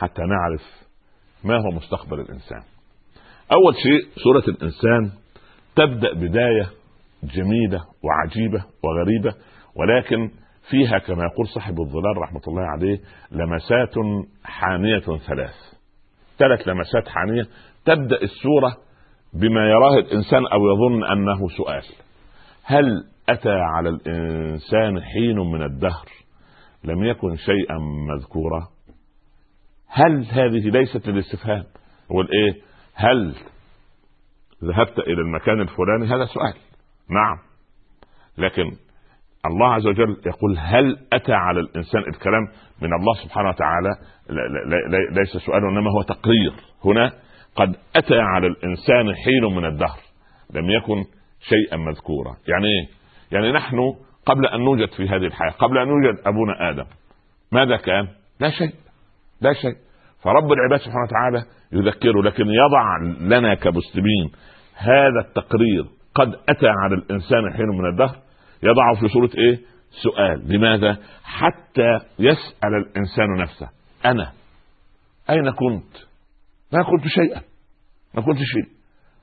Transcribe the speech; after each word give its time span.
حتى 0.00 0.22
نعرف 0.22 0.62
ما 1.44 1.54
هو 1.56 1.70
مستقبل 1.76 2.20
الإنسان. 2.20 2.62
أول 3.52 3.74
شيء 3.74 4.22
سورة 4.24 4.54
الإنسان 4.56 5.18
تبدأ 5.76 6.14
بداية 6.14 6.70
جميلة 7.22 7.84
وعجيبة 8.04 8.64
وغريبة 8.84 9.34
ولكن 9.76 10.30
فيها 10.70 10.98
كما 10.98 11.24
يقول 11.24 11.48
صاحب 11.48 11.80
الظلال 11.80 12.16
رحمة 12.22 12.40
الله 12.48 12.62
عليه 12.62 12.98
لمسات 13.30 13.94
حانية 14.44 15.18
ثلاث. 15.26 15.54
ثلاث 16.38 16.68
لمسات 16.68 17.08
حانية. 17.08 17.42
تبدأ 17.84 18.22
السورة 18.22 18.76
بما 19.34 19.70
يراه 19.70 19.94
الإنسان 19.98 20.46
أو 20.46 20.58
يظن 20.70 21.04
أنه 21.04 21.48
سؤال. 21.48 21.84
هل 22.64 23.04
أتى 23.28 23.50
على 23.50 23.88
الإنسان 23.88 25.02
حين 25.02 25.38
من 25.38 25.62
الدهر؟ 25.62 26.06
لم 26.84 27.04
يكن 27.04 27.36
شيئا 27.36 27.78
مذكورا. 28.14 28.68
هل 29.92 30.24
هذه 30.30 30.70
ليست 30.70 31.08
للاستفهام؟ 31.08 31.64
هو 32.12 32.20
الايه 32.20 32.62
هل 32.94 33.34
ذهبت 34.64 34.98
إلى 34.98 35.20
المكان 35.20 35.60
الفلاني؟ 35.60 36.06
هذا 36.06 36.24
سؤال. 36.24 36.54
نعم. 37.10 37.38
لكن 38.38 38.76
الله 39.46 39.72
عز 39.72 39.86
وجل 39.86 40.16
يقول 40.26 40.58
هل 40.58 40.98
أتى 41.12 41.32
على 41.32 41.60
الإنسان 41.60 42.00
الكلام 42.00 42.42
من 42.82 42.92
الله 42.92 43.14
سبحانه 43.24 43.48
وتعالى؟ 43.48 43.90
ليس 45.12 45.36
سؤال 45.46 45.64
انما 45.64 45.90
هو 45.90 46.02
تقرير. 46.02 46.52
هنا 46.84 47.12
قد 47.56 47.76
أتى 47.96 48.18
على 48.18 48.46
الإنسان 48.46 49.14
حين 49.14 49.56
من 49.56 49.64
الدهر 49.64 49.98
لم 50.54 50.70
يكن 50.70 51.04
شيئا 51.40 51.76
مذكورا. 51.76 52.36
يعني 52.48 52.66
إيه؟ 52.66 52.88
يعني 53.32 53.52
نحن 53.52 53.94
قبل 54.26 54.46
أن 54.46 54.60
نوجد 54.60 54.88
في 54.88 55.08
هذه 55.08 55.26
الحياة 55.26 55.50
قبل 55.50 55.78
أن 55.78 55.88
يوجد 55.88 56.18
أبونا 56.26 56.70
آدم 56.70 56.86
ماذا 57.52 57.76
كان؟ 57.76 58.08
لا 58.40 58.50
شيء. 58.50 58.89
لا 59.40 59.52
شيء. 59.52 59.74
فرب 60.22 60.52
العباد 60.52 60.78
سبحانه 60.80 61.04
وتعالى 61.08 61.44
يذكره 61.72 62.22
لكن 62.22 62.44
يضع 62.46 62.96
لنا 63.20 63.54
كمسلمين 63.54 64.30
هذا 64.74 65.20
التقرير 65.28 65.84
قد 66.14 66.34
أتى 66.48 66.68
على 66.68 66.94
الإنسان 66.94 67.52
حين 67.52 67.68
من 67.68 67.86
الدهر. 67.92 68.16
يضعه 68.62 69.00
في 69.00 69.08
صورة 69.08 69.30
إيه؟ 69.38 69.58
سؤال. 70.02 70.52
لماذا؟ 70.52 70.98
حتى 71.24 71.98
يسأل 72.18 72.74
الإنسان 72.74 73.36
نفسه. 73.38 73.68
أنا 74.04 74.32
أين 75.30 75.50
كنت؟ 75.50 75.96
ما 76.72 76.82
كنت 76.82 77.06
شيئا. 77.06 77.40
ما 78.14 78.22
كنت 78.22 78.38
شيء. 78.38 78.68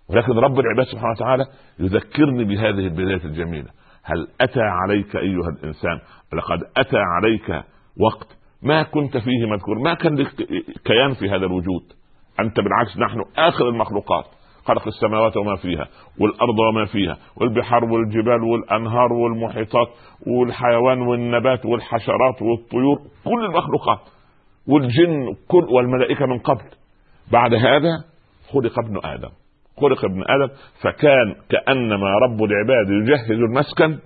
ولكن 0.10 0.32
رب 0.32 0.60
العباد 0.60 0.86
سبحانه 0.86 1.12
وتعالى 1.12 1.46
يذكرني 1.80 2.44
بهذه 2.44 2.88
البداية 2.88 3.26
الجميلة. 3.26 3.70
هل 4.04 4.28
أتى 4.42 4.62
عليك 4.62 5.16
أيها 5.16 5.50
الإنسان؟ 5.60 6.00
لقد 6.34 6.60
أتى 6.78 6.98
عليك 6.98 7.64
وقت 8.00 8.37
ما 8.64 8.84
كنت 8.84 9.18
فيه 9.18 9.46
مذكور. 9.52 9.80
ما 9.80 9.94
كان 9.94 10.16
لك 10.16 10.36
كيان 10.86 11.14
في 11.20 11.30
هذا 11.30 11.46
الوجود. 11.46 11.84
أنت 12.40 12.60
بالعكس 12.60 12.98
نحن 12.98 13.24
آخر 13.38 13.70
المخلوقات. 13.70 14.26
خلق 14.66 14.88
السماوات 14.88 15.38
وما 15.38 15.56
فيها 15.56 15.88
والأرض 16.20 16.60
وما 16.60 16.86
فيها 16.86 17.18
والبحار 17.38 17.86
والجبال 17.86 18.44
والأنهار 18.44 19.14
والمحيطات 19.14 19.88
والحيوان 20.28 21.02
والنبات 21.02 21.66
والحشرات 21.66 22.42
والطيور 22.42 22.98
كل 23.26 23.46
المخلوقات 23.46 24.00
والجن 24.68 25.36
كل 25.48 25.66
والملائكة 25.70 26.26
من 26.26 26.40
قبل. 26.40 26.66
بعد 27.32 27.54
هذا 27.54 28.04
خلق 28.54 28.80
ابن 28.80 29.00
آدم. 29.04 29.30
خلق 29.82 30.06
ابن 30.06 30.24
آدم 30.28 30.54
فكان 30.82 31.36
كأنما 31.50 32.08
رب 32.18 32.44
العباد 32.44 32.90
يجهز 32.90 33.32
المسكن 33.32 34.00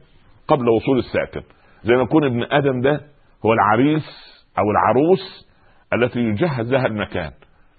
قبل 0.48 0.70
وصول 0.70 0.98
الساكن. 1.00 1.42
زي 1.84 1.96
ما 1.96 2.02
يكون 2.02 2.24
ابن 2.24 2.44
آدم 2.44 2.82
ده 2.82 3.02
هو 3.46 3.54
العريس 3.54 4.31
أو 4.60 4.72
العروس 4.72 5.50
التي 5.94 6.20
يجهز 6.20 6.74
لها 6.74 6.86
المكان. 6.86 7.32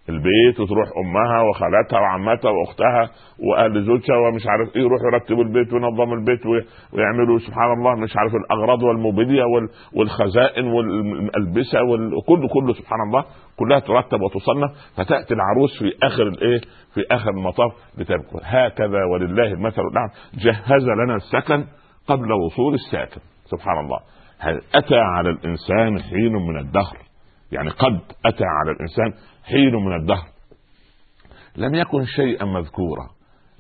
البيت 0.09 0.61
وتروح 0.61 0.89
أمها 1.05 1.41
وخالتها 1.43 2.01
وعمتها 2.01 2.51
وأختها 2.51 3.11
وأهل 3.39 3.83
زوجها 3.85 4.17
ومش 4.17 4.43
عارف 4.47 4.77
إيه 4.77 4.83
يروحوا 4.83 5.07
يرتبوا 5.13 5.45
البيت 5.45 5.73
وينظموا 5.73 6.17
البيت 6.17 6.47
ويعملوا 6.93 7.39
سبحان 7.39 7.73
الله 7.73 7.95
مش 7.95 8.17
عارف 8.17 8.33
الأغراض 8.35 8.83
والموبيليا 8.83 9.45
والخزائن 9.93 10.67
والألبسة 10.67 11.83
وكله 11.83 12.49
كله 12.49 12.73
سبحان 12.73 13.01
الله 13.07 13.25
كلها 13.57 13.79
ترتب 13.79 14.21
وتصنف. 14.23 14.71
فتأتي 14.97 15.35
العروس 15.35 15.79
في 15.79 15.93
آخر 16.07 16.23
الإيه؟ 16.23 16.61
في 16.95 17.01
آخر 17.11 17.31
المطاف 17.31 17.73
لتبكي 17.99 18.39
هكذا 18.43 19.05
ولله 19.13 19.53
المثل. 19.53 19.83
الاعلى 19.83 20.11
جهز 20.35 20.89
لنا 20.89 21.15
السكن 21.17 21.65
قبل 22.09 22.33
وصول 22.33 22.75
الساكن. 22.75 23.21
سبحان 23.45 23.79
الله. 23.85 23.99
هل 24.43 24.61
أتى 24.75 24.97
على 24.97 25.31
الإنسان 25.31 26.03
حين 26.03 26.33
من 26.33 26.59
الدهر؟ 26.59 26.97
يعني 27.53 27.71
قد 27.71 28.01
أتى 28.27 28.45
على 28.45 28.71
الإنسان 28.71 29.13
حين 29.45 29.75
من 29.75 29.97
الدهر. 30.01 30.27
لم 31.57 31.75
يكن 31.75 32.05
شيئا 32.05 32.45
مذكورا. 32.45 33.09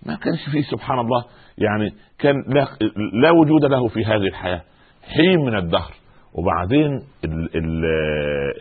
ما 0.06 0.14
كانش 0.16 0.48
فيه 0.52 0.62
سبحان 0.62 0.98
الله 0.98 1.24
يعني 1.58 1.92
كان 2.18 2.34
لا, 2.48 2.66
لا 3.12 3.30
وجود 3.30 3.64
له 3.64 3.88
في 3.88 4.04
هذه 4.04 4.26
الحياة. 4.26 4.62
حين 5.16 5.40
من 5.40 5.56
الدهر. 5.56 5.92
وبعدين 6.34 6.92
ال 7.24 7.56
ال 7.56 7.84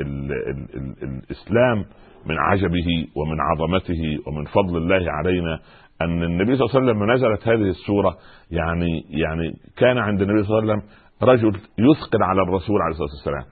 ال 0.01 0.31
ال 0.31 0.31
ال 0.75 0.95
الإسلام 1.03 1.85
من 2.25 2.35
عجبه 2.39 3.07
ومن 3.15 3.37
عظمته 3.41 4.19
ومن 4.27 4.45
فضل 4.45 4.77
الله 4.77 5.11
علينا 5.11 5.59
أن 6.01 6.23
النبي 6.23 6.55
صلى 6.55 6.65
الله 6.65 6.75
عليه 6.75 6.91
وسلم 6.91 7.11
نزلت 7.11 7.47
هذه 7.47 7.69
السورة. 7.69 8.17
يعني 8.51 9.05
يعني 9.09 9.53
كان 9.77 9.97
عند 9.97 10.21
النبي 10.21 10.43
صلى 10.43 10.59
الله 10.59 10.73
عليه 10.73 10.81
وسلم 10.81 10.91
رجل 11.23 11.59
يثقل 11.77 12.23
على 12.23 12.41
الرسول 12.41 12.81
عليه 12.81 12.91
الصلاة 12.91 13.09
والسلام. 13.15 13.45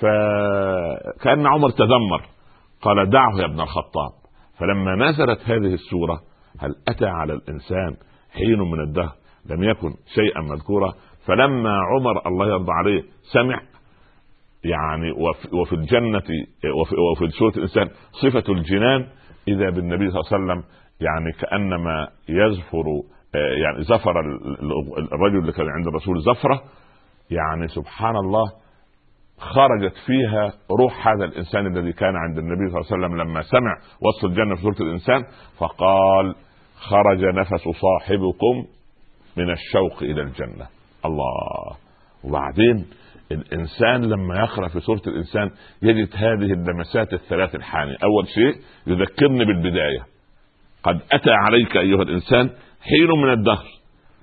فكان 0.00 1.46
عمر 1.46 1.70
تذمر. 1.70 2.22
قال 2.82 3.10
دعه 3.10 3.40
يا 3.40 3.44
ابن 3.44 3.60
الخطاب. 3.60 4.12
فلما 4.58 4.94
نزلت 4.94 5.40
هذه 5.44 5.74
السورة 5.74 6.20
هل 6.60 6.74
أتى 6.88 7.06
على 7.06 7.32
الإنسان 7.32 7.96
حين 8.32 8.58
من 8.58 8.80
الدهر؟ 8.80 9.12
لم 9.50 9.62
يكن 9.62 9.90
شيئا 10.14 10.40
مذكورا. 10.40 10.94
فلما 11.26 11.70
عمر 11.70 12.26
الله 12.26 12.46
يرضى 12.46 12.72
عليه 12.72 13.02
سمع 13.32 13.60
يعني 14.64 15.12
وفي 15.60 15.72
الجنة 15.72 16.22
وفي, 17.12 17.28
سورة 17.38 17.52
الإنسان 17.56 17.88
صفة 18.22 18.52
الجنان 18.52 19.06
إذا 19.48 19.70
بالنبي 19.70 20.10
صلى 20.10 20.20
الله 20.20 20.32
عليه 20.32 20.44
وسلم 20.44 20.64
يعني 21.00 21.32
كأنما 21.40 22.08
يزفر 22.28 22.84
يعني 23.34 23.82
زفر 23.84 24.20
الرجل 25.12 25.38
اللي 25.38 25.52
كان 25.52 25.66
عند 25.68 25.86
الرسول 25.86 26.20
زفرة 26.20 26.62
يعني 27.30 27.68
سبحان 27.68 28.16
الله 28.16 28.52
خرجت 29.38 29.94
فيها 30.06 30.52
روح 30.80 31.08
هذا 31.08 31.24
الإنسان 31.24 31.66
الذي 31.66 31.92
كان 31.92 32.16
عند 32.16 32.38
النبي 32.38 32.70
صلى 32.70 32.80
الله 32.80 32.92
عليه 32.92 33.06
وسلم 33.06 33.20
لما 33.20 33.42
سمع 33.42 33.76
وصف 34.02 34.24
الجنة 34.24 34.54
في 34.54 34.62
سوره 34.62 34.88
الإنسان 34.88 35.24
فقال 35.58 36.34
خرج 36.76 37.24
نفس 37.24 37.62
صاحبكم 37.64 38.66
من 39.36 39.50
الشوق 39.50 40.02
إلى 40.02 40.22
الجنة. 40.22 40.66
الله. 41.04 41.76
وبعدين 42.24 42.86
الإنسان 43.32 44.04
لما 44.04 44.36
يقرأ 44.36 44.68
في 44.68 44.80
سوره 44.80 45.02
الإنسان 45.06 45.50
يجد 45.82 46.08
هذه 46.14 46.52
اللمسات 46.52 47.12
الثلاث 47.12 47.54
الحانيه 47.54 47.96
أول 48.04 48.28
شيء 48.28 48.62
يذكرني 48.86 49.44
بالبداية. 49.44 50.00
قد 50.82 51.00
أتى 51.12 51.30
عليك 51.30 51.76
أيها 51.76 52.02
الإنسان 52.02 52.50
حين 52.80 53.22
من 53.22 53.32
الدهر. 53.32 53.77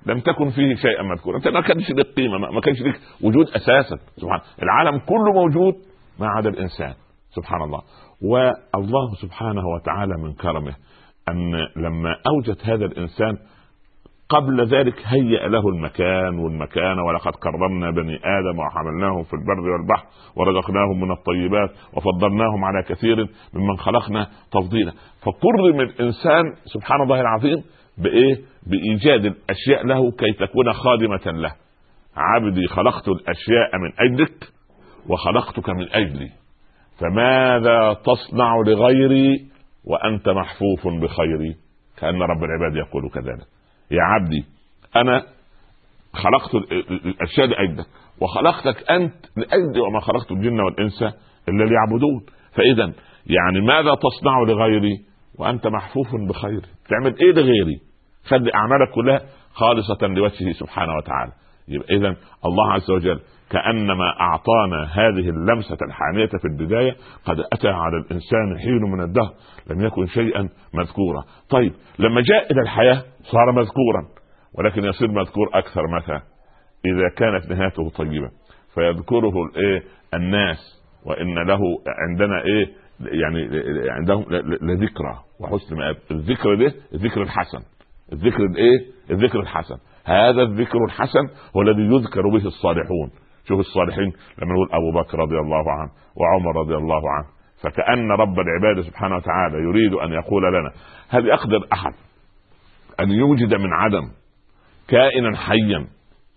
لم 0.06 0.20
تكن 0.20 0.50
فيه 0.50 0.74
شيئا 0.74 1.02
مذكورا. 1.02 1.36
أنت 1.36 1.48
ما 1.48 1.60
كانش 1.60 1.90
لك 1.90 2.06
قيمة 2.06 2.38
ما 2.38 2.60
كانش 2.60 2.80
لك 2.80 3.00
وجود 3.22 3.46
أساسا. 3.48 3.96
سبحان 4.16 4.40
العالم 4.62 4.98
كله 4.98 5.32
موجود 5.32 5.74
ما 6.20 6.26
عدا 6.28 6.50
الإنسان. 6.50 6.94
سبحان 7.30 7.62
الله. 7.62 7.82
والله 8.22 9.14
سبحانه 9.22 9.62
وتعالى 9.74 10.14
من 10.24 10.32
كرمه 10.32 10.74
أن 11.28 11.52
لما 11.76 12.16
أوجد 12.28 12.56
هذا 12.64 12.84
الإنسان 12.84 13.38
قبل 14.28 14.66
ذلك 14.66 14.94
هيأ 15.04 15.48
له 15.48 15.68
المكان 15.68 16.38
والمكان 16.38 16.98
ولقد 16.98 17.32
كرمنا 17.32 17.90
بني 17.90 18.16
آدم 18.16 18.58
وحملناهم 18.58 19.22
في 19.22 19.32
البر 19.32 19.70
والبحر 19.70 20.06
ورزقناهم 20.36 21.00
من 21.00 21.10
الطيبات 21.12 21.70
وفضلناهم 21.92 22.64
على 22.64 22.82
كثير 22.82 23.16
ممن 23.54 23.76
خلقنا 23.76 24.26
تفضيلا. 24.52 24.92
فكرم 25.20 25.80
الإنسان 25.80 26.44
سبحان 26.64 27.02
الله 27.02 27.20
العظيم 27.20 27.62
بإيه؟ 27.98 28.36
بإيجاد 28.66 29.24
الأشياء 29.24 29.86
له 29.86 30.10
كي 30.10 30.32
تكون 30.32 30.72
خادمة 30.72 31.40
له. 31.40 31.52
عبدي 32.16 32.66
خلقت 32.66 33.08
الأشياء 33.08 33.78
من 33.78 33.92
أجلك 33.98 34.48
وخلقتك 35.08 35.68
من 35.70 35.88
أجلي. 35.92 36.30
فماذا 36.98 37.92
تصنع 37.92 38.56
لغيري 38.66 39.46
وأنت 39.84 40.28
محفوف 40.28 40.88
بخيري؟ 41.02 41.56
كأن 41.98 42.22
رب 42.22 42.44
العباد 42.44 42.76
يقول 42.76 43.10
كذلك. 43.10 43.46
يا 43.90 44.02
عبدي 44.02 44.44
أنا 44.96 45.22
خلقت 46.12 46.54
الأشياء 47.04 47.46
لأجلك 47.46 47.86
وخلقتك 48.20 48.90
أنت 48.90 49.14
لأجلي 49.36 49.80
وما 49.80 50.00
خلقت 50.00 50.32
الجن 50.32 50.60
والإنس 50.60 51.02
إلا 51.48 51.64
ليعبدون. 51.64 52.26
فإذا 52.52 52.92
يعني 53.26 53.60
ماذا 53.60 53.94
تصنع 53.94 54.40
لغيري 54.48 55.04
وأنت 55.38 55.66
محفوف 55.66 56.06
بخيري؟ 56.28 56.66
تعمل 56.88 57.18
إيه 57.20 57.32
لغيري؟ 57.32 57.80
خلي 58.28 58.54
أعمالك 58.54 58.90
كلها 58.94 59.20
خالصة 59.52 60.06
لوجهه 60.06 60.52
سبحانه 60.52 60.92
وتعالى. 60.96 61.32
يبقى 61.68 61.96
اذا 61.96 62.16
الله 62.46 62.72
عز 62.72 62.90
وجل 62.90 63.20
كأنما 63.50 64.20
أعطانا 64.20 64.84
هذه 64.92 65.30
اللمسة 65.30 65.78
الحانيه 65.82 66.26
في 66.26 66.44
البداية 66.44 66.96
قد 67.24 67.40
أتى 67.52 67.68
على 67.68 67.96
الإنسان 67.96 68.58
حين 68.58 68.82
من 68.92 69.00
الدهر 69.00 69.32
لم 69.70 69.84
يكن 69.84 70.06
شيئا 70.06 70.48
مذكورا. 70.74 71.24
طيب 71.50 71.72
لما 71.98 72.20
جاء 72.20 72.52
إلى 72.52 72.60
الحياة 72.60 73.02
صار 73.22 73.52
مذكورا 73.52 74.06
ولكن 74.58 74.84
يصير 74.84 75.08
مذكور 75.08 75.50
أكثر 75.54 75.82
متى؟ 75.96 76.20
إذا 76.86 77.08
كانت 77.16 77.50
نهايته 77.50 77.90
طيبة. 77.90 78.30
فيذكره 78.74 79.32
الإيه؟ 79.44 79.82
الناس 80.14 80.82
وإن 81.06 81.34
له 81.48 81.60
عندنا 82.08 82.42
إيه؟ 82.42 82.66
يعني 83.00 83.48
عندهم 83.90 84.24
لذكرى 84.62 85.18
وحسن 85.40 85.76
مآب. 85.76 85.96
الذكر 86.10 86.54
ده 86.54 86.74
الذكر 86.94 87.22
الحسن. 87.22 87.58
الذكر 88.12 88.44
الايه؟ 88.44 88.78
الذكر 89.10 89.40
الحسن. 89.40 89.76
هذا 90.04 90.42
الذكر 90.42 90.84
الحسن 90.84 91.28
هو 91.56 91.62
الذي 91.62 91.82
يذكر 91.82 92.28
به 92.28 92.46
الصالحون. 92.46 93.10
شوف 93.48 93.60
الصالحين 93.60 94.12
لما 94.38 94.52
نقول 94.52 94.68
أبو 94.72 95.00
بكر 95.00 95.18
رضي 95.18 95.38
الله 95.38 95.72
عنه 95.72 95.90
وعمر 96.16 96.60
رضي 96.60 96.76
الله 96.76 97.10
عنه. 97.10 97.26
فكأن 97.62 98.10
رب 98.10 98.38
العباد 98.38 98.80
سبحانه 98.80 99.16
وتعالى 99.16 99.56
يريد 99.56 99.92
أن 99.92 100.12
يقول 100.12 100.42
لنا 100.42 100.72
هل 101.08 101.26
يقدر 101.26 101.66
أحد 101.72 101.92
أن 103.00 103.10
يوجد 103.10 103.54
من 103.54 103.72
عدم 103.72 104.10
كائنا 104.88 105.36
حيا 105.36 105.86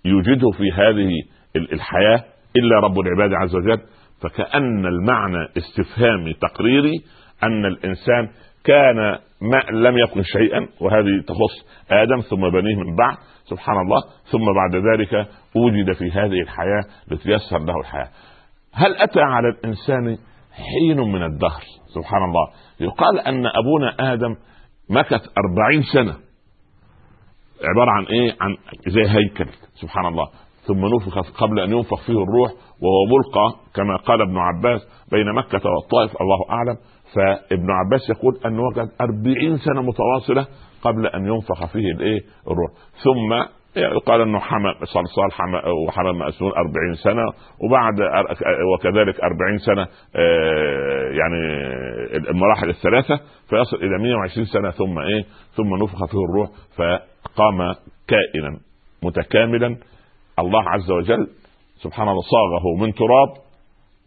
يوجده 0.05 0.51
في 0.57 0.71
هذه 0.71 1.09
الحياة 1.55 2.23
إلا 2.57 2.79
رب 2.79 2.99
العباد 2.99 3.33
عز 3.33 3.55
وجل؟ 3.55 3.81
فكأن 4.21 4.85
المعنى 4.85 5.47
استفهامي 5.57 6.33
تقريري 6.33 6.93
أن 7.43 7.65
الإنسان 7.65 8.29
كان 8.63 9.17
ما 9.41 9.57
لم 9.71 9.97
يكن 9.97 10.23
شيئا 10.23 10.67
وهذه 10.81 11.23
تخص 11.27 11.67
آدم 11.91 12.21
ثم 12.21 12.49
بنيه 12.49 12.75
من 12.75 12.95
بعد 12.95 13.17
سبحان 13.43 13.75
الله. 13.81 14.01
ثم 14.31 14.45
بعد 14.45 14.75
ذلك 14.75 15.27
وجد 15.55 15.93
في 15.93 16.11
هذه 16.11 16.41
الحياة 16.41 16.83
لتيسر 17.11 17.59
له 17.59 17.79
الحياة. 17.79 18.09
هل 18.73 18.95
أتى 18.95 19.19
على 19.21 19.47
الإنسان 19.49 20.17
حين 20.51 20.99
من 20.99 21.23
الدهر؟ 21.23 21.61
سبحان 21.95 22.23
الله. 22.23 22.47
يقال 22.79 23.19
أن 23.19 23.45
أبونا 23.45 24.13
آدم 24.13 24.35
مكث 24.89 25.21
أربعين 25.37 25.83
سنة. 25.93 26.13
عبارة 27.63 27.91
عن 27.91 28.05
إيه؟ 28.05 28.35
عن 28.41 28.57
زي 28.87 29.01
هيكل 29.01 29.51
سبحان 29.73 30.05
الله. 30.05 30.27
ثم 30.61 30.85
نفخ 30.85 31.41
قبل 31.41 31.59
أن 31.59 31.71
ينفخ 31.71 32.05
فيه 32.05 32.23
الروح 32.23 32.51
وهو 32.81 33.05
ملقى 33.05 33.59
كما 33.75 33.97
قال 33.97 34.21
ابن 34.21 34.37
عباس 34.37 34.87
بين 35.11 35.33
مكة 35.33 35.61
والطائف 35.69 36.21
الله 36.21 36.49
أعلم. 36.49 36.77
فابن 37.15 37.71
عباس 37.71 38.09
يقول 38.09 38.39
أنه 38.45 38.61
وجد 38.61 38.89
أربعين 39.01 39.57
سنة 39.57 39.81
متواصلة 39.81 40.47
قبل 40.81 41.07
أن 41.07 41.25
ينفخ 41.27 41.65
فيه 41.65 41.91
الإيه؟ 41.91 42.19
الروح. 42.47 42.71
ثم 43.03 43.59
يقال 43.75 44.21
إنه 44.21 44.39
حمى 44.39 44.73
صلصال 44.83 45.31
حمى 45.31 45.61
وحمى 45.87 46.11
مأسون 46.11 46.51
40 46.51 46.93
سنة 47.03 47.21
وبعد 47.63 47.99
وكذلك 48.73 49.19
40 49.23 49.57
سنة 49.57 49.87
آه، 50.15 51.11
يعني 51.11 51.69
المراحل 52.29 52.69
الثلاثة 52.69 53.15
فيصل 53.49 53.77
إلى 53.77 54.03
120 54.03 54.45
سنة 54.45 54.69
ثم 54.71 54.99
إيه؟ 54.99 55.25
ثم 55.51 55.75
نفخ 55.83 56.05
فيه 56.05 56.17
الروح 56.29 56.49
فقام 56.75 57.75
كائنا 58.07 58.59
متكاملا. 59.03 59.77
الله 60.39 60.69
عز 60.69 60.91
وجل 60.91 61.27
سبحان 61.83 62.07
الله 62.07 62.21
صاغه 62.21 62.85
من 62.85 62.93
تراب 62.93 63.29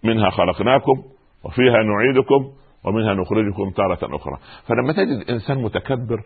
منها 0.05 0.31
خلقناكم 0.31 1.03
وفيها 1.45 1.83
نعيدكم 1.83 2.62
ومنها 2.85 3.15
نخرجكم 3.15 3.71
تارة 3.71 4.17
أخرى. 4.17 4.37
فلما 4.69 4.93
تجد 4.93 5.31
إنسان 5.31 5.63
متكبر 5.63 6.19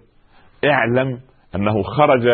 اعلم 0.65 1.21
أنه 1.55 1.83
خرج 1.83 2.27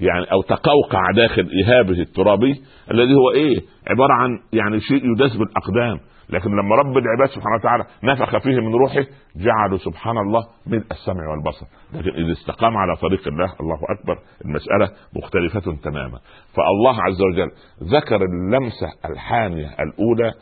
يعني 0.00 0.32
أو 0.32 0.42
تقوقع 0.42 1.10
داخل 1.16 1.50
إهابة 1.64 2.00
الترابي 2.00 2.62
الذي 2.90 3.14
هو 3.14 3.30
إيه؟ 3.34 3.60
عبارة 3.90 4.12
عن 4.12 4.30
يعني 4.52 4.80
شيء 4.80 5.12
يداس 5.12 5.36
بالأقدام 5.36 6.00
لكن 6.30 6.50
لما 6.50 6.74
رب 6.76 6.96
العباد 6.98 7.28
سبحانه 7.28 7.54
وتعالى 7.60 7.84
نفخ 8.04 8.38
فيه 8.38 8.60
من 8.60 8.74
روحه 8.74 9.04
جعله 9.36 9.76
سبحان 9.78 10.18
الله 10.18 10.40
ملء 10.66 10.84
السمع 10.90 11.30
والبصر. 11.30 11.66
لكن 11.92 12.24
إذا 12.24 12.32
استقام 12.32 12.76
على 12.76 12.96
طريق 12.96 13.28
الله 13.28 13.54
الله 13.60 13.78
أكبر 13.98 14.18
المسألة 14.44 14.90
مختلفة 15.16 15.76
تماما. 15.82 16.18
فالله 16.54 17.02
عز 17.02 17.22
وجل 17.22 17.50
ذكر 17.82 18.16
اللمسة 18.16 18.88
الحانيه 19.10 19.66
الأولى 19.66 20.32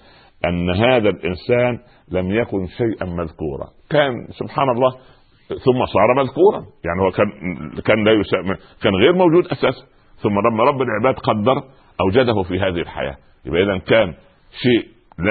أن 0.49 0.71
هذا 0.71 1.09
الإنسان 1.09 1.79
لم 2.11 2.31
يكن 2.31 2.67
شيئا 2.67 3.07
مذكورا. 3.07 3.67
كان 3.91 4.13
سبحان 4.31 4.71
الله 4.71 4.91
ثم 5.49 5.87
صار 5.87 6.15
مذكورا. 6.17 6.59
يعني 6.85 7.03
هو 7.03 7.11
كان 7.11 7.29
كان 7.85 8.05
لا 8.05 8.13
يسمى 8.13 8.55
كان 8.83 8.95
غير 8.95 9.13
موجود 9.13 9.47
أساسا. 9.47 9.87
ثم 10.23 10.41
لما 10.51 10.65
رب 10.65 10.83
العباد 10.83 11.15
قدر 11.15 11.63
أوجده 12.01 12.43
في 12.43 12.61
هذه 12.61 12.81
الحياة. 12.81 13.17
يبقى 13.47 13.63
اذا 13.63 13.79
كان 13.79 14.15
شيء 14.63 14.89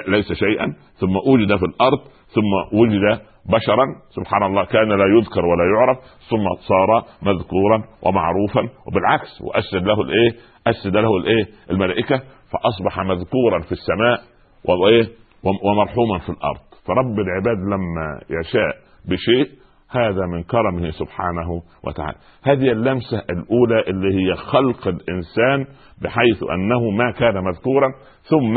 ليس 0.07 0.33
شيئا. 0.33 0.75
ثم 0.93 1.15
وجد 1.15 1.55
في 1.55 1.65
الأرض 1.65 1.99
ثم 2.27 2.77
وجد 2.79 3.21
بشرا. 3.45 3.85
سبحان 4.09 4.43
الله 4.43 4.65
كان 4.65 4.89
لا 4.89 5.05
يذكر 5.17 5.45
ولا 5.45 5.65
يعرف. 5.75 5.97
ثم 6.29 6.45
صار 6.69 7.03
مذكورا 7.21 7.83
ومعروفا. 8.03 8.61
وبالعكس 8.87 9.41
واسجد 9.41 9.87
له 9.87 10.01
الإيه؟ 10.01 10.31
اسجد 10.67 10.97
له 10.97 11.17
الإيه؟ 11.17 11.45
الملائكة. 11.69 12.21
فأصبح 12.51 12.99
مذكورا 12.99 13.59
في 13.59 13.71
السماء. 13.71 14.30
وايه؟ 14.65 15.07
ومرحوما 15.43 16.19
في 16.19 16.29
الأرض. 16.29 16.59
فرب 16.85 17.19
العباد 17.19 17.57
لما 17.57 18.21
يشاء 18.39 18.77
بشيء 19.05 19.61
هذا 19.89 20.25
من 20.25 20.43
كرمه 20.43 20.91
سبحانه 20.91 21.61
وتعالى. 21.83 22.17
هذه 22.43 22.71
اللمسة 22.71 23.17
الأولى 23.29 23.81
اللي 23.87 24.15
هي 24.15 24.35
خلق 24.35 24.87
الإنسان 24.87 25.65
بحيث 26.01 26.43
أنه 26.53 26.89
ما 26.89 27.11
كان 27.11 27.43
مذكورا 27.43 27.93
ثم 28.23 28.55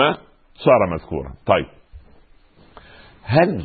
صار 0.55 0.87
مذكورا. 0.93 1.35
طيب. 1.47 1.67
هل 3.25 3.65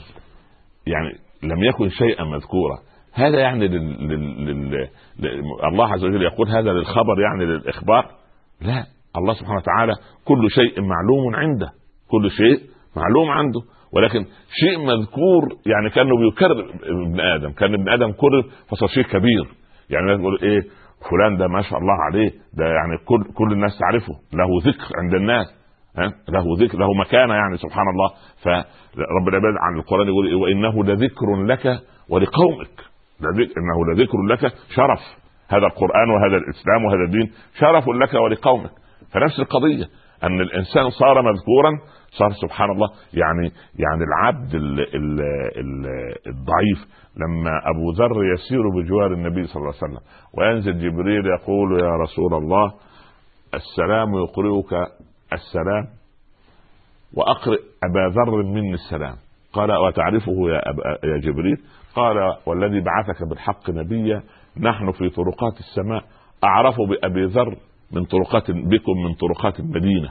يعني 0.87 1.09
لم 1.43 1.63
يكن 1.63 1.89
شيئا 1.89 2.23
مذكورا 2.23 2.77
هذا 3.13 3.39
يعني 3.39 3.67
لل... 3.67 4.07
لل... 4.07 4.45
لل... 4.45 4.89
لل... 5.19 5.43
الله 5.71 5.93
عز 5.93 6.03
وجل 6.03 6.21
يقول 6.21 6.49
هذا 6.49 6.71
للخبر 6.71 7.19
يعني 7.19 7.45
للإخبار؟ 7.45 8.05
لا. 8.61 8.85
الله 9.17 9.33
سبحانه 9.33 9.57
وتعالى 9.57 9.93
كل 10.25 10.49
شيء 10.49 10.81
معلوم 10.81 11.35
عنده. 11.35 11.78
كل 12.11 12.29
شيء 12.31 12.59
معلوم 12.95 13.29
عنده. 13.29 13.59
ولكن 13.93 14.25
شيء 14.61 14.79
مذكور 14.79 15.43
يعني 15.65 15.89
كأنه 15.89 16.17
بيكرر 16.17 16.69
ابن 16.83 17.19
آدم 17.19 17.51
كأن 17.51 17.73
ابن 17.73 17.89
آدم 17.89 18.11
كرر 18.11 18.43
فصار 18.69 18.89
شيء 18.89 19.03
كبير. 19.03 19.45
يعني 19.89 20.11
يقول 20.11 20.39
إيه 20.43 20.61
فلان 21.11 21.37
ده 21.37 21.47
ما 21.47 21.61
شاء 21.61 21.79
الله 21.79 21.93
عليه 21.93 22.29
ده 22.53 22.65
يعني 22.65 22.97
كل 23.05 23.33
كل 23.33 23.51
الناس 23.51 23.79
تعرفه 23.79 24.13
له 24.33 24.47
ذكر 24.71 24.97
عند 25.03 25.13
الناس 25.13 25.47
ها؟ 25.97 26.13
له 26.29 26.43
ذكر 26.65 26.77
له 26.77 26.87
مكانة 26.99 27.33
يعني 27.33 27.57
سبحان 27.57 27.85
الله. 27.93 28.09
فرب 28.43 29.27
العباد 29.27 29.53
عن 29.61 29.79
القرآن 29.79 30.07
يقول 30.07 30.27
إيه 30.27 30.35
وإنه 30.35 30.83
لذكر 30.83 31.43
لك 31.45 31.79
ولقومك. 32.09 32.75
إنه 33.57 33.93
لذكر 33.93 34.17
لك 34.29 34.39
شرف. 34.75 34.99
هذا 35.49 35.65
القرآن 35.65 36.09
وهذا 36.09 36.37
الإسلام 36.37 36.85
وهذا 36.85 37.03
الدين 37.07 37.31
شرف 37.59 37.89
لك 37.89 38.13
ولقومك. 38.13 38.71
فنفس 39.13 39.39
القضية 39.39 39.85
أن 40.23 40.41
الإنسان 40.41 40.89
صار 40.89 41.21
مذكورا 41.21 41.71
صار 42.11 42.31
سبحان 42.31 42.71
الله 42.71 42.87
يعني 43.13 43.51
يعني 43.75 44.03
العبد 44.03 44.55
ال 44.55 44.79
ال 44.79 45.21
ال 45.57 45.85
الضعيف 46.27 46.87
لما 47.17 47.51
أبو 47.75 47.91
ذر 47.91 48.33
يسير 48.33 48.69
بجوار 48.69 49.13
النبي 49.13 49.43
صلى 49.43 49.61
الله 49.61 49.73
عليه 49.81 49.93
وسلم 49.93 50.05
وينزل 50.37 50.73
جبريل 50.79 51.25
يقول 51.25 51.79
يا 51.83 51.95
رسول 51.95 52.33
الله 52.33 52.73
السلام 53.53 54.07
يقرئك 54.15 54.73
السلام 55.33 55.87
وأقرئ 57.13 57.59
أبا 57.83 58.13
ذر 58.13 58.43
مني 58.43 58.73
السلام. 58.73 59.15
قال 59.53 59.71
وتعرفه 59.77 60.31
يا, 60.49 60.69
أبا 60.69 61.07
يا 61.07 61.17
جبريل؟ 61.17 61.57
قال 61.95 62.15
والذي 62.45 62.81
بعثك 62.81 63.29
بالحق 63.29 63.69
نبيا 63.69 64.23
نحن 64.57 64.91
في 64.91 65.09
طرقات 65.09 65.59
السماء 65.59 66.03
أعرف 66.43 66.75
بأبي 66.89 67.25
ذر 67.25 67.55
من 67.91 68.05
طرقات 68.05 68.51
بكم 68.51 68.93
من 69.05 69.13
طرقات 69.13 69.59
المدينة. 69.59 70.09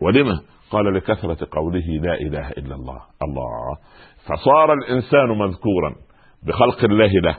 ولما؟ 0.00 0.40
قال 0.70 0.94
لكثرة 0.94 1.48
قوله 1.52 1.86
لا 2.02 2.14
إله 2.14 2.50
إلا 2.50 2.74
الله. 2.74 3.00
الله. 3.22 3.76
فصار 4.26 4.72
الإنسان 4.72 5.28
مذكورا 5.28 5.94
بخلق 6.46 6.84
الله 6.84 7.10
له 7.24 7.36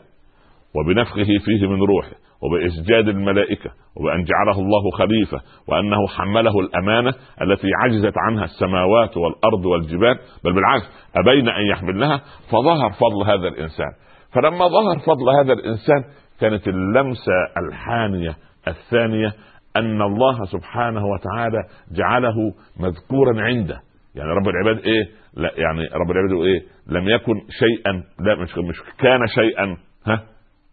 وبنفخه 0.75 1.27
فيه 1.45 1.67
من 1.67 1.81
روحه 1.81 2.15
وبإسجاد 2.41 3.07
الملائكة 3.07 3.71
وبأن 3.97 4.23
جعله 4.23 4.59
الله 4.59 4.91
خليفة 4.97 5.41
وأنه 5.67 6.07
حمله 6.07 6.59
الأمانة 6.59 7.13
التي 7.41 7.67
عجزت 7.83 8.13
عنها 8.17 8.43
السماوات 8.43 9.17
والأرض 9.17 9.65
والجبال. 9.65 10.19
بل 10.43 10.53
بالعكس 10.53 10.85
أبين 11.15 11.49
أن 11.49 11.65
يحملنها 11.65 12.21
فظهر 12.51 12.91
فضل 12.91 13.31
هذا 13.31 13.47
الإنسان. 13.47 13.91
فلما 14.33 14.67
ظهر 14.67 14.99
فضل 14.99 15.29
هذا 15.39 15.53
الإنسان 15.53 16.03
كانت 16.39 16.67
اللمسة 16.67 17.33
الحانية 17.57 18.35
الثانية 18.67 19.33
أن 19.79 20.01
الله 20.01 20.45
سبحانه 20.45 21.05
وتعالى 21.05 21.63
جعله 21.91 22.35
مذكورا 22.79 23.41
عنده. 23.41 23.81
يعني 24.15 24.29
رب 24.29 24.47
العباد 24.47 24.85
إيه؟ 24.85 25.03
لا 25.33 25.51
يعني 25.57 25.81
رب 25.81 26.11
العباد 26.11 26.45
إيه؟ 26.45 26.61
لم 26.87 27.09
يكن 27.09 27.33
شيئا 27.49 27.91
لا 28.19 28.35
مش 28.35 28.57
مش 28.57 28.81
كان 28.99 29.27
شيئا. 29.27 29.77
ها؟ 30.07 30.23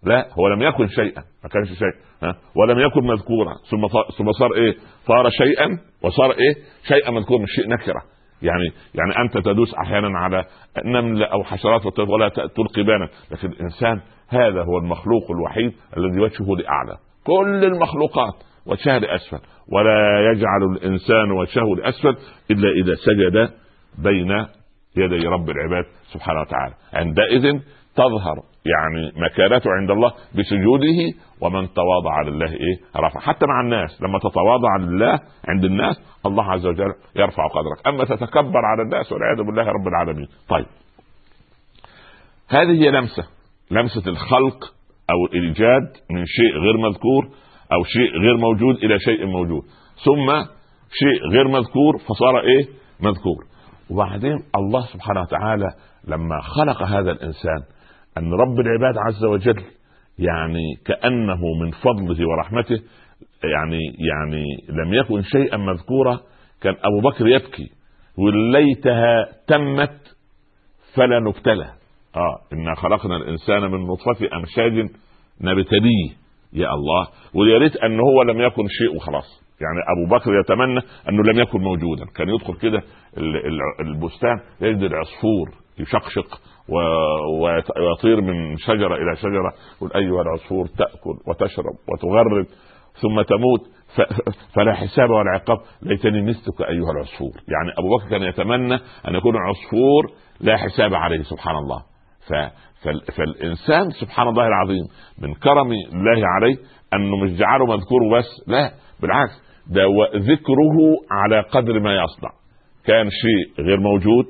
لا 0.03 0.27
هو 0.39 0.49
لم 0.49 0.63
يكن 0.63 0.87
شيئا 0.87 1.23
ما 1.45 1.49
كانش 1.51 1.69
شيء. 1.69 1.95
ها؟ 2.23 2.37
ولم 2.57 2.79
يكن 2.79 3.07
مذكورا. 3.07 3.55
ثم 3.71 3.87
ثم 4.19 4.33
صار 4.33 4.55
إيه؟ 4.55 4.77
صار 5.07 5.31
شيئا 5.31 5.79
وصار 6.03 6.31
إيه؟ 6.31 6.55
شيئا 6.89 7.11
مذكورا 7.11 7.43
مش 7.43 7.49
شيء 7.57 7.69
نكرة. 7.69 8.03
يعني 8.43 8.73
يعني 8.95 9.25
أنت 9.25 9.39
تدوس 9.39 9.75
أحيانا 9.75 10.19
على 10.19 10.45
نمل 10.85 11.23
أو 11.25 11.45
حشرات 11.45 11.99
ولا 11.99 12.29
تلقي 12.29 12.83
بانا. 12.83 13.09
لكن 13.31 13.49
الإنسان 13.49 14.01
هذا 14.29 14.63
هو 14.63 14.79
المخلوق 14.79 15.31
الوحيد 15.31 15.73
الذي 15.97 16.21
وجهه 16.21 16.57
لأعلى. 16.57 16.99
كل 17.27 17.65
المخلوقات. 17.65 18.35
وجهها 18.67 18.99
لاسفل 18.99 19.39
ولا 19.73 20.31
يجعل 20.33 20.63
الإنسان 20.73 21.31
وجهه 21.31 21.77
لاسفل 21.77 22.17
إلا 22.51 22.69
إذا 22.69 22.95
سجد 22.95 23.51
بين 23.99 24.47
يدي 24.97 25.27
رب 25.27 25.51
العباد 25.51 25.85
سبحانه 26.13 26.41
وتعالى. 26.41 26.75
عندئذ 26.93 27.61
تظهر 27.95 28.37
يعني 28.67 29.13
مكانته 29.17 29.71
عند 29.71 29.91
الله 29.91 30.13
بسجوده 30.39 31.19
ومن 31.41 31.69
تواضع 31.75 32.23
لله 32.23 32.53
إيه؟ 32.53 32.77
رفع. 32.97 33.21
حتى 33.21 33.47
مع 33.47 33.61
الناس 33.61 34.03
لما 34.03 34.19
تتواضع 34.19 34.77
لله 34.77 35.19
عند 35.49 35.65
الناس 35.65 36.21
الله 36.27 36.53
عز 36.53 36.67
وجل 36.67 36.93
يرفع 37.17 37.47
قدرك. 37.47 37.87
أما 37.87 38.05
تتكبر 38.05 38.65
على 38.65 38.83
الناس 38.83 39.13
والعياذ 39.13 39.37
بالله 39.37 39.63
رب 39.63 39.89
العالمين. 39.89 40.29
طيب. 40.49 40.67
هذه 42.49 42.83
هي 42.83 42.91
لمسة. 42.91 43.25
لمسة 43.71 44.11
الخلق 44.11 44.75
أو 45.11 45.27
الإيجاد 45.27 45.93
من 46.11 46.25
شيء 46.27 46.59
غير 46.59 46.77
مذكور 46.77 47.29
أو 47.73 47.85
شيء 47.85 48.21
غير 48.21 48.37
موجود 48.37 48.77
إلى 48.85 48.99
شيء 48.99 49.27
موجود. 49.27 49.63
ثم 50.05 50.45
شيء 50.99 51.29
غير 51.33 51.49
مذكور 51.49 51.99
فصار 51.99 52.41
إيه؟ 52.41 52.69
مذكور. 53.01 53.45
وبعدين 53.91 54.39
الله 54.57 54.87
سبحانه 54.87 55.21
وتعالى 55.21 55.69
لما 56.09 56.41
خلق 56.41 56.83
هذا 56.83 57.11
الإنسان 57.13 57.63
أن 58.19 58.33
رب 58.33 58.61
العباد 58.61 58.95
عز 58.99 59.25
وجل 59.25 59.63
يعني 60.19 60.75
كأنه 60.87 61.41
من 61.61 61.71
فضله 61.71 62.29
ورحمته 62.29 62.83
يعني 63.45 63.81
يعني 63.99 64.45
لم 64.69 64.95
يكن 64.95 65.23
شيئا 65.23 65.57
مذكورا 65.57 66.21
كان 66.63 66.75
أبو 66.75 67.09
بكر 67.09 67.29
يبكي. 67.29 67.71
وليتها 68.19 69.29
تمت 69.47 70.17
فلا 70.95 71.21
نبتلى. 71.21 71.65
آه 72.17 72.39
إنا 72.53 72.75
خلقنا 72.75 73.17
الإنسان 73.17 73.71
من 73.71 73.87
نطفة 73.87 74.37
أمشاج 74.37 74.91
نبتليه. 75.41 76.24
يا 76.55 76.69
الله 76.75 77.09
ويا 77.35 77.59
ريت 77.59 77.77
ان 77.77 78.01
هو 78.01 78.23
لم 78.23 78.41
يكن 78.41 78.67
شيء 78.69 78.97
وخلاص 78.97 79.45
يعني 79.61 79.81
أبو 79.97 80.17
بكر 80.17 80.31
يتمنى 80.41 80.81
أنه 81.09 81.23
لم 81.33 81.41
يكن 81.41 81.61
موجودا. 81.61 82.05
كان 82.17 82.29
يدخل 82.29 82.55
كده 82.55 82.83
البستان 83.81 84.41
يجد 84.61 84.83
العصفور 84.83 85.51
يشقشق 85.79 86.41
ويطير 87.81 88.21
من 88.21 88.57
شجرة 88.57 88.95
إلى 88.97 89.17
شجرة 89.17 89.53
يقول 89.77 89.91
أيها 89.95 90.23
العصفور 90.23 90.67
تأكل 90.67 91.17
وتشرب 91.29 91.75
وتغرد 91.93 92.47
ثم 92.95 93.23
تموت. 93.23 93.61
فلا 94.55 94.75
حساب 94.75 95.11
ولا 95.11 95.31
عقاب. 95.31 95.59
ليتني 95.83 96.23
مثلك 96.23 96.61
أيها 96.61 96.91
العصفور. 96.91 97.33
يعني 97.49 97.73
أبو 97.79 97.97
بكر 97.97 98.11
كان 98.11 98.23
يتمنى 98.23 98.75
أن 99.09 99.15
يكون 99.15 99.37
عصفور 99.37 100.13
لا 100.41 100.57
حساب 100.57 100.95
عليه 100.95 101.23
سبحان 101.23 101.57
الله. 101.57 101.83
ف 102.29 102.33
فالإنسان 103.17 103.91
سبحان 103.91 104.29
الله 104.29 104.47
العظيم 104.47 104.85
من 105.19 105.35
كرم 105.35 105.73
الله 105.73 106.29
عليه 106.37 106.57
أنه 106.95 107.17
مش 107.17 107.31
جعله 107.31 107.67
مذكور 107.67 108.19
بس 108.19 108.27
لا 108.47 108.71
بالعكس 109.03 109.43
ده 109.67 109.83
ذكره 110.17 110.77
على 111.11 111.41
قدر 111.41 111.81
ما 111.81 111.95
يصنع. 111.95 112.31
كان 112.85 113.09
شيء 113.11 113.65
غير 113.67 113.81
موجود 113.81 114.25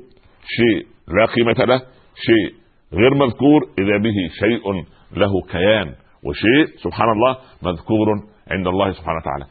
شيء 0.57 0.87
لا 1.07 1.25
قيمة 1.25 1.65
له 1.65 1.81
شيء 2.15 2.53
غير 2.93 3.13
مذكور 3.13 3.61
إذا 3.79 3.97
به 3.97 4.15
شيء 4.39 4.83
له 5.19 5.31
كيان 5.51 5.93
وشيء 6.23 6.77
سبحان 6.83 7.09
الله 7.09 7.37
مذكور 7.63 8.07
عند 8.51 8.67
الله 8.67 8.91
سبحانه 8.91 9.17
وتعالى. 9.17 9.45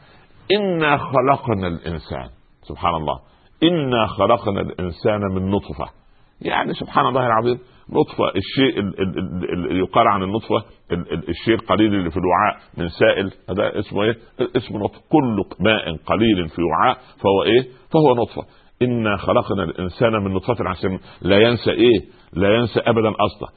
إنا 0.57 0.97
خلقنا 0.97 1.67
الإنسان 1.67 2.27
سبحان 2.61 2.95
الله 2.95 3.19
إنا 3.63 4.07
خلقنا 4.07 4.61
الإنسان 4.61 5.21
من 5.21 5.49
نطفة. 5.51 5.85
يعني 6.41 6.73
سبحان 6.73 7.05
الله 7.05 7.27
العظيم 7.27 7.59
نطفة 7.89 8.25
الشيء 8.35 8.79
اللي 9.53 9.79
يقال 9.79 10.07
عن 10.07 10.23
النطفة 10.23 10.63
الشيء 11.29 11.53
القليل 11.53 11.95
اللي 11.95 12.11
في 12.11 12.17
الوعاء 12.17 12.57
من 12.77 12.89
سائل 12.89 13.31
هذا 13.49 13.79
اسمه 13.79 14.03
إيه؟ 14.03 14.17
اسمه 14.57 14.79
نطفة. 14.79 15.01
كل 15.09 15.43
ماء 15.59 15.95
قليل 16.05 16.47
في 16.47 16.61
وعاء 16.61 16.97
فهو 16.97 17.43
إيه؟ 17.43 17.61
فهو 17.93 18.15
نطفة. 18.15 18.43
إنا 18.81 19.17
خلقنا 19.17 19.63
الإنسان 19.63 20.11
من 20.11 20.33
نطفة 20.33 20.69
عشان 20.69 20.99
لا 21.21 21.37
ينسى 21.37 21.71
إيه؟ 21.71 21.99
لا 22.33 22.55
ينسى 22.55 22.79
ابدا 22.79 23.09
أصلا 23.09 23.49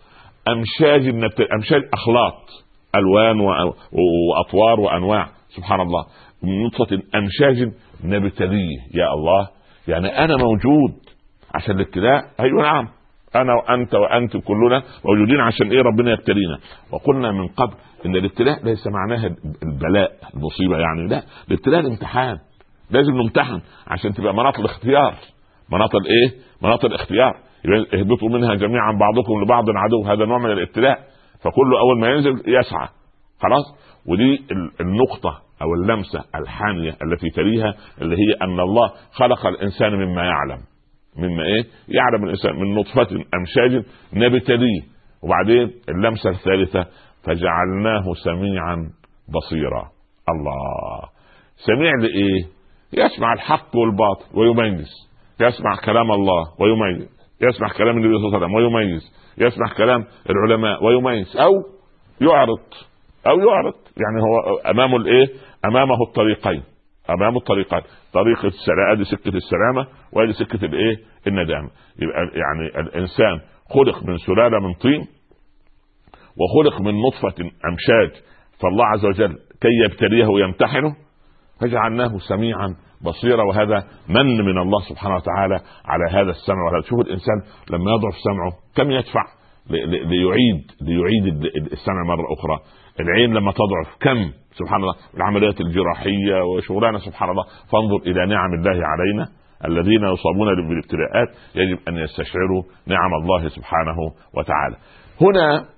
أمشاج 0.49 1.09
أمشاج 1.55 1.83
اخلاط 1.93 2.65
ألوان 2.97 3.41
وأطوار 3.41 4.81
وأنواع. 4.81 5.29
سبحان 5.49 5.81
الله. 5.81 6.07
من 6.43 6.63
نطفة 6.67 7.03
أمشاج 7.15 7.73
نبتليه. 8.05 8.77
يا 8.95 9.15
الله. 9.15 9.49
يعني 9.89 10.25
أنا 10.25 10.37
موجود 10.37 10.93
عشان 11.55 11.75
الابتلاء؟ 11.77 12.23
أيوه 12.41 12.63
نعم. 12.63 12.89
أنا 13.37 13.55
وأنت 13.55 13.95
وأنت 13.95 14.37
كلنا 14.37 14.83
موجودين 15.05 15.41
عشان 15.41 15.71
إيه 15.71 15.83
ربنا 15.83 16.13
يبتلينا. 16.13 16.59
وقلنا 16.93 17.33
من 17.33 17.49
قبل 17.49 17.75
إن 18.07 18.17
الابتلاء 18.17 18.65
ليس 18.65 18.87
معناها 18.87 19.37
البلاء 19.63 20.13
المصيبة 20.35 20.79
يعني 20.79 21.09
لا. 21.09 21.23
الابتلاء 21.49 21.81
الامتحان. 21.81 22.39
لازم 22.91 23.13
نمتحن 23.13 23.61
عشان 23.87 24.15
تبقى 24.15 24.35
مناط 24.35 24.59
الاختيار. 24.59 25.15
مناط 25.73 25.95
الإيه؟ 25.95 26.41
مناط 26.63 26.85
الاختيار. 26.85 27.37
اهبطوا 27.95 28.29
منها 28.29 28.55
جميعا 28.55 28.93
بعضكم 28.93 29.43
لبعض 29.43 29.65
عدو. 29.69 30.05
هذا 30.05 30.25
نوع 30.25 30.39
من 30.39 30.51
الابتلاء. 30.51 30.99
فكله 31.39 31.79
أول 31.81 32.01
ما 32.01 32.09
ينزل 32.09 32.31
يسعى. 32.47 32.89
خلاص؟ 33.41 33.65
ودي 34.07 34.45
النقطة 34.81 35.39
أو 35.63 35.75
اللمسة 35.75 36.25
الحامية 36.35 36.91
التي 36.91 37.31
تليها 37.35 37.75
اللي 38.03 38.17
هي 38.17 38.35
أن 38.43 38.61
الله 38.61 38.93
خلق 39.13 39.47
الإنسان 39.47 39.93
مما 39.93 40.23
يعلم. 40.25 40.59
مما 41.19 41.43
إيه؟ 41.43 41.65
يعلم 41.89 42.25
الإنسان 42.25 42.57
من 42.57 42.75
نطفة 42.75 43.09
أمشاج 43.35 43.85
نبتليه. 44.13 44.83
وبعدين 45.23 45.73
اللمسة 45.89 46.31
الثالثة 46.31 46.87
فجعلناه 47.25 48.13
سميعا 48.25 48.91
بصيرا. 49.35 49.91
الله. 50.29 51.09
سميع 51.57 51.93
لإيه؟ 52.01 52.45
يسمع 52.93 53.33
الحق 53.33 53.77
والباطل 53.77 54.39
ويميز. 54.39 54.89
يسمع 55.41 55.77
كلام 55.85 56.13
الله 56.13 56.45
ويميز. 56.61 57.09
يسمع 57.43 57.69
كلام 57.69 57.97
النبي 57.97 58.19
صلى 58.19 58.27
الله 58.27 58.37
عليه 58.37 58.47
وسلم 58.47 58.55
ويميز. 58.55 59.03
يسمع 59.39 59.75
كلام 59.77 60.05
العلماء 60.31 60.85
ويميز. 60.85 61.37
أو 61.37 61.53
يعرض. 62.21 62.61
أو 63.27 63.39
يعرض. 63.39 63.75
يعني 63.75 64.23
هو 64.23 64.59
أمامه 64.71 64.97
الإيه؟ 64.97 65.27
أمامه 65.65 66.03
الطريقين. 66.09 66.63
امام 67.11 67.37
الطريقات 67.37 67.85
طريق 68.13 68.45
السلامه 68.45 68.93
أدي 68.93 69.05
سكة 69.05 69.37
السلامة 69.37 69.87
وأدي 70.13 70.33
سكة 70.33 70.65
الإيه؟ 70.65 70.97
الندامة. 71.27 71.71
يبقى 71.99 72.21
يعني 72.35 72.81
الإنسان 72.81 73.41
خلق 73.71 74.03
من 74.05 74.17
سلالة 74.17 74.59
من 74.59 74.75
طين 74.75 75.07
وخلق 76.41 76.81
من 76.81 76.95
نطفة 76.95 77.45
أمشاج 77.45 78.23
فالله 78.61 78.85
عز 78.85 79.05
وجل 79.05 79.39
كي 79.61 79.69
يبتليه 79.85 80.27
ويمتحنه 80.27 80.97
فجعلناه 81.61 82.19
سميعا 82.19 82.77
بصيرا 83.05 83.43
وهذا 83.43 83.85
من 84.09 84.27
من 84.27 84.59
الله 84.59 84.81
سبحانه 84.89 85.15
وتعالى 85.15 85.61
على 85.85 86.05
هذا 86.11 86.31
السمع. 86.31 86.65
وهذا 86.65 86.89
شوف 86.89 87.01
الإنسان 87.01 87.43
لما 87.71 87.91
يضعف 87.91 88.15
سمعه 88.25 88.53
كم 88.77 88.91
يدفع 88.91 89.25
ليعيد 90.11 90.71
ليعيد 90.81 91.45
السمع 91.73 92.03
مرة 92.05 92.27
أخرى. 92.39 92.59
العين 93.01 93.35
لما 93.35 93.53
تضعف 93.53 93.97
كم؟ 94.01 94.33
سبحان 94.53 94.81
الله 94.81 94.95
العمليات 95.17 95.61
الجراحية 95.61 96.45
وشغلانة 96.45 96.99
سبحان 96.99 97.31
الله. 97.31 97.45
فانظر 97.45 98.11
إلى 98.11 98.27
نعم 98.27 98.55
الله 98.55 98.87
علينا. 98.87 99.29
الذين 99.65 100.03
يصابون 100.13 100.69
بالابتلاءات 100.69 101.29
يجب 101.55 101.79
أن 101.89 101.97
يستشعروا 101.97 102.63
نعم 102.87 103.15
الله 103.23 103.49
سبحانه 103.49 103.97
وتعالى. 104.35 104.77
هنا 105.21 105.69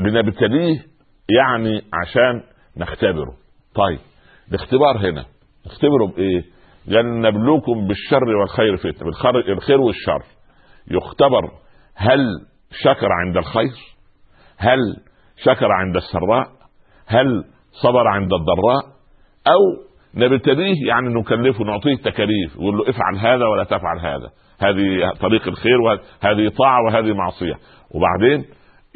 لنبتليه 0.00 0.78
يعني 1.38 1.82
عشان 1.92 2.42
نختبره. 2.76 3.34
طيب 3.74 3.98
الاختبار 4.48 4.96
هنا. 4.98 5.24
نختبره 5.66 6.06
بإيه؟ 6.06 6.44
قال 6.94 7.20
نبلوكم 7.20 7.86
بالشر 7.86 8.24
والخير 8.24 8.76
فتنة 8.76 9.10
بالخير 9.48 9.80
والشر. 9.80 10.22
يختبر 10.90 11.50
هل 11.94 12.20
شكر 12.82 13.12
عند 13.12 13.36
الخير؟ 13.36 13.96
هل 14.58 14.78
شكر 15.36 15.72
عند 15.72 15.96
السراء؟ 15.96 16.48
هل 17.06 17.44
صبر 17.82 18.06
عند 18.06 18.32
الضراء؟ 18.32 18.96
أو 19.46 19.86
نبتليه 20.14 20.74
يعني 20.88 21.08
نكلفه 21.08 21.64
نعطيه 21.64 21.96
تكاليف 21.96 22.56
نقول 22.56 22.76
له 22.76 22.90
افعل 22.90 23.16
هذا 23.18 23.46
ولا 23.46 23.64
تفعل 23.64 23.98
هذا. 23.98 24.30
هذه 24.60 25.12
طريق 25.20 25.48
الخير 25.48 25.80
وهذه 25.80 26.48
طاعة 26.48 26.84
وهذه 26.86 27.12
معصية. 27.14 27.54
وبعدين 27.94 28.44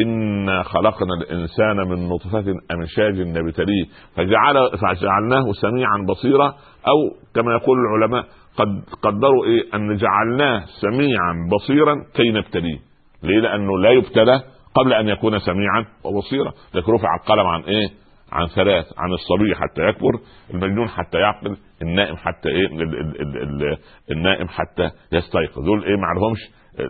إنا 0.00 0.62
خلقنا 0.62 1.14
الإنسان 1.21 1.76
من 1.76 2.09
نطفة 2.09 2.55
أمشاج 2.71 3.21
نبتليه 3.21 3.85
فجعل 4.17 4.55
فجعلناه 4.71 5.52
سميعا 5.52 6.07
بصيرا 6.09 6.47
أو 6.88 7.17
كما 7.35 7.52
يقول 7.52 7.79
العلماء 7.79 8.25
قد 8.57 8.85
قدروا 9.02 9.45
إيه؟ 9.45 9.62
أن 9.75 9.97
جعلناه 9.97 10.64
سميعا 10.81 11.49
بصيرا 11.52 11.95
كي 12.14 12.31
نبتليه. 12.31 12.79
ليه؟ 13.23 13.40
لأنه 13.40 13.79
لا 13.79 13.90
يبتلى 13.90 14.43
قبل 14.75 14.93
أن 14.93 15.09
يكون 15.09 15.38
سميعا 15.38 15.87
وبصيرا. 16.05 16.52
لكن 16.75 16.93
رفع 16.93 17.09
القلم 17.23 17.47
عن 17.47 17.61
إيه؟ 17.61 17.88
عن 18.32 18.46
ثلاث 18.46 18.87
عن 18.99 19.12
الصبي 19.12 19.54
حتى 19.54 19.82
يكبر 19.82 20.12
المجنون 20.54 20.88
حتى 20.88 21.18
يعقل 21.18 21.56
النائم 21.82 22.16
حتى 22.16 22.49
إيه 22.49 22.66
ال 22.66 22.82
ال 22.82 23.20
ال 23.20 23.62
ال 23.62 23.76
النائم 24.10 24.49
حتى 24.49 24.90
يستيقظ. 25.12 25.64
دول 25.64 25.84
إيه 25.84 25.96
ما 25.96 26.06
عليهمش 26.06 26.38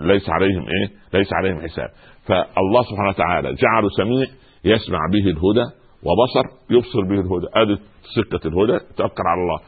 ليس 0.07 0.31
عليهم 0.31 0.63
إيه 0.63 0.91
ليس 1.15 1.33
عليهم 1.33 1.61
حساب. 1.61 1.89
فالله 2.27 2.83
سبحانه 2.91 3.09
وتعالى 3.09 3.55
جعله 3.55 3.89
سميع 3.89 4.27
يسمع 4.65 4.99
به 5.13 5.31
الهدى 5.31 5.71
وبصر 6.03 6.45
يبصر 6.71 7.01
به 7.01 7.21
الهدى. 7.21 7.47
أدي 7.55 7.83
سكة 8.15 8.49
الهدى 8.49 8.85
توكل 8.97 9.23
على 9.27 9.41
الله. 9.41 9.61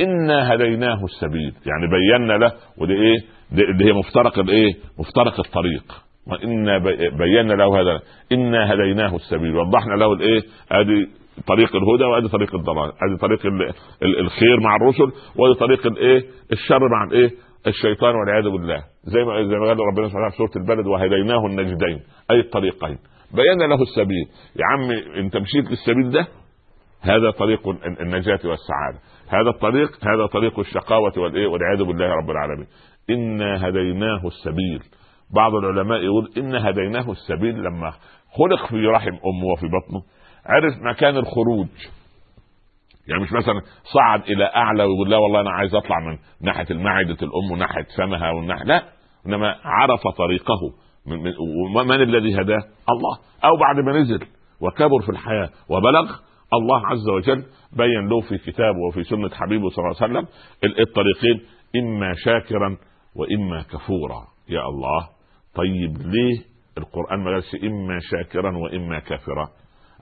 إنا 0.00 0.54
هديناه 0.54 1.04
السبيل. 1.04 1.54
يعني 1.66 1.86
بينا 1.90 2.38
له 2.38 2.52
ودي 2.78 2.92
إيه 2.92 3.18
دي 3.52 3.84
هي 3.84 3.92
مفترق 3.92 4.38
الإيه 4.38 4.74
مفترق 4.98 5.40
الطريق. 5.46 5.84
وإنا 6.26 6.78
بينا 7.18 7.52
له 7.52 7.80
هذا. 7.80 8.00
إنا 8.32 8.74
هديناه 8.74 9.16
السبيل. 9.16 9.56
وضحنا 9.56 9.94
له 9.94 10.12
الإيه 10.12 10.42
أدي 10.72 11.08
طريق 11.46 11.76
الهدى 11.76 12.04
وأدي 12.04 12.28
طريق 12.28 12.54
الضلال 12.54 12.92
أدي 13.08 13.16
طريق 13.20 13.40
الخير 14.02 14.60
مع 14.60 14.76
الرسل 14.76 15.12
وأدي 15.36 15.58
طريق 15.58 15.86
الايه 15.86 16.24
الشر 16.52 16.88
مع 16.88 17.04
الايه 17.04 17.30
الشيطان 17.66 18.14
والعياذ 18.14 18.44
بالله. 18.44 18.82
زي 19.04 19.24
ما 19.24 19.42
زي 19.42 19.56
ما 19.56 19.66
قال 19.66 19.78
ربنا 19.80 20.08
سبحانه 20.08 20.30
في 20.30 20.36
سورة 20.36 20.50
البلد 20.56 20.86
وهديناه 20.86 21.46
النجدين 21.46 22.00
أي 22.30 22.40
الطريقين. 22.40 22.98
بينا 23.34 23.64
له 23.64 23.82
السبيل. 23.82 24.26
يا 24.56 24.64
عم 24.72 24.90
أنت 25.24 25.36
مشيت 25.36 25.70
للسبيل 25.70 26.10
ده؟ 26.10 26.26
هذا 27.00 27.30
طريق 27.30 27.68
النجاة 28.00 28.40
والسعادة. 28.44 28.98
هذا 29.28 29.50
الطريق 29.50 29.88
هذا 29.88 30.26
طريق 30.26 30.58
الشقاوة 30.58 31.12
والإيه 31.16 31.46
والعياذ 31.46 31.82
بالله 31.84 32.06
رب 32.06 32.30
العالمين. 32.30 32.66
إنا 33.10 33.68
هديناه 33.68 34.26
السبيل. 34.26 34.82
بعض 35.34 35.54
العلماء 35.54 35.98
يقول 36.04 36.30
إنا 36.38 36.70
هديناه 36.70 37.10
السبيل 37.10 37.54
لما 37.54 37.92
خلق 38.38 38.66
في 38.66 38.86
رحم 38.86 39.10
أمه 39.12 39.46
وفي 39.52 39.66
بطنه. 39.66 40.02
عرف 40.50 40.74
مكان 40.82 41.16
الخروج. 41.16 41.68
يعني 43.08 43.22
مش 43.22 43.32
مثلا 43.32 43.60
صعد 43.94 44.22
إلى 44.22 44.44
أعلى 44.44 44.84
ويقول 44.84 45.10
لا 45.10 45.16
والله 45.16 45.40
أنا 45.40 45.50
عايز 45.50 45.74
أطلع 45.74 45.96
من 46.00 46.18
ناحية 46.40 46.66
المعدة 46.70 47.16
الأم 47.22 47.50
وناحية 47.52 47.86
فمها 47.98 48.30
والناحية 48.30 48.64
لا 48.64 48.82
إنما 49.26 49.56
عرف 49.64 50.00
طريقه 50.18 50.60
من 51.06 51.18
من 51.86 52.02
الذي 52.02 52.34
هداه؟ 52.34 52.62
الله. 52.90 53.18
أو 53.44 53.56
بعد 53.56 53.76
ما 53.84 54.00
نزل 54.00 54.26
وكبر 54.60 55.00
في 55.02 55.08
الحياة 55.08 55.50
وبلغ 55.68 56.16
الله 56.54 56.86
عز 56.86 57.08
وجل 57.08 57.44
بين 57.72 58.08
له 58.08 58.20
في 58.20 58.38
كتابه 58.38 58.78
وفي 58.88 59.04
سنة 59.04 59.28
حبيبه 59.28 59.68
صلى 59.68 59.84
الله 59.84 59.96
عليه 60.02 60.12
وسلم 60.12 60.26
الطريقين 60.80 61.40
إما 61.76 62.14
شاكرا 62.24 62.76
وإما 63.16 63.62
كفورا. 63.62 64.26
يا 64.48 64.60
الله 64.60 65.08
طيب 65.54 65.96
ليه 65.98 66.38
القرآن 66.78 67.24
ما 67.24 67.30
قالش 67.30 67.54
إما 67.64 67.98
شاكرا 68.00 68.56
وإما 68.56 68.98
كافرا؟ 68.98 69.48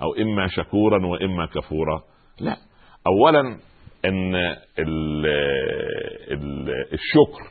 أو 0.03 0.15
إما 0.15 0.47
شكورا 0.47 1.07
وإما 1.07 1.47
كفورا. 1.47 2.03
لا. 2.41 2.57
اولا 3.07 3.41
إن 4.05 4.35
ال 4.79 5.27
ال 6.31 6.69
الشكر 6.93 7.43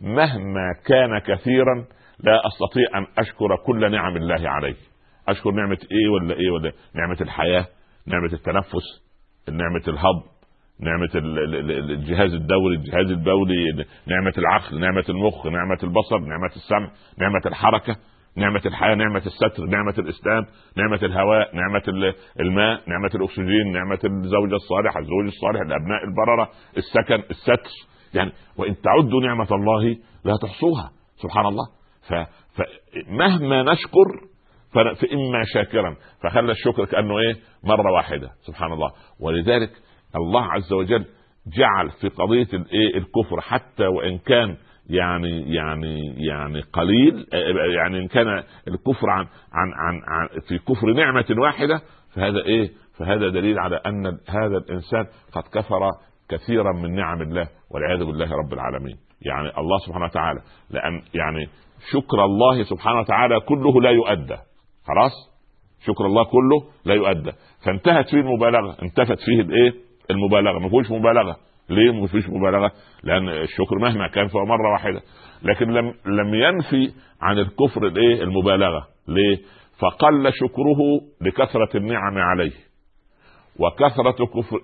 مهما 0.00 0.72
كان 0.86 1.18
كثيرا 1.18 1.84
لا 2.20 2.40
أستطيع 2.46 2.98
أن 2.98 3.06
أشكر 3.18 3.56
كل 3.66 3.90
نعم 3.92 4.16
الله 4.16 4.48
علي 4.50 4.74
أشكر 5.28 5.50
نعمة 5.50 5.78
إيه 5.92 6.08
ولا 6.08 6.34
إيه 6.34 6.50
ولا 6.50 6.72
نعمة 6.94 7.16
الحياة 7.20 7.66
نعمة 8.06 8.32
التنفس 8.32 9.02
نعمة 9.48 9.82
الهضم 9.88 10.22
نعمة 10.80 11.10
الجهاز 11.14 12.34
الدوري 12.34 12.76
الجهاز 12.76 13.10
البولي 13.10 13.86
نعمة 14.06 14.32
العقل 14.38 14.80
نعمة 14.80 15.04
المخ 15.08 15.46
نعمة 15.46 15.78
البصر 15.82 16.18
نعمة 16.18 16.50
السمع 16.56 16.90
نعمة 17.18 17.40
الحركة. 17.46 17.96
نعمة 18.36 18.62
الحياة 18.66 18.94
نعمة 18.94 19.22
الستر 19.26 19.64
نعمة 19.64 19.94
الإسلام 19.98 20.46
نعمة 20.76 20.98
الهواء 21.02 21.56
نعمة 21.56 21.82
الماء 22.40 22.82
نعمة 22.88 23.10
الأكسجين 23.14 23.72
نعمة 23.72 23.98
الزوجة 24.04 24.54
الصالحة 24.54 25.00
الزوج 25.00 25.26
الصالح 25.26 25.60
الأبناء 25.60 26.04
البررة 26.04 26.50
السكن 26.76 27.22
الستر. 27.30 27.70
يعني 28.14 28.32
وإن 28.56 28.76
تعدوا 28.80 29.20
نعمة 29.20 29.48
الله 29.50 29.96
لا 30.24 30.36
تحصوها. 30.42 30.90
سبحان 31.16 31.46
الله. 31.46 31.64
فمهما 32.56 33.62
نشكر 33.62 34.28
فإما 34.74 35.42
شاكرا. 35.54 35.96
فخلى 36.22 36.52
الشكر 36.52 36.84
كأنه 36.84 37.18
إيه؟ 37.18 37.36
مرة 37.64 37.92
واحدة. 37.92 38.30
سبحان 38.46 38.72
الله. 38.72 38.90
ولذلك 39.20 39.70
الله 40.16 40.52
عز 40.52 40.72
وجل 40.72 41.04
جعل 41.56 41.90
في 42.00 42.08
قضية 42.08 42.48
الإيه 42.52 42.96
الكفر 42.96 43.40
حتى 43.40 43.86
وإن 43.86 44.18
كان 44.18 44.56
يعني 44.90 45.54
يعني 45.54 46.14
يعني 46.26 46.60
قليل 46.60 47.26
يعني 47.76 47.98
إن 47.98 48.08
كان 48.08 48.42
الكفر 48.68 49.10
عن 49.10 49.26
عن 49.52 49.72
عن, 50.08 50.28
في 50.48 50.58
كفر 50.58 50.92
نعمة 50.92 51.26
واحدة 51.38 51.80
فهذا 52.14 52.44
إيه؟ 52.44 52.70
فهذا 52.98 53.28
دليل 53.28 53.58
على 53.58 53.80
أن 53.86 54.06
هذا 54.28 54.56
الإنسان 54.56 55.06
قد 55.32 55.42
كفر 55.52 55.80
كثيرا 56.28 56.72
من 56.72 56.94
نعم 56.94 57.22
الله 57.22 57.48
والعياذ 57.70 58.04
بالله 58.04 58.30
رب 58.36 58.52
العالمين. 58.52 58.96
يعني 59.22 59.58
الله 59.58 59.78
سبحانه 59.86 60.04
وتعالى 60.04 60.40
لأن 60.70 61.02
يعني 61.14 61.48
شكر 61.92 62.24
الله 62.24 62.62
سبحانه 62.62 63.00
وتعالى 63.00 63.40
كله 63.40 63.80
لا 63.82 63.90
يؤدى. 63.90 64.36
خلاص؟ 64.86 65.12
شكر 65.86 66.06
الله 66.06 66.24
كله 66.24 66.70
لا 66.84 66.94
يؤدى. 66.94 67.32
فانتهت 67.66 68.08
فيه 68.10 68.20
المبالغة. 68.20 68.76
انتفت 68.82 69.18
فيه 69.18 69.40
الإيه؟ 69.40 69.74
المبالغة. 70.10 70.58
ما 70.58 70.68
فيهوش 70.68 70.90
مبالغة. 70.90 71.36
ليه 71.70 71.92
ما 72.00 72.06
فيش 72.06 72.28
مبالغة؟ 72.28 72.72
لأن 73.04 73.28
الشكر 73.28 73.78
مهما 73.78 74.08
كان 74.08 74.28
فهو 74.28 74.44
مرة 74.46 74.72
واحدة. 74.72 75.00
لكن 75.42 75.70
لم 75.70 75.94
لم 76.06 76.34
ينفي 76.34 76.92
عن 77.22 77.38
الكفر 77.38 77.86
الإيه؟ 77.86 78.22
المبالغة. 78.22 78.86
ليه؟ 79.08 79.38
فقل 79.78 80.30
شكره 80.32 81.00
لكثرة 81.20 81.76
النعم 81.76 82.18
عليه. 82.18 82.52
وكثرة 83.58 84.24
كفر 84.26 84.60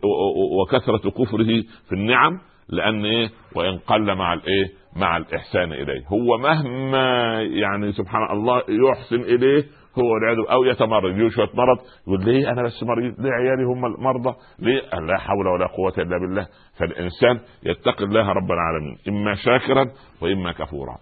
وكثرة 0.62 1.10
كفره 1.10 1.62
في 1.88 1.92
النعم 1.92 2.40
لأن 2.68 3.04
إيه؟ 3.04 3.28
وإن 3.56 3.78
قل 3.78 4.14
مع 4.14 4.32
الإيه؟ 4.32 4.66
مع 4.96 5.16
الإحسان 5.16 5.72
إليه. 5.72 6.06
هو 6.06 6.38
مهما 6.38 7.42
يعني 7.42 7.92
سبحان 7.92 8.22
الله 8.32 8.62
يحسن 8.68 9.20
إليه 9.20 9.64
هو 9.98 10.12
والعياذ 10.12 10.36
أو 10.50 10.64
يتمرد. 10.64 11.16
يجي 11.16 11.30
شوية 11.30 11.50
مرض 11.54 11.78
يقول 12.06 12.24
ليه 12.24 12.52
أنا 12.52 12.62
بس 12.62 12.82
مريض؟ 12.82 13.20
ليه 13.20 13.30
عيالي 13.30 13.64
هم 13.64 13.86
المرضى؟ 13.86 14.34
ليه؟ 14.58 14.80
لا 14.80 15.18
حول 15.18 15.46
ولا 15.46 15.66
قوة 15.66 15.92
إلا 15.98 16.18
بالله. 16.18 16.46
فالإنسان 16.78 17.40
يتقي 17.62 18.04
الله 18.04 18.28
رب 18.32 18.50
العالمين 18.50 18.98
إما 19.08 19.34
شاكرا 19.34 19.90
وإما 20.22 20.52
كفورا. 20.52 20.96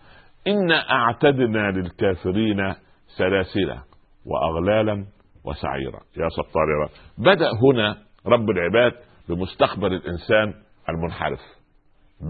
انا 0.46 0.90
أعتدنا 0.90 1.70
للكافرين 1.70 2.74
سلاسل 3.16 3.74
وأغلالا 4.26 5.04
وسعيرا. 5.44 6.00
يا 6.16 6.28
ستار 6.28 6.88
بدأ 7.18 7.50
هنا 7.62 7.96
رب 8.26 8.50
العباد 8.50 8.92
بمستقبل 9.28 9.92
الإنسان 9.92 10.54
المنحرف. 10.88 11.40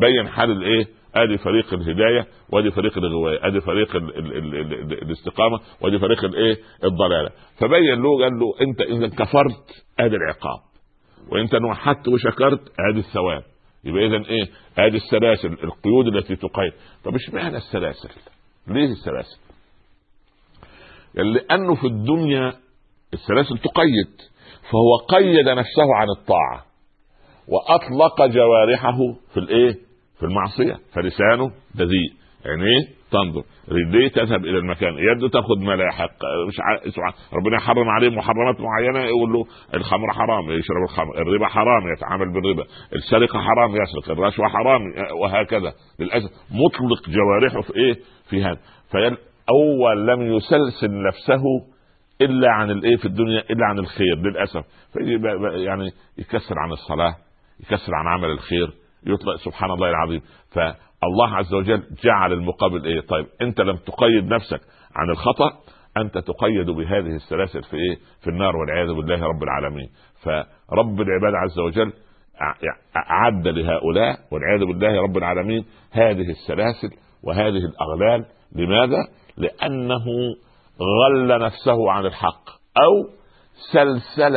بين 0.00 0.28
حال 0.28 0.50
الإيه؟ 0.50 0.97
آدي 1.22 1.38
فريق 1.38 1.74
الهداية 1.74 2.26
وآدي 2.52 2.70
فريق 2.70 2.98
الغواية 2.98 3.46
آدي 3.46 3.60
فريق 3.60 3.96
ال 3.96 4.18
ال 4.18 4.36
ال 4.36 4.54
ال 4.54 5.02
الاستقامة 5.02 5.60
وآدي 5.80 5.98
فريق 5.98 6.24
الايه 6.24 6.56
الضلالة. 6.84 7.30
فبين 7.60 8.02
له 8.02 8.22
قال 8.22 8.38
له 8.38 8.54
أنت 8.60 8.80
إذا 8.80 9.08
كفرت 9.08 9.84
آدي 10.00 10.16
العقاب 10.16 10.60
وإنت 11.32 11.54
وحدت 11.54 12.08
وشكرت 12.08 12.60
آدي 12.90 12.98
الثواب. 12.98 13.42
يبقى 13.84 14.06
اذا 14.06 14.16
إيه؟ 14.16 14.48
آدي 14.78 14.96
السلاسل 14.96 15.52
القيود 15.52 16.06
التي 16.16 16.36
تقيد. 16.36 16.72
طب 17.04 17.12
إيش 17.12 17.30
معنى 17.30 17.56
السلاسل؟ 17.56 18.08
ليه 18.66 18.92
السلاسل؟ 18.92 19.38
لأنه 21.14 21.74
في 21.74 21.86
الدنيا 21.86 22.52
السلاسل 23.12 23.58
تقيد 23.58 24.10
فهو 24.70 24.96
قيد 25.18 25.48
نفسه 25.48 25.94
عن 25.94 26.06
الطاعة 26.18 26.64
وأطلق 27.48 28.26
جوارحه 28.26 28.98
في 29.34 29.40
الإيه؟ 29.40 29.87
في 30.18 30.26
المعصية 30.26 30.74
فلسانه 30.94 31.50
بذيء. 31.74 32.18
عينيه 32.46 32.98
تنظر. 33.10 33.42
رجليه 33.68 34.08
تذهب 34.08 34.44
إلى 34.44 34.58
المكان؟ 34.58 34.94
يده 34.98 35.28
تاخذ 35.28 35.58
ما 35.58 35.76
لا 35.76 35.84
يحق 35.84 36.16
مش 36.48 36.60
ع... 36.98 37.36
ربنا 37.36 37.56
يحرم 37.56 37.88
عليه 37.88 38.08
محرمات 38.08 38.60
معينة 38.60 38.98
يقول 38.98 39.32
له 39.32 39.44
الخمر 39.74 40.12
حرام 40.12 40.50
يشرب 40.50 40.82
الخمر. 40.90 41.22
الربا 41.22 41.46
حرام 41.46 41.82
يتعامل 41.96 42.32
بالربا. 42.32 42.64
السرقة 42.94 43.38
حرام 43.40 43.70
يسرق. 43.70 44.10
الرشوة 44.10 44.48
حرام 44.48 44.82
وهكذا. 45.20 45.72
للأسف 46.00 46.30
مطلق 46.50 47.08
جوارحه 47.08 47.60
في 47.60 47.76
إيه؟ 47.76 47.94
في 48.30 48.42
هذا. 48.42 48.58
فاول 48.92 50.06
لم 50.06 50.22
يسلسل 50.22 51.02
نفسه 51.08 51.42
إلا 52.20 52.50
عن 52.50 52.70
الإيه 52.70 52.96
في 52.96 53.04
الدنيا؟ 53.04 53.40
إلا 53.40 53.66
عن 53.66 53.78
الخير. 53.78 54.16
للأسف. 54.16 54.64
يعني 55.66 55.90
يكسر 56.18 56.58
عن 56.58 56.72
الصلاة 56.72 57.14
يكسر 57.60 57.94
عن 57.94 58.06
عمل 58.06 58.30
الخير. 58.30 58.72
يطلق 59.06 59.36
سبحان 59.36 59.70
الله 59.70 59.90
العظيم. 59.90 60.20
فالله 60.50 61.36
عز 61.36 61.54
وجل 61.54 61.82
جعل 62.04 62.32
المقابل 62.32 62.84
إيه؟ 62.84 63.00
طيب 63.00 63.26
أنت 63.42 63.60
لم 63.60 63.76
تقيد 63.76 64.24
نفسك 64.24 64.60
عن 64.96 65.10
الخطأ 65.10 65.50
أنت 65.96 66.18
تقيد 66.18 66.70
بهذه 66.70 67.16
السلاسل 67.16 67.62
في 67.62 67.76
إيه؟ 67.76 67.96
في 68.20 68.30
النار 68.30 68.56
والعياذ 68.56 68.94
بالله 68.94 69.26
رب 69.26 69.42
العالمين. 69.42 69.88
فرب 70.22 71.00
العباد 71.00 71.34
عز 71.34 71.58
وجل 71.58 71.92
أعد 72.96 73.48
لهؤلاء 73.48 74.16
والعياذ 74.32 74.64
بالله 74.66 75.02
رب 75.02 75.16
العالمين 75.16 75.64
هذه 75.92 76.30
السلاسل 76.30 76.90
وهذه 77.22 77.62
الأغلال. 77.70 78.24
لماذا؟ 78.52 78.98
لأنه 79.36 80.04
غل 80.80 81.40
نفسه 81.40 81.90
عن 81.90 82.06
الحق 82.06 82.48
أو 82.76 83.10
سلسل 83.72 84.36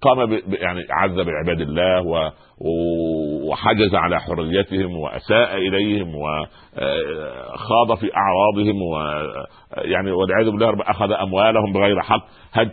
قام 0.00 0.32
يعني 0.32 0.80
عذب 0.90 1.28
عباد 1.28 1.60
الله 1.60 2.02
و 2.06 2.30
وحجز 2.60 3.94
على 3.94 4.20
حريتهم 4.20 4.96
وأساء 4.96 5.56
إليهم 5.56 6.14
وخاض 6.14 7.98
في 8.00 8.10
أعراضهم 8.16 8.82
ويعني 8.82 10.10
والعياذ 10.10 10.50
بالله 10.50 10.74
أخذ 10.82 11.12
أموالهم 11.12 11.72
بغير 11.72 12.00
حق 12.00 12.26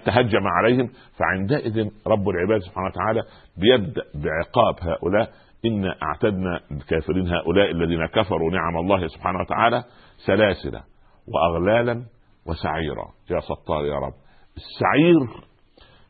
تهجم 0.05 0.47
عليهم. 0.47 0.89
فعندئذ 1.19 1.89
رب 2.07 2.29
العباد 2.29 2.61
سبحانه 2.61 2.87
وتعالى 2.87 3.21
بيبدأ 3.57 4.03
بعقاب 4.15 4.75
هؤلاء. 4.81 5.29
إنا 5.65 5.95
أعتدنا 6.03 6.59
الكافرين 6.71 7.27
هؤلاء 7.27 7.71
الذين 7.71 8.05
كفروا 8.05 8.51
نعم 8.51 8.77
الله 8.77 9.07
سبحانه 9.07 9.39
وتعالى 9.39 9.83
سلاسل 10.25 10.79
وأغلالا 11.27 12.03
وسعيرا. 12.47 13.05
يا 13.31 13.39
ستار 13.39 13.85
يا 13.85 13.95
رب 13.95 14.13
السعير 14.57 15.43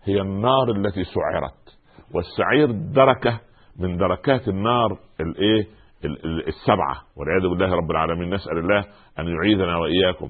هي 0.04 0.22
النار 0.22 0.72
التي 0.72 1.04
سعرت 1.04 1.78
والسعير 2.16 2.72
دركة 2.72 3.40
من 3.80 3.98
دركات 3.98 4.48
النار 4.48 4.98
الايه 5.20 5.68
السبعة. 6.48 6.96
والعياذ 7.18 7.42
بالله 7.42 7.76
رب 7.76 7.92
العالمين. 7.92 8.34
نسأل 8.34 8.58
الله 8.58 8.80
أن 9.20 9.28
يعيذنا 9.28 9.78
وإياكم. 9.78 10.30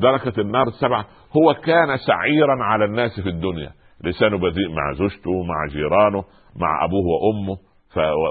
دركة 0.00 0.40
النار 0.40 0.66
السبعة 0.66 1.06
هو 1.36 1.54
كان 1.54 1.96
سعيرا 1.96 2.64
على 2.64 2.84
الناس 2.84 3.20
في 3.20 3.28
الدنيا. 3.28 3.70
لسانه 4.04 4.38
بذيء 4.38 4.68
مع 4.68 4.92
زوجته 4.92 5.42
مع 5.42 5.66
جيرانه 5.72 6.24
مع 6.56 6.84
أبوه 6.84 7.04
وأمه. 7.06 7.56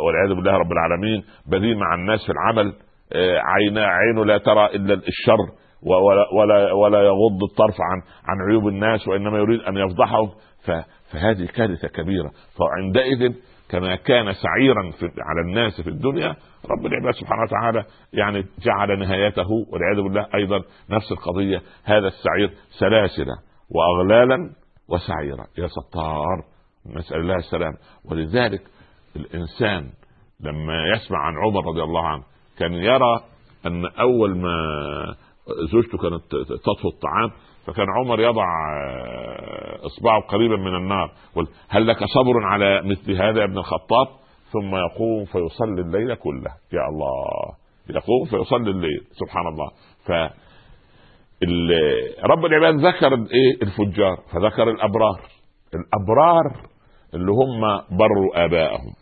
والعياذ 0.05 0.35
بالله 0.35 0.51
رب 0.51 0.71
العالمين. 0.71 1.23
بذيء 1.47 1.75
مع 1.75 1.95
الناس 1.95 2.25
في 2.25 2.31
العمل. 2.31 2.73
آه، 3.13 3.39
عينا 3.39 3.85
عينه 3.85 4.25
لا 4.25 4.37
ترى 4.37 4.65
إلا 4.65 4.93
الشر. 4.93 5.63
ولا 5.85 6.25
ولا 6.33 6.71
ولا 6.71 7.01
يغض 7.01 7.43
الطرف 7.51 7.75
عن 7.81 8.01
عن 8.27 8.49
عيوب 8.49 8.67
الناس 8.67 9.07
وإنما 9.07 9.37
يريد 9.37 9.61
أن 9.61 9.77
يفضحهم. 9.77 10.29
فهذه 11.11 11.45
كارثة 11.55 11.87
كبيرة. 11.87 12.31
فعندئذ 12.59 13.33
كما 13.73 13.95
كان 13.95 14.33
سعيرا 14.33 14.91
في 14.91 15.05
على 15.05 15.41
الناس 15.45 15.81
في 15.81 15.89
الدنيا 15.89 16.35
رب 16.71 16.85
العباد 16.85 17.13
سبحانه 17.13 17.41
وتعالى 17.41 17.85
يعني 18.13 18.45
جعل 18.65 18.99
نهايته 18.99 19.49
والعياذ 19.71 20.01
بالله 20.03 20.27
أيضا 20.35 20.57
نفس 20.89 21.11
القضية 21.11 21.61
هذا 21.83 22.07
السعير 22.07 22.53
سلاسل 22.79 23.27
واغلالا 23.69 24.49
وسعيرا. 24.89 25.45
يا 25.57 25.67
ستار 25.67 26.43
نسال 26.95 27.17
الله 27.17 27.35
السلام 27.35 27.73
ولذلك 28.11 28.61
الإنسان 29.15 29.89
لما 30.39 30.87
يسمع 30.95 31.19
عن 31.19 31.33
عمر 31.45 31.65
رضي 31.67 31.83
الله 31.83 32.07
عنه 32.07 32.23
كان 32.59 32.73
يرى 32.73 33.23
أن 33.65 33.85
أول 33.85 34.37
ما 34.37 34.55
زوجته 35.71 35.97
كانت 35.97 36.21
تطفو 36.49 36.89
الطعام 36.89 37.31
فكان 37.67 37.85
عمر 37.99 38.19
يضع 38.19 38.45
آه، 38.45 39.85
إصبعه 39.85 40.21
قريبا 40.21 40.55
من 40.55 40.75
النار. 40.75 41.11
قل 41.35 41.47
هل 41.69 41.87
لك 41.87 41.97
صبر 41.97 42.43
على 42.43 42.81
مثل 42.81 43.11
هذا 43.11 43.39
يا 43.39 43.45
ابن 43.45 43.57
الخطاب؟ 43.57 44.07
ثم 44.51 44.75
يقوم 44.75 45.25
فيصلي 45.25 45.81
الليل 45.81 46.15
كله. 46.15 46.51
يا 46.73 46.81
الله. 46.89 47.55
يقوم 47.89 48.25
فيصلي 48.25 48.71
الليل. 48.71 49.01
سبحان 49.11 49.47
الله. 49.47 49.69
ف 50.05 50.11
رب 52.25 52.45
العباد 52.45 52.75
ذكر 52.75 53.13
الايه 53.13 53.61
الفجار. 53.61 54.17
فذكر 54.33 54.69
الأبرار. 54.69 55.21
الأبرار 55.73 56.69
اللي 57.13 57.31
هم 57.31 57.61
بروا 57.97 58.45
ابائهم 58.45 58.93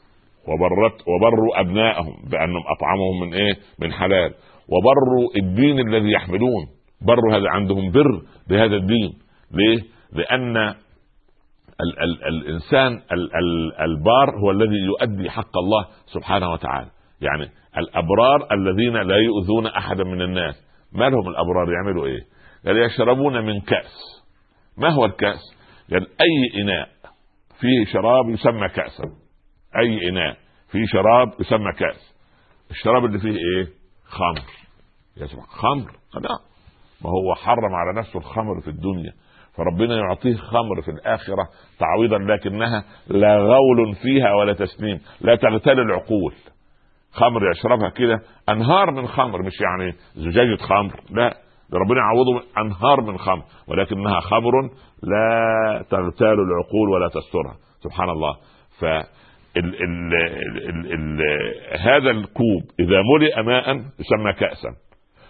وبرت 0.47 1.02
وبروا 1.08 1.60
ابنائهم 1.60 2.13
بأنهم 2.32 2.63
أطعمهم 2.78 3.19
من 3.21 3.34
إيه؟ 3.34 3.54
من 3.80 3.93
حلال. 3.93 4.34
وبروا 4.69 5.30
الدين 5.38 5.80
الذي 5.80 6.12
يحملون. 6.12 6.81
بروا 7.02 7.36
هذا 7.36 7.50
عندهم 7.50 7.92
بر 7.92 8.22
بهذا 8.50 8.76
الدين. 8.76 9.14
ليه؟ 9.52 9.84
لأن 10.14 10.58
ال 11.82 12.00
ال 12.00 12.24
الإنسان 12.28 12.94
ال 12.94 13.36
ال 13.36 13.74
البار 13.82 14.40
هو 14.44 14.52
الذي 14.52 14.76
يؤدي 14.76 15.30
حق 15.30 15.58
الله 15.58 15.88
سبحانه 16.06 16.52
وتعالى. 16.52 16.90
يعني 17.22 17.50
الأبرار 17.78 18.48
الذين 18.52 18.94
لا 18.94 19.18
يؤذون 19.18 19.68
أحدا 19.68 20.04
من 20.04 20.22
الناس. 20.22 20.56
ما 20.92 21.10
لهم 21.10 21.30
الأبرار؟ 21.30 21.72
يعملوا 21.74 22.06
إيه؟ 22.06 22.22
قال 22.66 22.78
يشربون 22.78 23.46
من 23.46 23.62
كأس. 23.62 24.24
ما 24.78 24.90
هو 24.90 25.06
الكأس؟ 25.06 25.56
قال 25.92 26.08
أي 26.22 26.62
إناء 26.62 26.90
فيه 27.60 27.94
شراب 27.94 28.30
يسمى 28.30 28.70
كاسا. 28.70 29.04
أي 29.78 30.10
إناء 30.10 30.38
فيه 30.72 30.86
شراب 30.86 31.28
يسمى 31.40 31.74
كأس. 31.74 32.16
الشراب 32.72 33.06
اللي 33.06 33.20
فيه 33.20 33.30
إيه؟ 33.32 33.68
خمر. 34.06 34.46
يا 35.18 35.26
سبحان 35.26 35.48
خمر. 35.48 35.92
لا 36.22 36.51
ما 37.04 37.10
هو 37.10 37.36
حرم 37.36 37.76
على 37.76 38.00
نفسه 38.00 38.20
الخمر 38.20 38.62
في 38.62 38.68
الدنيا. 38.68 39.14
فربنا 39.58 39.98
يعطيه 39.98 40.36
خمر 40.36 40.82
في 40.82 40.92
الآخرة 40.92 41.48
تعويضا 41.80 42.18
لكنها 42.18 42.84
لا 43.08 43.38
غول 43.38 43.96
فيها 43.96 44.34
ولا 44.34 44.54
تسنيم 44.54 45.00
لا 45.22 45.36
تغتال 45.36 45.80
العقول. 45.80 46.34
خمر 47.12 47.52
يشربها 47.52 47.90
كده 47.90 48.20
أنهار 48.50 48.92
من 48.92 49.08
خمر 49.08 49.42
مش 49.42 49.62
يعني 49.62 49.94
زجاجة 50.16 50.56
خمر 50.56 51.00
لا. 51.10 51.34
ربنا 51.74 52.00
يعوضه 52.00 52.44
أنهار 52.58 53.02
من 53.02 53.18
خمر 53.18 53.44
ولكنها 53.68 54.20
خمر 54.20 54.52
لا 55.04 55.86
تغتال 55.90 56.40
العقول 56.40 56.90
ولا 56.90 57.08
تسترها. 57.08 57.56
سبحان 57.80 58.10
الله. 58.10 58.36
ف 58.80 58.84
ال 58.84 59.04
ال 59.84 60.14
ال 60.70 60.94
ال 60.94 61.22
هذا 61.80 62.12
الكوب 62.12 62.62
إذا 62.80 63.02
ملئ 63.16 63.42
ماء 63.42 63.76
يسمى 63.76 64.34
كاسا. 64.40 64.70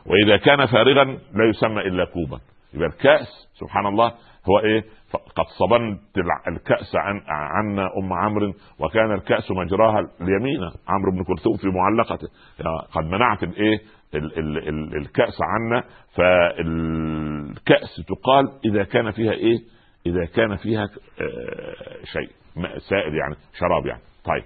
وإذا 0.06 0.38
كان 0.38 0.66
فارغا 0.66 1.04
لا 1.06 1.46
يسمى 1.50 1.82
إلا 1.82 2.06
كوبا. 2.06 2.40
يبقى 2.74 2.88
الكأس 2.88 3.28
سبحان 3.54 3.86
الله 3.86 4.08
هو 4.50 4.60
إيه؟ 4.60 4.84
قد 5.36 5.46
صبنت 5.60 6.00
الكأس 6.48 6.96
عن 6.96 7.22
عنا 7.28 7.88
أم 7.98 8.14
عمرو 8.14 8.54
وكان 8.80 9.12
الكأس 9.14 9.52
مجراها 9.52 10.00
اليمين 10.22 10.60
عمرو 10.88 11.12
بن 11.12 11.24
كلثوم 11.24 11.58
في 11.58 11.68
معلقته. 11.68 12.28
قد 12.92 13.04
منعت 13.06 13.44
الايه 13.44 13.80
الكأس 14.98 15.38
عنا 15.42 15.84
فالكأس 16.16 18.06
تقال 18.08 18.46
إذا 18.66 18.84
كان 18.84 19.12
فيها 19.12 19.32
إيه؟ 19.32 19.58
إذا 20.06 20.26
كان 20.26 20.56
فيها 20.56 20.84
آه، 20.84 22.04
شيء 22.04 22.30
سائل 22.90 23.16
يعني 23.16 23.36
شراب 23.60 23.86
يعني. 23.86 24.02
طيب. 24.26 24.44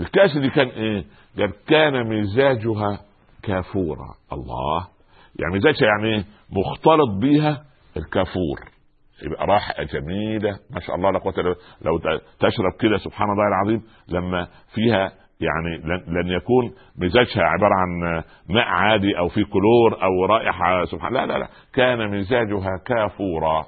الكأس 0.00 0.38
دي 0.38 0.50
كان 0.50 0.68
إيه؟ 0.68 1.04
قال 1.38 1.52
كان 1.68 2.06
مزاجها 2.20 3.00
كافورا 3.42 4.14
الله. 4.32 4.86
يعني 5.40 5.54
مزاجها 5.54 5.86
يعني 5.88 6.24
مختلط 6.50 7.20
بيها 7.20 7.64
الكافور. 7.96 8.58
يبقى 9.26 9.46
رائحة 9.46 9.82
جميلة. 9.82 10.50
ما 10.70 10.80
شاء 10.80 10.96
الله 10.96 11.10
لا 11.10 11.18
قوة 11.18 11.34
لو 11.82 11.98
تشرب 12.38 12.72
كده 12.80 12.96
سبحان 12.96 13.28
الله 13.30 13.44
العظيم 13.48 13.82
لما 14.08 14.48
فيها 14.74 15.12
يعني 15.40 16.02
لن 16.06 16.28
يكون 16.28 16.72
مزاجها 16.98 17.42
عبارة 17.42 17.74
عن 17.74 18.22
ماء 18.48 18.64
عادي 18.64 19.18
أو 19.18 19.28
في 19.28 19.44
كلور 19.44 20.02
أو 20.02 20.24
رائحة 20.24 20.84
سبحان 20.84 21.12
لا 21.12 21.26
لا 21.26 21.38
لا. 21.38 21.48
كان 21.74 22.18
مزاجها 22.18 22.78
كافورا. 22.86 23.64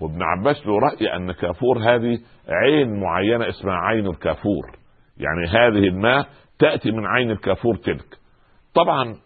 وابن 0.00 0.22
عباس 0.22 0.66
له 0.66 0.78
رأي 0.78 1.16
أن 1.16 1.32
كافور 1.32 1.78
هذه 1.78 2.18
عين 2.48 3.00
معينة 3.00 3.48
اسمها 3.48 3.74
عين 3.74 4.06
الكافور. 4.06 4.78
يعني 5.16 5.48
هذه 5.48 5.88
الماء 5.88 6.26
تأتي 6.58 6.90
من 6.90 7.06
عين 7.06 7.30
الكافور 7.30 7.76
تلك. 7.76 8.18
طبعا 8.84 9.16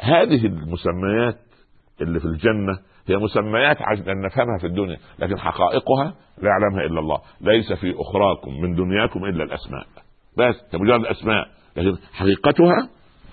هذه 0.00 0.46
المسميات 0.46 1.38
اللي 2.00 2.20
في 2.20 2.24
الجنة 2.24 2.78
هي 3.06 3.16
مسميات 3.16 3.76
عشان 3.82 4.20
نفهمها 4.20 4.58
في 4.60 4.66
الدنيا 4.66 4.96
لكن 5.18 5.38
حقائقها 5.38 6.14
لا 6.38 6.48
يعلمها 6.48 6.80
إلا 6.84 7.00
الله 7.00 7.18
ليس 7.40 7.72
في 7.72 7.94
أخراكم 7.96 8.60
من 8.62 8.74
دنياكم 8.74 9.24
إلا 9.24 9.44
الأسماء. 9.44 9.86
بس 10.38 10.74
مجرد 10.74 11.00
الأسماء 11.00 11.48
لكن 11.76 11.98
حقيقتها 12.12 12.88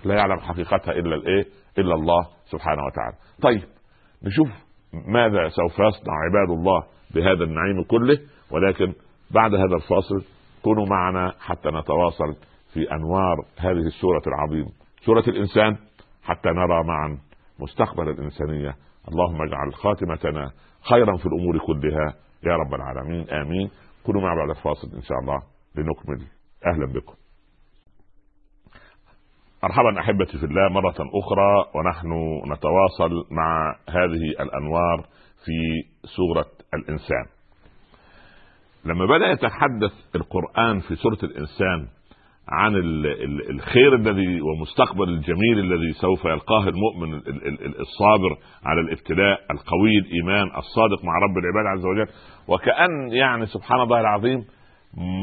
لا 0.06 0.15
يعلم 0.15 0.39
حقيقتها 0.39 0.91
إلا 0.91 1.15
الإيه؟ 1.15 1.45
إلا 1.78 1.95
الله 1.95 2.28
سبحانه 2.45 2.82
وتعالى. 2.84 3.15
طيب 3.41 3.69
نشوف 4.23 4.47
ماذا 5.08 5.49
سوف 5.49 5.73
يصنع 5.73 6.13
عباد 6.25 6.58
الله 6.58 6.84
بهذا 7.15 7.43
النعيم 7.43 7.84
كله 7.84 8.19
ولكن 8.52 8.93
بعد 9.32 9.56
هذا 9.56 9.75
الفاصل 9.75 10.23
كونوا 10.63 10.86
معنا 10.86 11.34
حتى 11.39 11.69
نتواصل 11.69 12.36
في 12.73 12.91
أنوار 12.91 13.36
هذه 13.58 13.88
السورة 13.88 14.21
العظيمة. 14.28 14.79
سورة 15.06 15.24
الإنسان 15.28 15.78
حتى 16.24 16.50
نرى 16.50 16.84
معا 16.84 17.18
مستقبل 17.60 18.10
الإنسانية. 18.10 18.76
اللهم 19.08 19.42
اجعل 19.42 19.74
خاتمتنا 19.74 20.52
خيرا 20.90 21.18
في 21.18 21.26
الأمور 21.26 21.58
كلها. 21.58 22.14
يا 22.44 22.56
رب 22.56 22.74
العالمين. 22.74 23.30
آمين. 23.30 23.70
كونوا 24.06 24.22
معنا 24.22 24.36
بعد 24.36 24.50
الفاصل 24.50 24.96
إن 24.96 25.02
شاء 25.02 25.20
الله 25.20 25.42
لنكمل. 25.76 26.28
أهلا 26.66 26.94
بكم. 26.94 27.14
مرحبا 29.64 30.00
أحبتي 30.00 30.38
في 30.38 30.46
الله 30.46 30.70
مرة 30.70 30.96
أخرى 31.00 31.66
ونحن 31.76 32.42
نتواصل 32.54 33.26
مع 33.32 33.76
هذه 33.90 34.44
الأنوار 34.44 35.06
في 35.46 35.84
سورة 36.06 36.52
الإنسان. 36.74 37.26
لما 38.86 39.06
بدأ 39.06 39.28
يتحدث 39.32 40.16
القرآن 40.16 40.80
في 40.80 40.96
سورة 40.96 41.18
الإنسان 41.24 41.88
عن 42.52 42.76
الخير 43.50 43.96
الذي 43.96 44.42
ومستقبل 44.42 45.10
الجميل 45.10 45.60
الذي 45.60 45.94
سوف 45.94 46.26
يلقاه 46.26 46.64
المؤمن 46.70 47.14
الصابر 47.80 48.38
على 48.66 48.82
الابتلاء 48.82 49.40
القوي 49.52 49.98
الإيمان 49.98 50.48
الصادق 50.58 51.06
مع 51.06 51.14
رب 51.20 51.38
العباد 51.38 51.66
عز 51.78 51.86
وجل. 51.86 52.06
وكأن 52.48 53.12
يعني 53.12 53.46
سبحان 53.46 53.82
الله 53.82 54.00
العظيم 54.00 54.40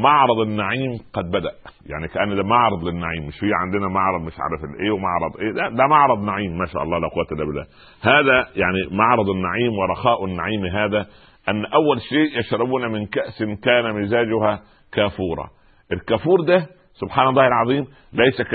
معرض 0.03 0.41
النعيم 0.41 0.91
قد 1.13 1.25
بدأ. 1.31 1.53
يعني 1.87 2.09
كأن 2.09 2.37
ده 2.37 2.43
معرض 2.43 2.85
للنعيم. 2.85 3.27
مش 3.27 3.39
في 3.39 3.47
عندنا 3.55 3.89
معرض 3.89 4.21
مش 4.23 4.35
عارف 4.41 4.81
إيه 4.81 4.91
ومعرض 4.91 5.37
إيه. 5.41 5.53
ده, 5.53 5.69
ده 5.69 5.87
معرض 5.87 6.23
نعيم 6.23 6.59
ما 6.59 6.67
شاء 6.67 6.83
الله 6.83 6.99
لا 6.99 7.09
قوة 7.09 7.27
إلا 7.33 7.45
بالله. 7.45 7.67
هذا 8.03 8.49
يعني 8.57 8.97
معرض 8.97 9.31
النعيم 9.31 9.73
ورخاء 9.73 10.25
النعيم 10.25 10.67
هذا 10.67 11.07
أن 11.49 11.65
أول 11.65 12.01
شيء 12.01 12.39
يشربون 12.39 12.93
من 12.93 13.07
كأس 13.07 13.39
كان 13.63 14.03
مزاجها 14.03 14.61
كافورا. 14.93 15.51
الكافور 15.93 16.41
ده 16.41 16.67
سبحان 17.01 17.29
الله 17.29 17.47
العظيم 17.47 17.87
ليس 18.13 18.43
ك... 18.43 18.55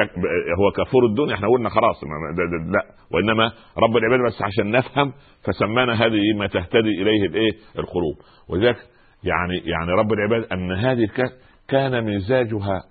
هو 0.60 0.72
كافور 0.76 1.06
الدنيا 1.06 1.36
إحنا 1.36 1.48
قلنا 1.48 1.70
خلاص 1.70 2.04
لا. 2.04 2.84
وإنما 3.14 3.52
رب 3.78 3.98
العباد 3.98 4.20
بس 4.28 4.42
عشان 4.42 4.72
نفهم 4.72 5.14
فسمانا 5.44 5.94
هذه 6.06 6.34
ما 6.38 6.48
تهتدي 6.48 7.02
إليه 7.02 7.26
الإيه؟ 7.26 7.52
القلوب. 7.80 8.16
ولذلك 8.50 8.78
يعني 9.24 9.58
يعني 9.58 9.92
رب 9.92 10.14
العباد 10.14 10.44
أن 10.52 10.72
هذه 10.72 11.04
الكاس 11.04 11.30
كان 11.70 12.16
مزاجها 12.16 12.82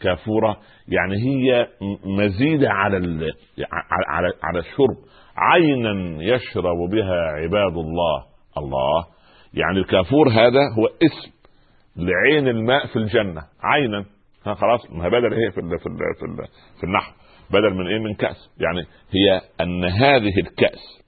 كافورة. 0.00 0.56
يعني 0.88 1.14
هي 1.16 1.66
مزيدة 2.06 2.70
على 2.70 2.96
على 4.08 4.28
على 4.42 4.58
الشرب. 4.58 4.96
عينا 5.36 6.22
يشرب 6.22 6.90
بها 6.92 7.16
عباد 7.16 7.76
الله. 7.76 8.24
الله. 8.58 9.04
يعني 9.54 9.78
الكافور 9.78 10.28
هذا 10.28 10.60
هو 10.78 10.86
اسم 10.86 11.32
لعين 11.96 12.48
الماء 12.48 12.86
في 12.86 12.96
الجنة. 12.96 13.42
عينا. 13.62 14.04
خلاص 14.44 14.90
ما 14.90 15.04
هي 15.04 15.10
بدل 15.10 15.32
إيه؟ 15.34 15.50
في 15.50 15.60
ال 15.60 15.78
في 15.78 15.86
ال 15.86 15.98
في, 16.18 16.24
ال 16.24 16.48
في 16.80 16.84
النحو. 16.84 17.12
بدل 17.50 17.74
من 17.74 17.86
إيه؟ 17.86 17.98
من 17.98 18.14
كأس. 18.14 18.50
يعني 18.60 18.80
هي 19.10 19.40
أن 19.60 19.84
هذه 19.84 20.38
الكأس 20.40 21.02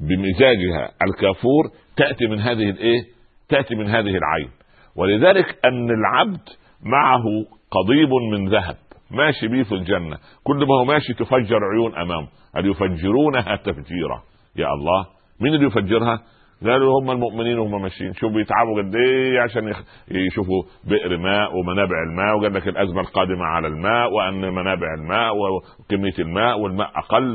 بمزاجها 0.00 0.90
الكافور 1.02 1.64
تأتي 1.96 2.26
من 2.26 2.40
هذه 2.40 2.70
الايه 2.70 3.02
تأتي 3.48 3.74
من 3.74 3.86
هذه 3.86 4.16
العين. 4.16 4.50
ولذلك 4.96 5.58
أن 5.64 5.90
العبد 5.90 6.48
معه 6.82 7.24
قضيب 7.70 8.10
من 8.32 8.48
ذهب 8.48 8.76
ماشي 9.10 9.48
بيه 9.48 9.62
في 9.62 9.74
الجنة. 9.74 10.18
كل 10.44 10.56
ما 10.56 10.74
هو 10.80 10.84
ماشي 10.84 11.14
تفجر 11.14 11.58
عيون 11.72 11.94
أمامه. 11.96 12.28
هل 12.56 12.66
يفجرونها 12.70 13.56
تفجيرا؟ 13.56 14.22
يا 14.56 14.66
الله. 14.66 15.06
مين 15.40 15.54
اللي 15.54 15.66
يفجرها؟ 15.66 16.22
قالوا 16.66 17.00
هم 17.00 17.10
المؤمنين 17.10 17.58
وهم 17.58 17.82
ماشيين. 17.82 18.12
شوفوا 18.14 18.36
بيتعبوا 18.36 18.82
قد 18.82 18.94
إيه 18.96 19.40
عشان 19.40 19.72
يشوفوا 20.10 20.62
بئر 20.84 21.16
ماء 21.18 21.56
ومنابع 21.56 22.02
الماء 22.10 22.38
وقال 22.38 22.54
لك 22.54 22.68
الأزمة 22.68 23.00
القادمة 23.00 23.44
على 23.44 23.66
الماء 23.68 24.12
وأن 24.12 24.40
منابع 24.54 24.94
الماء 24.98 25.32
وكميه 25.36 26.14
الماء 26.18 26.58
والماء 26.60 26.90
أقل 26.98 27.34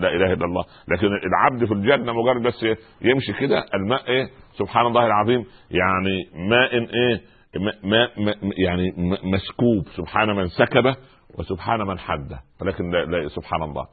لا 0.00 0.08
إله 0.08 0.32
إلا 0.32 0.44
الله. 0.44 0.64
لكن 0.88 1.06
العبد 1.06 1.64
في 1.64 1.74
الجنة 1.74 2.12
مجرد 2.12 2.42
بس 2.42 2.66
يمشي 3.02 3.32
كده 3.40 3.64
الماء 3.74 4.08
إيه؟ 4.08 4.26
سبحان 4.58 4.86
الله 4.86 5.06
العظيم. 5.06 5.44
يعني 5.70 6.24
ماء 6.50 6.74
إيه؟ 6.74 7.20
ماء 7.84 8.10
يعني 8.58 8.92
مسكوب. 9.24 9.84
سبحان 9.96 10.28
من 10.36 10.46
سكبه 10.46 10.96
وسبحان 11.38 11.80
من 11.80 11.98
حده 11.98 12.38
ولكن 12.62 12.90
لا, 12.90 13.04
لا 13.04 13.28
سبحان 13.28 13.62
الله. 13.62 13.84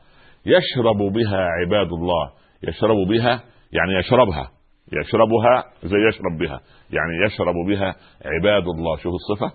يشرب 0.46 0.98
بها 0.98 1.48
عباد 1.62 1.88
الله. 1.94 2.32
يشرب 2.68 3.08
بها 3.08 3.44
يعني 3.74 3.94
يشربها. 4.00 4.50
يشربها 4.92 5.64
زي 5.84 5.98
يشرب 6.08 6.38
بها. 6.40 6.60
يعني 6.92 7.26
يشرب 7.26 7.56
بها 7.68 7.96
عباد 8.26 8.64
الله. 8.68 8.98
شوف 8.98 9.14
الصفة؟ 9.14 9.52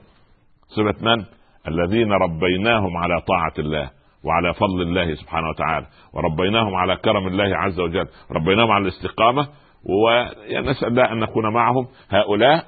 صفة 0.69 1.05
من؟ 1.05 1.25
الذين 1.69 2.13
ربيناهم 2.13 2.97
على 2.97 3.21
طاعة 3.21 3.53
الله 3.59 3.91
وعلى 4.25 4.55
فضل 4.55 4.83
الله 4.83 5.15
سبحانه 5.15 5.49
وتعالى. 5.49 5.87
وربيناهم 6.15 6.75
على 6.75 6.97
كرم 6.97 7.27
الله 7.27 7.57
عز 7.57 7.81
وجل. 7.81 8.09
ربيناهم 8.31 8.71
على 8.71 8.83
الاستقامة. 8.83 9.49
ونسأل 9.85 10.89
الله 10.89 11.13
أن 11.13 11.19
نكون 11.19 11.55
معهم. 11.55 11.89
هؤلاء 12.11 12.65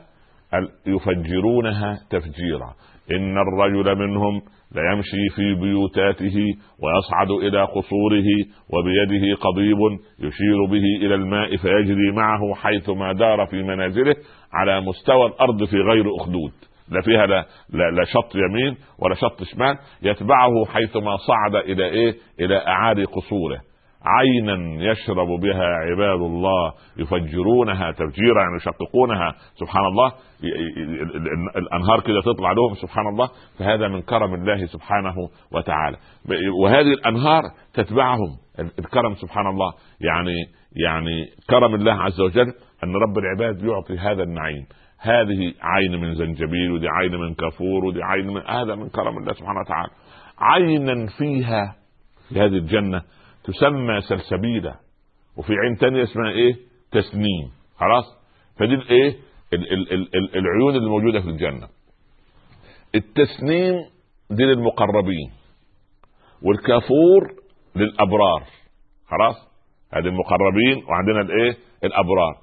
يفجرونها 0.86 1.98
تفجيرا. 2.10 2.74
إن 3.10 3.38
الرجل 3.38 3.98
منهم 3.98 4.42
ليمشي 4.74 5.28
في 5.36 5.54
بيوتاته 5.54 6.36
ويصعد 6.82 7.30
إلى 7.30 7.64
قصوره 7.64 8.28
وبيده 8.72 9.34
قضيب 9.40 9.78
يشير 10.18 10.64
به 10.70 11.06
إلى 11.06 11.14
الماء 11.14 11.56
فيجري 11.56 12.12
معه 12.12 12.54
حيثما 12.54 13.12
دار 13.12 13.46
في 13.46 13.62
منازله 13.62 14.16
على 14.52 14.80
مستوى 14.80 15.26
الأرض 15.26 15.64
في 15.64 15.76
غير 15.76 16.16
أخدود. 16.16 16.52
لا 16.90 17.00
فيها 17.00 17.26
لا, 17.26 17.46
لا, 17.70 17.90
لا 17.90 18.04
شط 18.04 18.34
يمين 18.34 18.76
ولا 18.98 19.14
شط 19.14 19.42
شمال 19.42 19.78
يتبعه 20.02 20.64
حيثما 20.72 21.16
صعد 21.16 21.54
إلى 21.56 21.84
إيه؟ 21.84 22.14
إلى 22.40 22.66
أعالي 22.66 23.04
قصوره. 23.04 23.60
عينا 24.04 24.84
يشرب 24.90 25.40
بها 25.40 25.64
عباد 25.64 26.20
الله 26.20 26.72
يفجرونها 26.96 27.90
تفجيرا 27.90 28.42
يعني 28.42 28.56
يشققونها. 28.56 29.34
سبحان 29.54 29.84
الله 29.84 30.12
الأنهار 31.56 32.00
كده 32.00 32.20
تطلع 32.20 32.52
لهم 32.52 32.74
سبحان 32.74 33.06
الله. 33.08 33.28
فهذا 33.58 33.88
من 33.88 34.02
كرم 34.02 34.34
الله 34.34 34.66
سبحانه 34.66 35.14
وتعالى. 35.52 35.96
وهذه 36.62 36.92
الأنهار 36.92 37.42
تتبعهم. 37.74 38.36
الكرم 38.78 39.14
سبحان 39.14 39.46
الله. 39.46 39.72
يعني 40.00 40.34
يعني 40.86 41.26
كرم 41.50 41.74
الله 41.74 41.92
عز 41.92 42.20
وجل 42.20 42.52
أن 42.84 42.96
رب 42.96 43.18
العباد 43.18 43.64
يعطي 43.64 43.98
هذا 43.98 44.22
النعيم. 44.22 44.66
هذه 45.00 45.54
عين 45.62 46.00
من 46.00 46.14
زنجبيل 46.14 46.72
ودي 46.72 46.88
عين 46.88 47.14
من 47.14 47.34
كافور 47.34 47.84
ودي 47.84 48.02
عين 48.02 48.26
من 48.26 48.42
هذا 48.46 48.74
من 48.74 48.88
كرم 48.88 49.18
الله 49.18 49.32
سبحانه 49.32 49.60
وتعالى. 49.60 49.90
عينا 50.38 51.06
فيها 51.18 51.74
في 52.28 52.40
هذه 52.40 52.56
الجنة 52.56 53.02
تسمى 53.44 54.00
سلسبيلة 54.00 54.74
وفي 55.36 55.52
عين 55.52 55.76
تانية 55.76 56.02
اسمها 56.02 56.30
إيه؟ 56.30 56.54
تسنيم. 56.92 57.50
خلاص؟ 57.76 58.04
فدي 58.58 58.74
الايه 58.74 59.16
العيون 60.34 60.76
اللي 60.76 60.88
موجودة 60.90 61.20
في 61.20 61.28
الجنة. 61.28 61.68
التسنيم 62.94 63.74
دي 64.30 64.44
للمقربين 64.44 65.30
والكافور 66.42 67.34
للأبرار. 67.76 68.42
خلاص؟ 69.08 69.36
هذه 69.92 70.06
المقربين 70.06 70.84
وعندنا 70.88 71.20
الايه 71.20 71.56
الأبرار. 71.84 72.36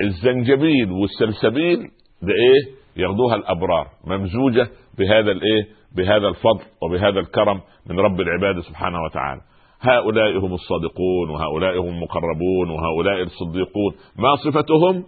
الزنجبيل 0.00 0.92
والسلسبيل 0.92 1.78
ده 2.22 2.32
إيه؟ 2.32 2.74
ياخدوها 2.96 3.34
الأبرار 3.36 3.88
ممزوجة 4.04 4.68
بهذا 4.98 5.30
الايه 5.32 5.66
بهذا 5.96 6.28
الفضل 6.28 6.64
وبهذا 6.82 7.20
الكرم 7.20 7.60
من 7.86 8.00
رب 8.00 8.20
العباد 8.20 8.60
سبحانه 8.60 9.02
وتعالى. 9.02 9.40
هؤلاء 9.80 10.38
هم 10.38 10.54
الصادقون 10.54 11.30
وهؤلاء 11.30 11.80
هم 11.80 11.88
المقربون 11.88 12.70
وهؤلاء 12.70 13.22
الصديقون. 13.22 13.94
ما 14.18 14.36
صفتهم؟ 14.36 15.04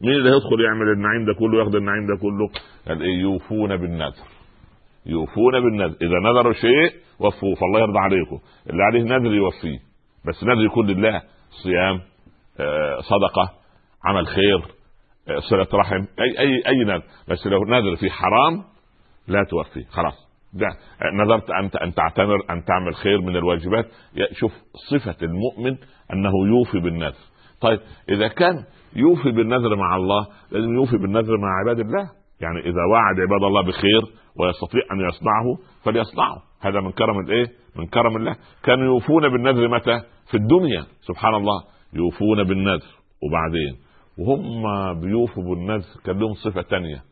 مين 0.00 0.14
اللي 0.14 0.28
يدخل 0.30 0.60
يعمل 0.64 0.88
النعيم 0.92 1.24
ده 1.26 1.34
كله 1.38 1.58
ياخذ 1.58 1.76
النعيم 1.76 2.06
ده 2.06 2.16
كله؟ 2.22 2.50
قال 2.88 3.02
إيه؟ 3.02 3.20
يوفون 3.20 3.76
بالنذر. 3.76 4.26
يوفون 5.06 5.52
بالنذر. 5.52 5.96
إذا 6.02 6.30
نذروا 6.30 6.52
شيء 6.52 6.92
وفوه 7.20 7.54
فالله 7.54 7.80
يرضى 7.80 7.98
عليكم. 7.98 8.38
اللي 8.70 8.82
عليه 8.82 9.02
نذر 9.02 9.34
يوفيه. 9.34 9.78
بس 10.28 10.44
نذر 10.44 10.64
يكون 10.64 10.86
لله. 10.86 11.22
صيام 11.62 12.00
آه، 12.60 12.98
صدقة 13.00 13.52
عمل 14.04 14.26
خير 14.26 14.58
آه، 15.28 15.38
صلة 15.38 15.68
رحم 15.74 16.04
أي 16.20 16.38
أي 16.38 16.62
أي 16.66 16.84
نذر. 16.84 17.02
بس 17.28 17.46
لو 17.46 17.64
نذر 17.64 17.96
في 17.96 18.10
حرام 18.10 18.64
لا 19.28 19.44
توفيه. 19.50 19.84
خلاص. 19.90 20.31
ده. 20.52 20.68
نظرت 21.24 21.50
انت 21.50 21.76
أن 21.76 21.94
تعتمر 21.94 22.36
أن 22.50 22.64
تعمل 22.64 22.94
خير 22.94 23.20
من 23.20 23.36
الواجبات. 23.36 23.86
شوف 24.32 24.52
صفة 24.90 25.16
المؤمن 25.22 25.76
أنه 26.12 26.32
يوفي 26.46 26.80
بالنذر. 26.80 27.22
طيب 27.60 27.80
إذا 28.08 28.28
كان 28.28 28.64
يوفي 28.96 29.30
بالنذر 29.30 29.76
مع 29.76 29.96
الله 29.96 30.26
لازم 30.50 30.74
يوفي 30.74 30.96
بالنذر 30.96 31.38
مع 31.38 31.48
عباد 31.60 31.78
الله. 31.80 32.10
يعني 32.40 32.60
إذا 32.60 32.84
وعد 32.92 33.20
عباد 33.20 33.42
الله 33.42 33.62
بخير 33.62 34.02
ويستطيع 34.40 34.82
أن 34.92 35.00
يصنعه 35.08 35.58
فليصنعه. 35.84 36.42
هذا 36.60 36.80
من 36.80 36.92
كرم 36.92 37.20
الإيه؟ 37.20 37.46
من 37.76 37.86
كرم 37.86 38.16
الله. 38.16 38.36
كانوا 38.64 38.84
يوفون 38.84 39.28
بالنذر 39.28 39.68
متى؟ 39.68 40.00
في 40.30 40.36
الدنيا. 40.36 40.86
سبحان 41.00 41.34
الله. 41.34 41.62
يوفون 41.92 42.44
بالنذر. 42.44 42.86
وبعدين؟ 43.22 43.76
وهم 44.18 44.62
بيوفوا 45.00 45.42
بالنذر 45.42 45.86
كان 46.04 46.18
لهم 46.18 46.34
صفة 46.34 46.62
ثانية 46.62 47.02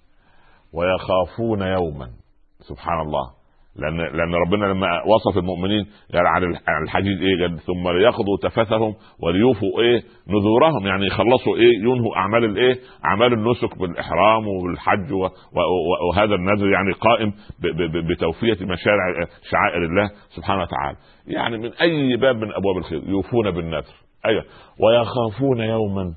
ويخافون 0.75 1.63
يوما. 1.63 2.09
سبحان 2.69 3.01
الله. 3.01 3.41
لأن 3.77 3.97
لأن 3.97 4.35
ربنا 4.35 4.67
لما 4.67 4.87
وصف 5.07 5.39
المؤمنين 5.39 5.87
قال 6.15 6.27
على 6.27 6.47
الحديد 6.85 7.23
إيه 7.23 7.47
قال؟ 7.47 7.59
ثم 7.59 7.89
ليقضوا 7.89 8.37
تفثهم 8.43 8.95
وليوفوا 9.23 9.81
إيه 9.81 10.03
نذورهم. 10.29 10.87
يعني 10.87 11.07
يخلصوا 11.07 11.57
إيه 11.57 11.79
ينهوا 11.79 12.17
أعمال 12.17 12.45
الايه 12.45 12.79
أعمال 13.05 13.33
النسك 13.33 13.79
بالإحرام 13.79 14.49
والحج 14.49 15.13
وهذا 15.13 16.35
النذر 16.35 16.69
يعني 16.69 16.93
قائم 16.93 17.33
بتوفية 18.11 18.67
مشارع 18.67 19.27
شعائر 19.51 19.85
الله 19.85 20.11
سبحانه 20.37 20.63
وتعالى. 20.63 20.97
يعني 21.27 21.59
من 21.59 21.73
أي 21.73 22.17
باب 22.17 22.37
من 22.37 22.53
أبواب 22.53 22.77
الخير؟ 22.77 23.03
يوفون 23.09 23.51
بالنذر. 23.51 23.95
أيوه. 24.27 24.45
ويخافون 24.81 25.61
يوما 25.61 26.15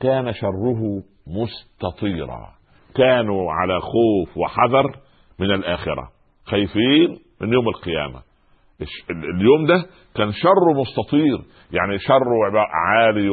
كان 0.00 0.32
شره 0.32 1.02
مستطيرا. 1.26 2.48
كانوا 2.96 3.52
على 3.52 3.80
خوف 3.80 4.38
وحذر 4.38 5.09
من 5.40 5.50
الآخرة. 5.54 6.08
خايفين 6.44 7.18
من 7.40 7.52
يوم 7.52 7.68
القيامة. 7.68 8.22
اليوم 9.10 9.66
ده 9.66 9.86
كان 10.16 10.32
شره 10.32 10.80
مستطير. 10.80 11.38
يعني 11.72 11.98
شره 11.98 12.60
عالي 12.72 13.30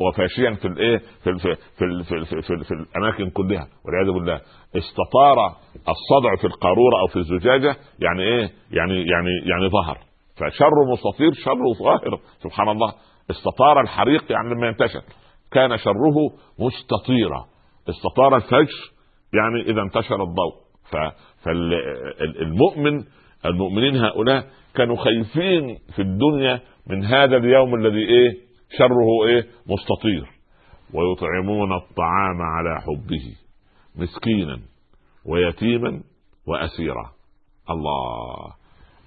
وفاشيا 0.00 0.54
في 0.54 0.68
الإيه؟ 0.68 0.98
في 0.98 1.38
في 1.38 1.54
في, 1.54 2.04
في, 2.04 2.24
في, 2.24 2.42
في, 2.42 2.64
في 2.64 2.74
الأماكن 2.74 3.30
كلها. 3.30 3.68
والعياذ 3.84 4.12
بالله. 4.14 4.40
استطار 4.76 5.36
الصدع 5.74 6.36
في 6.40 6.46
القارورة 6.46 7.00
أو 7.00 7.06
في 7.06 7.16
الزجاجة 7.16 7.76
يعني 7.98 8.22
إيه؟ 8.22 8.50
يعني 8.70 8.94
يعني 8.94 9.30
يعني 9.44 9.68
ظهر. 9.70 9.98
فشره 10.36 10.92
مستطير 10.92 11.32
شره 11.32 11.72
ظاهر. 11.84 12.20
سبحان 12.42 12.68
الله. 12.68 12.92
استطار 13.30 13.80
الحريق 13.80 14.32
يعني 14.32 14.54
لما 14.54 14.66
ينتشر. 14.66 15.02
كان 15.52 15.76
شره 15.78 16.16
مستطيرا. 16.58 17.44
استطار 17.88 18.36
الفجر 18.36 18.93
يعني 19.34 19.60
إذا 19.70 19.82
انتشر 19.82 20.22
الضوء. 20.22 20.64
فالمؤمن 21.42 23.04
المؤمنين 23.46 23.96
هؤلاء 23.96 24.46
كانوا 24.74 24.96
خايفين 24.96 25.78
في 25.96 26.02
الدنيا 26.02 26.60
من 26.86 27.04
هذا 27.04 27.36
اليوم 27.36 27.74
الذي 27.74 28.08
إيه؟ 28.08 28.36
شره 28.78 29.26
إيه؟ 29.26 29.46
مستطير. 29.66 30.26
ويطعمون 30.94 31.72
الطعام 31.72 32.42
على 32.42 32.80
حبه 32.80 33.34
مسكينا 33.96 34.58
ويتيما 35.26 36.00
وأسيرا. 36.46 37.10
الله. 37.70 38.54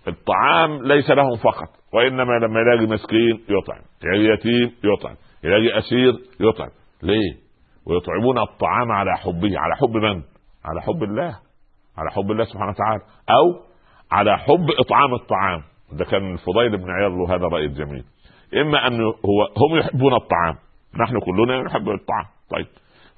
الطعام 0.08 0.84
ليس 0.88 1.10
لهم 1.10 1.36
فقط 1.36 1.70
وإنما 1.94 2.34
لما 2.46 2.60
يلاقي 2.60 2.88
مسكين 2.88 3.40
يطعم 3.50 3.82
يلاقي 4.04 4.34
يتيم 4.34 4.72
يطعم 4.84 5.16
يلاقي 5.44 5.80
أسير 5.80 6.14
يطعم. 6.40 6.70
ليه؟ 7.04 7.47
ويطعمون 7.90 8.38
الطعام 8.40 8.92
على 8.92 9.18
حبه. 9.18 9.60
على 9.60 9.76
حب 9.76 9.98
من؟ 9.98 10.22
على 10.66 10.82
حب 10.82 11.04
الله. 11.04 11.40
على 11.98 12.12
حب 12.12 12.32
الله 12.32 12.44
سبحانه 12.44 12.72
وتعالى. 12.72 13.02
أو 13.30 13.62
على 14.12 14.38
حب 14.38 14.68
إطعام 14.80 15.14
الطعام. 15.14 15.62
ده 15.92 16.06
كان 16.06 16.34
الفضيل 16.34 16.78
بن 16.78 16.92
عياض 16.92 17.12
له 17.12 17.36
هذا 17.36 17.46
رأي 17.46 17.68
جميل. 17.68 18.04
إما 18.62 18.88
أن 18.88 19.02
هو 19.02 19.44
هم 19.58 19.78
يحبون 19.80 20.14
الطعام. 20.14 20.56
نحن 21.00 21.20
كلنا 21.20 21.62
نحب 21.62 21.90
الطعام. 21.90 22.26
طيب. 22.50 22.68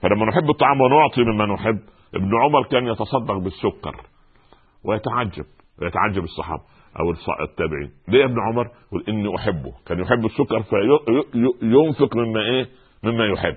فلما 0.02 0.26
نحب 0.26 0.50
الطعام 0.50 0.82
ونعطي 0.82 1.24
مما 1.24 1.46
نحب 1.46 1.80
ابن 2.16 2.32
عمر 2.44 2.64
كان 2.64 2.88
يتصدق 2.88 3.38
بالسكر 3.38 3.96
ويتعجب. 4.86 5.46
ويتعجب 5.82 6.24
الصحابة 6.24 6.62
أو 7.00 7.12
التابعين. 7.44 7.92
ليه 8.08 8.26
ابن 8.26 8.36
عمر؟ 8.40 8.70
يقول 8.88 9.04
إني 9.10 9.36
أحبه. 9.36 9.74
كان 9.86 10.00
يحب 10.00 10.26
السكر 10.26 10.62
فينفق 10.62 12.16
مما 12.16 12.42
إيه؟ 12.42 12.68
مما 13.04 13.26
يحب. 13.26 13.56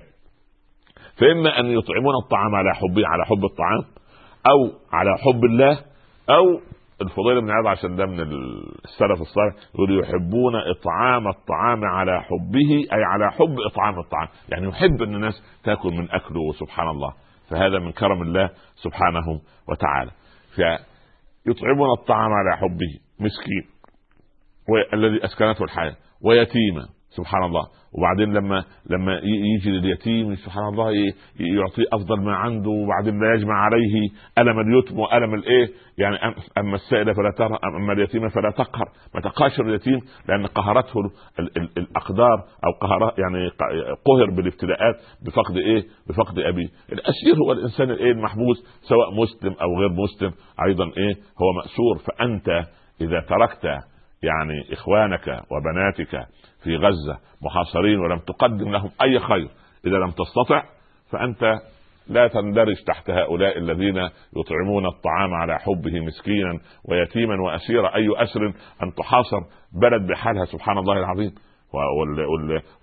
فإما 1.17 1.59
أن 1.59 1.65
يطعمون 1.65 2.13
الطعام 2.23 2.55
على 2.55 2.73
حبه 2.75 3.07
على 3.07 3.25
حب 3.25 3.45
الطعام 3.45 3.79
أو 4.47 4.71
على 4.93 5.09
حب 5.17 5.43
الله 5.45 5.79
أو 6.29 6.59
الفضيل 7.01 7.41
بن 7.41 7.51
عياض 7.51 7.67
عشان 7.67 7.95
ده 7.95 8.05
من 8.05 8.19
السلف 8.19 9.21
الصالح 9.21 9.55
يقول 9.75 9.99
يحبون 9.99 10.55
إطعام 10.55 11.27
الطعام 11.27 11.85
على 11.85 12.21
حبه 12.21 12.71
أي 12.93 13.03
على 13.03 13.31
حب 13.31 13.55
إطعام 13.71 13.99
الطعام. 13.99 14.27
يعني 14.49 14.67
يحب 14.67 15.01
إن 15.01 15.15
الناس 15.15 15.43
تأكل 15.63 15.89
من 15.93 16.11
أكله 16.11 16.51
سبحان 16.59 16.89
الله. 16.89 17.13
فهذا 17.49 17.79
من 17.79 17.91
كرم 17.91 18.21
الله 18.21 18.49
سبحانه 18.75 19.41
وتعالى. 19.69 20.11
فيطعمون 20.55 21.89
الطعام 21.99 22.31
على 22.33 22.57
حبه 22.57 22.99
مسكين 23.19 23.63
والذي 24.69 25.25
أسكنته 25.25 25.63
الحياة 25.63 25.95
ويتيما. 26.21 26.87
سبحان 27.17 27.43
الله 27.43 27.67
وبعدين 27.93 28.33
لما 28.33 28.63
لما 28.89 29.19
يجي 29.23 29.69
لليتيم 29.69 30.35
سبحان 30.35 30.63
الله 30.63 30.91
يعطيه 31.39 31.83
أفضل 31.93 32.21
ما 32.21 32.35
عنده 32.35 32.69
وبعدين 32.69 33.19
لا 33.19 33.33
يجمع 33.35 33.53
عليه 33.53 34.09
ألم 34.37 34.59
اليتم 34.59 34.99
وألم 34.99 35.33
الإيه 35.33 35.67
يعني 35.97 36.17
أما 36.57 36.75
السائل 36.75 37.15
فلا 37.15 37.31
ترى 37.37 37.57
أما 37.63 37.93
اليتيم 37.93 38.29
فلا 38.29 38.51
تقهر 38.51 38.89
ما 39.15 39.21
تقاشر 39.21 39.65
اليتيم 39.65 39.99
لأن 40.29 40.45
قهرته 40.45 40.99
الأقدار 41.77 42.37
أو 42.65 42.71
قهر 42.87 43.13
يعني 43.17 43.49
قهر 44.05 44.29
بالابتلاءات 44.35 44.95
بفقد 45.25 45.57
إيه؟ 45.57 45.83
بفقد 46.09 46.39
أبيه. 46.39 46.67
الأسير 46.91 47.35
هو 47.45 47.51
الإنسان 47.51 47.91
الإيه 47.91 48.11
المحبوس 48.11 48.65
سواء 48.81 49.21
مسلم 49.21 49.53
أو 49.61 49.79
غير 49.79 49.89
مسلم 49.89 50.31
أيضا 50.67 50.85
إيه؟ 50.85 51.13
هو 51.13 51.53
مأسور 51.61 51.97
فأنت 52.07 52.67
إذا 53.01 53.19
تركت 53.19 53.65
يعني 54.23 54.73
إخوانك 54.73 55.27
وبناتك 55.27 56.27
في 56.63 56.75
غزة 56.75 57.17
محاصرين 57.41 57.99
ولم 57.99 58.19
تقدم 58.19 58.71
لهم 58.71 58.89
أي 59.01 59.19
خير. 59.19 59.47
إذا 59.85 59.97
لم 59.97 60.11
تستطع 60.11 60.63
فأنت 61.11 61.59
لا 62.09 62.27
تندرج 62.27 62.83
تحت 62.87 63.09
هؤلاء 63.09 63.57
الذين 63.57 63.97
يطعمون 64.37 64.85
الطعام 64.85 65.33
على 65.33 65.59
حبه 65.59 65.99
مسكينا 65.99 66.59
ويتيما 66.89 67.43
وأسيرا. 67.43 67.95
أي 67.95 68.23
أسر 68.23 68.45
أن 68.83 68.93
تحاصر 68.97 69.39
بلد 69.81 70.07
بحالها؟ 70.07 70.45
سبحان 70.45 70.77
الله 70.77 70.99
العظيم. 70.99 71.31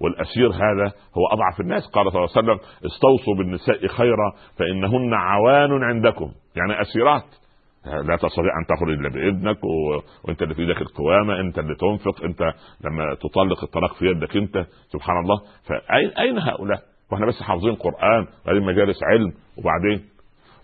والأسير 0.00 0.48
هذا 0.48 0.92
هو 1.18 1.26
أضعف 1.32 1.60
الناس. 1.60 1.82
قال 1.92 2.12
صلى 2.12 2.24
الله 2.24 2.30
عليه 2.36 2.48
وسلم 2.48 2.58
استوصوا 2.86 3.34
بالنساء 3.38 3.86
خيرا 3.86 4.32
فإنهن 4.58 5.14
عوان 5.14 5.84
عندكم. 5.84 6.32
يعني 6.56 6.80
أسيرات. 6.80 7.39
لا 7.84 8.16
تستطيع 8.16 8.58
أن 8.60 8.66
تخرج 8.76 8.90
إلا 8.90 9.08
بإذنك 9.08 9.64
و... 9.64 10.00
وأنت 10.24 10.42
اللي 10.42 10.54
في 10.54 10.62
إيدك 10.62 10.80
القوامة 10.82 11.40
أنت 11.40 11.58
اللي 11.58 11.74
تنفق 11.74 12.24
أنت 12.24 12.42
لما 12.84 13.14
تطلق 13.14 13.64
الطلاق 13.64 13.94
في 13.94 14.06
يدك 14.06 14.36
أنت 14.36 14.66
سبحان 14.88 15.16
الله. 15.16 15.40
فاين 15.64 16.10
أين 16.18 16.38
هؤلاء؟ 16.38 16.78
وإحنا 17.12 17.26
بس 17.26 17.42
حافظين 17.42 17.74
قرآن 17.74 18.26
هذه 18.48 18.64
مجالس 18.64 19.02
علم 19.02 19.32
وبعدين؟ 19.58 20.04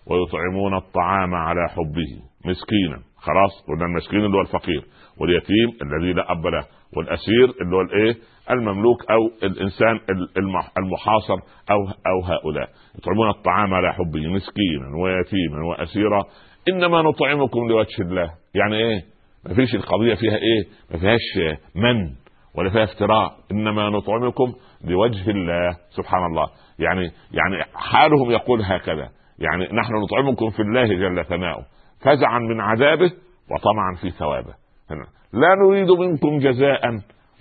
ويطعمون 0.07 0.77
الطعام 0.77 1.35
على 1.35 1.69
حبه 1.69 2.21
مسكينا. 2.45 2.99
خلاص 3.17 3.65
قلنا 3.67 3.85
المسكين 3.85 4.19
اللي 4.19 4.37
هو 4.37 4.41
الفقير 4.41 4.83
واليتيم 5.19 5.69
الذي 5.81 6.13
لا 6.13 6.31
أب 6.31 6.47
له 6.47 6.65
والأسير 6.97 7.53
اللي 7.61 7.75
هو 7.75 7.81
الإيه؟ 7.81 8.15
المملوك 8.51 9.11
أو 9.11 9.31
الإنسان 9.43 9.99
المحاصر 10.77 11.35
أو 11.71 11.87
أو 11.87 12.21
هؤلاء. 12.25 12.69
يطعمون 12.99 13.29
الطعام 13.29 13.73
على 13.73 13.93
حبه 13.93 14.27
مسكينا 14.27 14.97
ويتيما 15.03 15.67
وأسيرا. 15.69 16.23
إنما 16.73 17.01
نطعمكم 17.01 17.59
لوجه 17.69 18.01
الله. 18.01 18.31
يعني 18.55 18.75
إيه؟ 18.75 19.03
ما 19.45 19.53
فيش 19.53 19.75
القضية 19.75 20.15
فيها 20.15 20.35
إيه؟ 20.35 20.63
ما 20.91 20.99
فيهاش 20.99 21.55
من 21.75 22.09
ولا 22.55 22.69
فيها 22.69 22.83
افتراء. 22.83 23.35
إنما 23.51 23.89
نطعمكم 23.89 24.53
لوجه 24.83 25.29
الله. 25.29 25.77
سبحان 25.89 26.25
الله. 26.25 26.47
يعني 26.79 27.11
يعني 27.31 27.63
حالهم 27.75 28.31
يقول 28.31 28.61
هكذا. 28.61 29.09
يعني 29.39 29.63
نحن 29.63 29.93
نطعمكم 30.03 30.49
في 30.49 30.61
الله 30.61 30.85
جل 30.85 31.25
ثناؤه. 31.25 31.65
فزعا 32.01 32.39
من 32.39 32.61
عذابه 32.61 33.11
وطمعا 33.51 33.95
في 34.01 34.09
ثوابه. 34.09 34.53
لا 35.33 35.55
نريد 35.55 35.91
منكم 35.91 36.39
جزاء 36.39 36.81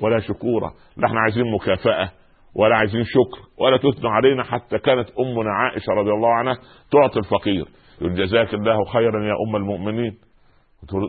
ولا 0.00 0.18
شكورا. 0.18 0.72
إحنا 1.06 1.20
عايزين 1.20 1.52
مكافأة 1.52 2.10
ولا 2.54 2.76
عايزين 2.76 3.04
شكر 3.04 3.48
ولا 3.58 3.76
تثنوا 3.76 4.10
علينا 4.10 4.42
حتى 4.44 4.78
كانت 4.78 5.08
أمنا 5.18 5.50
عائشة 5.50 5.92
رضي 5.92 6.10
الله 6.10 6.34
عنها 6.34 6.54
تعطي 6.92 7.18
الفقير. 7.18 7.64
يقول 8.00 8.14
جزاك 8.14 8.54
الله 8.54 8.84
خيرا 8.84 9.24
يا 9.24 9.34
أم 9.48 9.56
المؤمنين. 9.56 10.18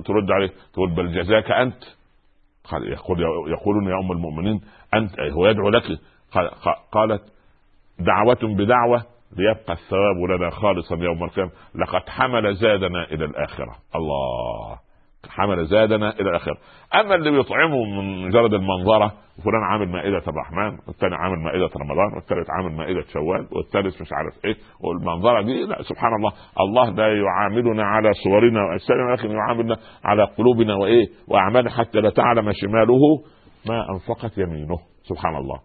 ترد 0.06 0.32
عليه 0.32 0.52
تقول 0.74 0.96
بل 0.96 1.12
جزاك 1.12 1.52
أنت. 1.52 1.84
قال 2.64 2.92
يقول 2.92 3.22
يقولون 3.52 3.88
يا 3.88 4.00
أم 4.06 4.12
المؤمنين 4.12 4.62
أنت 4.94 5.20
هو 5.20 5.48
يدعو 5.48 5.70
لك. 5.70 5.84
قالت 6.92 7.22
دعوة 8.00 8.56
بدعوة 8.56 9.06
ليبقى 9.38 9.74
الثواب 9.74 10.18
لنا 10.30 10.50
خالصا 10.50 10.96
يوم 10.96 11.24
القيامة. 11.24 11.52
لقد 11.76 12.10
حمل 12.10 12.56
زادنا 12.56 13.04
إلى 13.04 13.26
الآخرة. 13.26 13.76
الله. 13.96 14.87
حمل 15.30 15.66
زادنا 15.66 16.10
إلى 16.10 16.30
الاخره 16.30 16.58
أما 16.96 17.16
اللي 17.16 17.32
بيطعمه 17.32 17.84
من 17.84 18.28
مجرد 18.28 18.54
المنظرة 18.54 19.14
فلان 19.46 19.64
عامل 19.72 19.90
مائدة 19.90 20.24
الرحمن 20.28 20.78
والثاني 20.88 21.16
عامل 21.16 21.40
مائدة 21.44 21.70
رمضان 21.82 22.16
والثالث 22.16 22.48
عامل 22.50 22.76
مائدة 22.78 23.02
شوال 23.14 23.48
والثالث 23.52 24.02
مش 24.02 24.14
عارف 24.14 24.46
إيه. 24.46 24.56
والمنظرة 24.84 25.42
دي 25.42 25.66
لا 25.66 25.82
سبحان 25.82 26.12
الله. 26.16 26.32
الله 26.60 26.90
لا 26.90 27.08
يعاملنا 27.24 27.84
على 27.84 28.14
صورنا 28.24 28.60
وأجسادنا 28.64 29.06
ولكن 29.10 29.32
يعاملنا 29.32 29.76
على 30.04 30.24
قلوبنا 30.24 30.76
وإيه؟ 30.76 31.06
وأعمالنا 31.28 31.70
حتى 31.70 32.00
لا 32.02 32.10
تعلم 32.10 32.52
شماله 32.54 33.00
ما 33.70 33.86
أنفقت 33.94 34.38
يمينه. 34.38 34.78
سبحان 35.04 35.36
الله. 35.36 35.60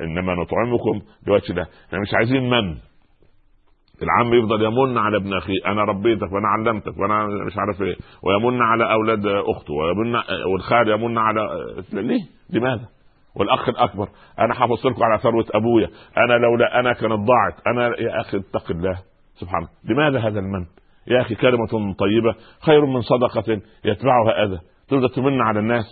إنما 0.00 0.34
نطعمكم 0.34 1.00
لوجه 1.26 1.50
الله. 1.50 1.66
إحنا 1.86 2.00
مش 2.00 2.14
عايزين 2.14 2.50
من. 2.50 2.76
العم 4.02 4.34
يفضل 4.34 4.62
يمن 4.64 4.98
على 4.98 5.16
ابن 5.16 5.34
اخيه 5.36 5.66
أنا 5.66 5.84
ربيتك 5.84 6.32
وأنا 6.32 6.48
علمتك 6.48 6.98
وأنا 6.98 7.26
مش 7.46 7.52
عارف 7.58 7.82
إيه 7.82 7.96
ويمن 8.22 8.62
على 8.62 8.92
أولاد 8.92 9.26
أخته 9.26 9.74
ويمن 9.74 10.14
والخال 10.52 10.88
يمن 10.88 11.18
على 11.18 11.48
ليه؟ 11.92 12.20
لماذا؟ 12.50 12.88
والأخ 13.36 13.68
الأكبر 13.68 14.08
أنا 14.38 14.54
حافظت 14.54 14.86
لكم 14.86 15.02
على 15.04 15.18
ثروة 15.18 15.44
أبويا 15.54 15.88
أنا 16.16 16.32
لولا 16.34 16.80
أنا 16.80 16.92
كانت 16.92 17.12
ضاعت 17.12 17.54
أنا 17.66 17.86
يا 18.00 18.20
أخي 18.20 18.36
اتق 18.38 18.70
الله 18.70 18.98
سبحان 19.34 19.58
الله 19.62 19.70
لماذا 19.84 20.28
هذا 20.28 20.38
المن؟ 20.38 20.66
يا 21.06 21.20
أخي 21.20 21.34
كلمة 21.34 21.94
طيبة 21.98 22.34
خير 22.66 22.86
من 22.86 23.00
صدقة 23.00 23.60
يتبعها 23.84 24.44
أذى 24.44 24.58
تقدر 24.88 25.08
تمن 25.08 25.40
على 25.40 25.58
الناس 25.60 25.84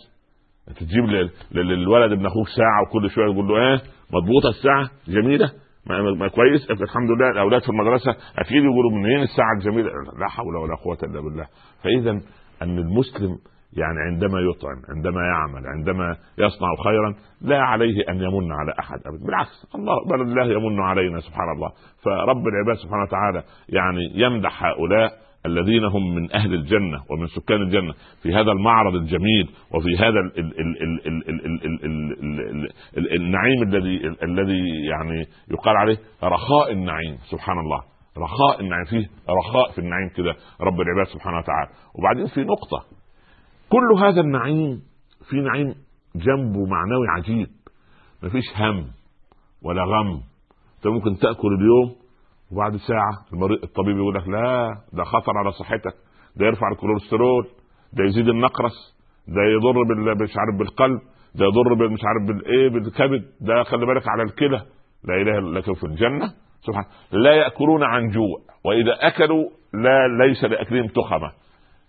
تجيب 0.81 1.31
للولد 1.53 2.13
ابن 2.13 2.27
أخوك 2.27 2.49
ساعة 2.57 2.83
وكل 2.83 3.11
شوية 3.11 3.25
يقول 3.33 3.49
له 3.49 3.57
إيه 3.57 3.81
مضبوطة 4.13 4.49
الساعة 4.49 4.91
جميلة 5.09 5.51
ما, 5.87 6.29
كويس. 6.29 6.71
الحمد 6.71 7.11
لله. 7.11 7.31
الأولاد 7.31 7.63
في 7.63 7.69
المدرسة 7.69 8.11
أكيد 8.39 8.65
يقولوا 8.65 8.91
منين 8.91 9.23
الساعة؟ 9.23 9.53
الجميله 9.59 9.91
لا 10.19 10.29
حول 10.29 10.57
ولا 10.57 10.75
قوة 10.75 10.99
إلا 11.03 11.21
بالله. 11.21 11.47
فإذا 11.83 12.11
أن 12.63 12.79
المسلم 12.79 13.39
يعني 13.73 14.01
عندما 14.11 14.41
يطعم 14.41 14.97
عندما 14.97 15.21
يعمل 15.21 15.67
عندما 15.67 16.17
يصنع 16.39 16.69
خيرا 16.85 17.15
لا 17.41 17.63
عليه 17.63 18.09
أن 18.09 18.17
يمن 18.17 18.53
على 18.53 18.73
أحد 18.81 18.99
ابدا. 19.07 19.27
بالعكس 19.27 19.67
الله 19.75 19.95
بل 20.11 20.21
الله 20.21 20.45
يمن 20.45 20.81
علينا 20.81 21.21
سبحان 21.21 21.51
الله. 21.57 21.71
فرب 22.05 22.47
العباد 22.49 22.77
سبحانه 22.85 23.03
وتعالى 23.03 23.43
يعني 23.69 24.13
يمدح 24.15 24.65
هؤلاء 24.65 25.11
الذين 25.47 25.85
هم 25.85 26.15
من 26.15 26.33
أهل 26.33 26.55
الجنه 26.55 27.03
ومن 27.11 27.27
سكان 27.27 27.63
الجنه 27.63 27.95
في 28.23 28.35
هذا 28.35 28.53
المعرض 28.53 28.95
الجميل 28.95 29.49
وفي 29.75 29.97
هذا 29.99 30.19
النعيم 32.97 33.63
الذي 33.63 34.17
الذي 34.23 34.61
يعني 34.91 35.27
يقال 35.51 35.77
عليه 35.77 35.99
رخاء 36.25 36.73
النعيم 36.73 37.19
سبحان 37.31 37.59
الله 37.59 37.81
رخاء 38.19 38.61
النعيم 38.61 38.85
فيه 38.85 39.07
رخاء 39.29 39.73
في 39.73 39.79
النعيم 39.79 40.09
كده 40.17 40.35
رب 40.61 40.81
العباد 40.81 41.07
سبحانه 41.15 41.39
وتعالى 41.39 41.71
وبعدين 41.95 42.27
في 42.27 42.41
نقطه 42.45 42.85
كل 43.71 43.99
هذا 44.05 44.21
النعيم 44.21 44.83
في 45.31 45.37
نعيم 45.37 45.75
جنبه 46.17 46.67
معنوي 46.67 47.09
عجيب 47.09 47.49
مفيش 48.23 48.45
هم 48.57 48.87
ولا 49.63 49.83
غم 49.85 50.21
انت 50.77 50.87
ممكن 50.87 51.19
تاكل 51.19 51.49
اليوم 51.55 52.00
وبعد 52.53 52.77
ساعة 52.77 53.13
المريض 53.33 53.63
الطبيب 53.63 53.97
يقول 53.97 54.15
لك 54.15 54.29
لا 54.29 54.69
ده 54.93 55.05
خطر 55.05 55.39
على 55.39 55.53
صحتك 55.53 55.95
ده 56.37 56.47
يرفع 56.47 56.69
الكوليسترول 56.73 57.47
ده 57.93 58.05
يزيد 58.05 58.29
النقرس 58.29 58.97
ده 59.29 59.43
يضر 59.43 59.83
بال 59.83 60.23
مش 60.23 60.37
عارف 60.37 60.59
بالقلب 60.59 61.01
ده 61.35 61.45
يضر 61.47 61.89
مش 61.89 62.01
عارف 62.05 62.29
بالايه 62.29 62.69
بالكبد 62.69 63.25
ده 63.41 63.63
خلي 63.63 63.87
بالك 63.87 64.09
على 64.09 64.23
الكلى. 64.23 64.63
لا 65.05 65.15
إله 65.15 65.39
إلا 65.39 65.59
لكن 65.59 65.75
في 65.75 65.85
الجنة؟ 65.85 66.33
سبحان 66.67 66.85
لا 67.13 67.33
يأكلون 67.33 67.83
عن 67.83 68.09
جوع 68.09 68.39
وإذا 68.65 68.93
أكلوا 69.01 69.45
لا 69.75 70.25
ليس 70.27 70.45
لأكلهم 70.45 70.87
تخمة. 70.87 71.33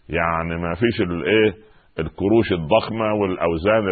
يعني 0.09 0.57
ما 0.61 0.73
فيش 0.75 1.01
الايه 1.01 1.53
الكروش 1.99 2.51
الضخمة 2.51 3.13
والأوزان 3.21 3.83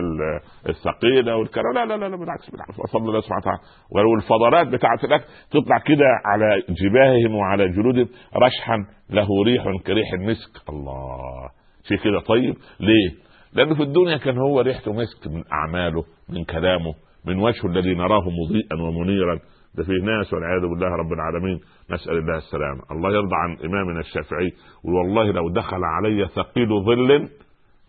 الثقيلة 0.70 1.36
والكلام. 1.36 1.74
لا 1.76 1.86
لا 1.86 1.98
لا, 1.98 2.10
لا 2.10 2.16
بالعكس 2.16 2.50
بالعكس. 2.50 2.78
بفضل 2.80 3.10
الله 3.10 3.22
سبحانه 3.22 3.42
وتعالى 3.42 3.60
والفضلات 3.92 4.68
بتاعه 4.68 5.00
الأكل 5.04 5.24
تطلع 5.52 5.78
كده 5.78 6.06
على 6.26 6.64
جباههم 6.70 7.36
وعلى 7.36 7.70
جلودهم 7.70 8.08
رشحا 8.36 8.78
له 9.10 9.28
ريح 9.46 9.64
كريح 9.88 10.14
المسك. 10.14 10.70
الله. 10.70 11.50
شيء 11.88 11.98
كده. 11.98 12.20
طيب 12.20 12.56
ليه؟ 12.80 13.12
لأنه 13.54 13.76
في 13.76 13.84
الدنيا 13.84 14.18
كان 14.18 14.38
هو 14.38 14.62
ريحته 14.62 14.94
مسك 14.94 15.28
من 15.28 15.44
أعماله 15.54 16.04
من 16.30 16.44
كلامه 16.44 16.94
من 17.26 17.40
وجهه 17.40 17.66
الذي 17.68 17.96
نراه 17.96 18.22
مضيئا 18.22 18.88
ومنيرا. 18.88 19.40
ده 19.76 19.84
فيه 19.84 20.04
ناس 20.04 20.34
والعياذ 20.34 20.62
بالله 20.62 20.88
رب 20.88 21.14
العالمين. 21.14 21.60
نسأل 21.92 22.18
الله 22.18 22.38
السلامة. 22.38 22.82
الله 22.92 23.14
يرضى 23.14 23.36
عن 23.36 23.58
إمامنا 23.66 24.00
الشافعي. 24.00 24.52
والله 24.84 25.32
لو 25.32 25.50
دخل 25.50 25.84
علي 25.84 26.28
ثقيل 26.28 26.70
ظل 26.86 27.30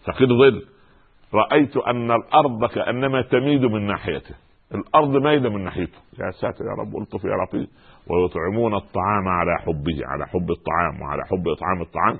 ثقيل 0.07 0.29
ظل 0.29 0.67
رأيت 1.35 1.77
أن 1.77 2.11
الأرض 2.11 2.65
كأنما 2.75 3.23
تميد 3.23 3.61
من 3.61 3.87
ناحيته. 3.87 4.35
الأرض 4.75 5.17
مايله 5.17 5.51
من 5.51 5.65
ناحيته. 5.65 5.99
يا 6.19 6.31
ساتر 6.31 6.65
يا 6.65 6.83
رب 6.83 7.03
الطف 7.03 7.25
يا 7.25 7.45
لطيف 7.45 7.69
ويطعمون 8.07 8.75
الطعام 8.75 9.29
على 9.29 9.59
حبه 9.59 10.07
على 10.07 10.27
حب 10.27 10.51
الطعام 10.51 11.03
وعلى 11.03 11.23
حب 11.25 11.49
إطعام 11.49 11.83
الطعام. 11.83 12.19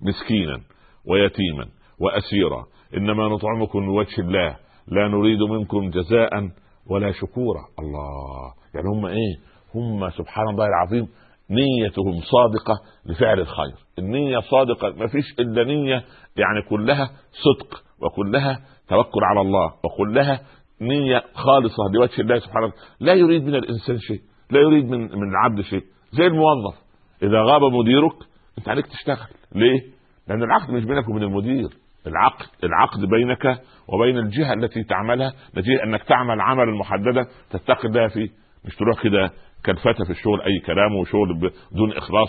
مسكينا 0.00 0.60
ويتيما 1.06 1.66
وأسيرا. 2.00 2.66
إنما 2.96 3.28
نطعمكم 3.28 3.78
لوجه 3.84 4.20
الله 4.20 4.56
لا 4.88 5.08
نريد 5.08 5.42
منكم 5.42 5.90
جزاء 5.90 6.50
ولا 6.86 7.12
شكورا. 7.12 7.64
الله 7.78 8.52
يعني 8.74 8.88
هم 8.88 9.06
إيه؟ 9.06 9.36
هم 9.74 10.10
سبحان 10.10 10.48
الله 10.48 10.66
العظيم 10.66 11.08
نيتهم 11.50 12.20
صادقة 12.20 12.74
لفعل 13.06 13.40
الخير. 13.40 13.74
النية 13.98 14.40
صادقة 14.40 14.90
ما 14.90 15.06
فيش 15.06 15.24
إلا 15.40 15.64
نية 15.64 16.04
يعني 16.36 16.62
كلها 16.70 17.10
صدق 17.30 17.82
وكلها 18.02 18.60
توكل 18.88 19.24
على 19.24 19.40
الله 19.40 19.72
وكلها 19.84 20.40
نية 20.80 21.22
خالصة 21.34 21.82
لوجه 21.94 22.20
الله 22.20 22.38
سبحانه 22.38 22.66
وتعالى. 22.66 22.82
لا 23.00 23.14
يريد 23.14 23.44
من 23.44 23.54
الإنسان 23.54 23.98
شيء 23.98 24.20
لا 24.50 24.60
يريد 24.60 24.84
من 24.84 25.00
من 25.00 25.30
العبد 25.30 25.60
شيء. 25.60 25.82
زي 26.12 26.26
الموظف 26.26 26.74
إذا 27.22 27.42
غاب 27.42 27.62
مديرك 27.62 28.14
أنت 28.58 28.68
عليك 28.68 28.86
تشتغل. 28.86 29.28
ليه؟ 29.54 29.80
لأن 30.28 30.42
العقد 30.42 30.70
مش 30.70 30.84
بينك 30.84 31.08
وبين 31.08 31.22
المدير. 31.22 31.68
العقد 32.06 32.46
العقد 32.64 33.00
بينك 33.00 33.60
وبين 33.88 34.18
الجهة 34.18 34.52
التي 34.52 34.84
تعملها 34.84 35.32
نتيجة 35.56 35.84
أنك 35.84 36.02
تعمل 36.02 36.40
عملا 36.40 36.72
محددا 36.72 37.26
تتقي 37.50 37.88
الله 37.88 38.08
فيه. 38.08 38.28
مش 38.64 38.76
تروح 38.76 39.02
كده 39.02 39.30
كلفتة 39.66 40.04
في 40.04 40.10
الشغل 40.10 40.42
أي 40.42 40.58
كلام 40.66 40.96
وشغل 40.96 41.50
بدون 41.72 41.92
إخلاص 41.92 42.28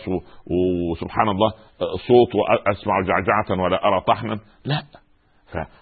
وسبحان 0.92 1.30
الله 1.30 1.50
صوت 2.08 2.36
واسمع 2.36 3.02
جعجعة 3.02 3.64
ولا 3.64 3.88
أرى 3.88 4.02
طحنا. 4.02 4.40
لا. 4.66 4.82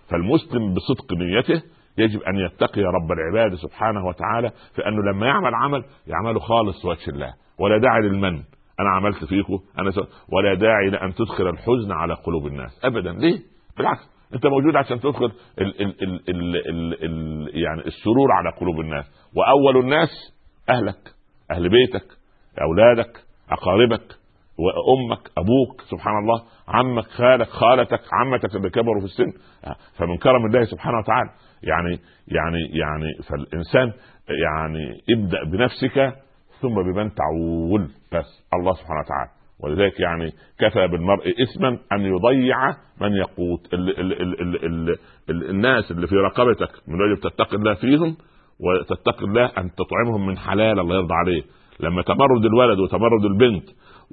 فالمسلم 0.10 0.74
بصدق 0.74 1.14
نيته 1.14 1.64
يجب 1.98 2.22
أن 2.22 2.36
يتقي 2.36 2.82
رب 2.82 3.12
العباد 3.12 3.56
سبحانه 3.56 4.08
وتعالى 4.08 4.50
في 4.76 4.88
أنه 4.88 5.12
لما 5.12 5.28
يعمل 5.28 5.56
عمل 5.56 5.84
يعمله 6.08 6.40
خالص 6.40 6.86
وجه 6.86 7.10
الله. 7.10 7.34
ولا 7.60 7.78
داعي 7.78 8.02
للمن. 8.02 8.44
أنا 8.80 8.90
عملت 8.96 9.26
فيكم 9.26 9.60
أنا 9.80 9.92
س... 9.92 9.96
ولا 10.34 10.54
داعي 10.54 10.90
لأن 10.90 11.14
تدخل 11.14 11.50
الحزن 11.50 11.92
على 11.92 12.14
قلوب 12.14 12.48
الناس. 12.48 12.86
ابدا. 12.86 13.12
ليه؟ 13.12 13.40
بالعكس. 13.78 14.10
أنت 14.34 14.46
موجود 14.46 14.76
عشان 14.76 15.00
تدخل 15.00 15.26
ال 15.62 15.82
ال 15.82 16.04
ال 16.04 16.30
ال 16.30 16.56
ال 16.70 17.04
ال 17.04 17.50
يعني 17.58 17.86
السرور 17.86 18.32
على 18.32 18.50
قلوب 18.60 18.80
الناس. 18.80 19.06
وأول 19.36 19.78
الناس 19.84 20.10
أهلك. 20.70 21.17
أهل 21.52 21.70
بيتك 21.70 22.06
أولادك 22.62 23.20
أقاربك 23.52 24.16
وأمك 24.58 25.32
أبوك 25.38 25.82
سبحان 25.82 26.14
الله 26.18 26.44
عمك 26.68 27.08
خالك 27.08 27.48
خالتك 27.48 28.02
عمتك 28.14 28.56
اللي 28.56 28.70
كبروا 28.70 29.00
في 29.00 29.06
السن. 29.06 29.34
فمن 29.98 30.18
كرم 30.18 30.46
الله 30.46 30.64
سبحانه 30.64 30.98
وتعالى. 30.98 31.30
يعني 31.64 32.00
يعني 32.28 32.60
يعني 32.74 33.14
فالإنسان 33.30 33.94
يعني 34.30 35.02
ابدأ 35.10 35.44
بنفسك 35.44 36.14
ثم 36.62 36.76
بمن 36.76 37.12
تعول. 37.16 37.90
بس 38.14 38.44
الله 38.54 38.74
سبحانه 38.74 39.00
وتعالى. 39.06 39.30
ولذلك 39.60 40.00
يعني 40.00 40.32
كفى 40.60 40.88
بالمرء 40.88 41.34
إثما 41.44 41.70
أن 41.70 42.02
يضيع 42.02 42.70
من 43.02 43.14
يقوت. 43.14 43.74
ال 43.74 44.00
ال 44.00 44.22
ال 44.22 44.42
ال 44.42 44.66
ال 44.66 44.98
ال 45.30 45.50
الناس 45.50 45.92
اللي 45.92 46.08
في 46.08 46.16
رقبتك 46.16 46.72
من 46.88 47.02
واجب 47.02 47.22
تتقي 47.22 47.56
الله 47.58 47.74
فيهم 47.74 48.18
وتتقي 48.60 49.26
الله 49.26 49.46
أن 49.46 49.70
تطعمهم 49.76 50.28
من 50.28 50.38
حلال 50.38 50.80
الله 50.80 50.96
يرضى 50.96 51.14
عليه. 51.14 51.42
لما 51.80 52.02
تمرد 52.02 52.46
الولد 52.46 52.80
وتمرد 52.80 53.26
البنت 53.26 53.64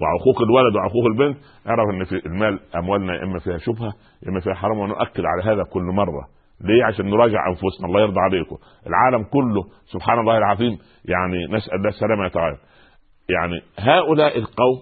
وعقوق 0.02 0.42
الولد 0.42 0.76
وعقوق 0.76 1.06
البنت 1.06 1.36
اعرف 1.68 1.94
إن 1.94 2.04
في 2.04 2.26
المال 2.26 2.60
أموالنا 2.76 3.22
إما 3.22 3.38
فيها 3.38 3.58
شبهة 3.58 3.92
إما 4.28 4.40
فيها 4.40 4.54
حرام 4.54 4.78
ونؤكد 4.78 5.22
على 5.24 5.42
هذا 5.54 5.62
كل 5.72 5.82
مرة. 5.82 6.28
ليه؟ 6.60 6.84
عشان 6.84 7.10
نراجع 7.10 7.48
أنفسنا 7.48 7.86
الله 7.86 8.00
يرضى 8.00 8.20
عليكم. 8.20 8.56
العالم 8.86 9.24
كله 9.24 9.62
سبحان 9.92 10.18
الله 10.18 10.38
العظيم 10.38 10.78
يعني 11.04 11.46
نسأل 11.56 11.74
الله 11.74 11.88
السلامة 11.88 12.26
يتعالى 12.26 12.56
يعني 13.28 13.60
هؤلاء 13.78 14.38
القوم 14.38 14.78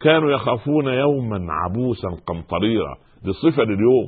كانوا 0.00 0.30
يخافون 0.30 0.86
يوما 0.86 1.46
عبوسا 1.52 2.08
قمطريرا 2.26 2.94
دي 3.24 3.32
صفه 3.32 3.62
لليوم 3.62 4.06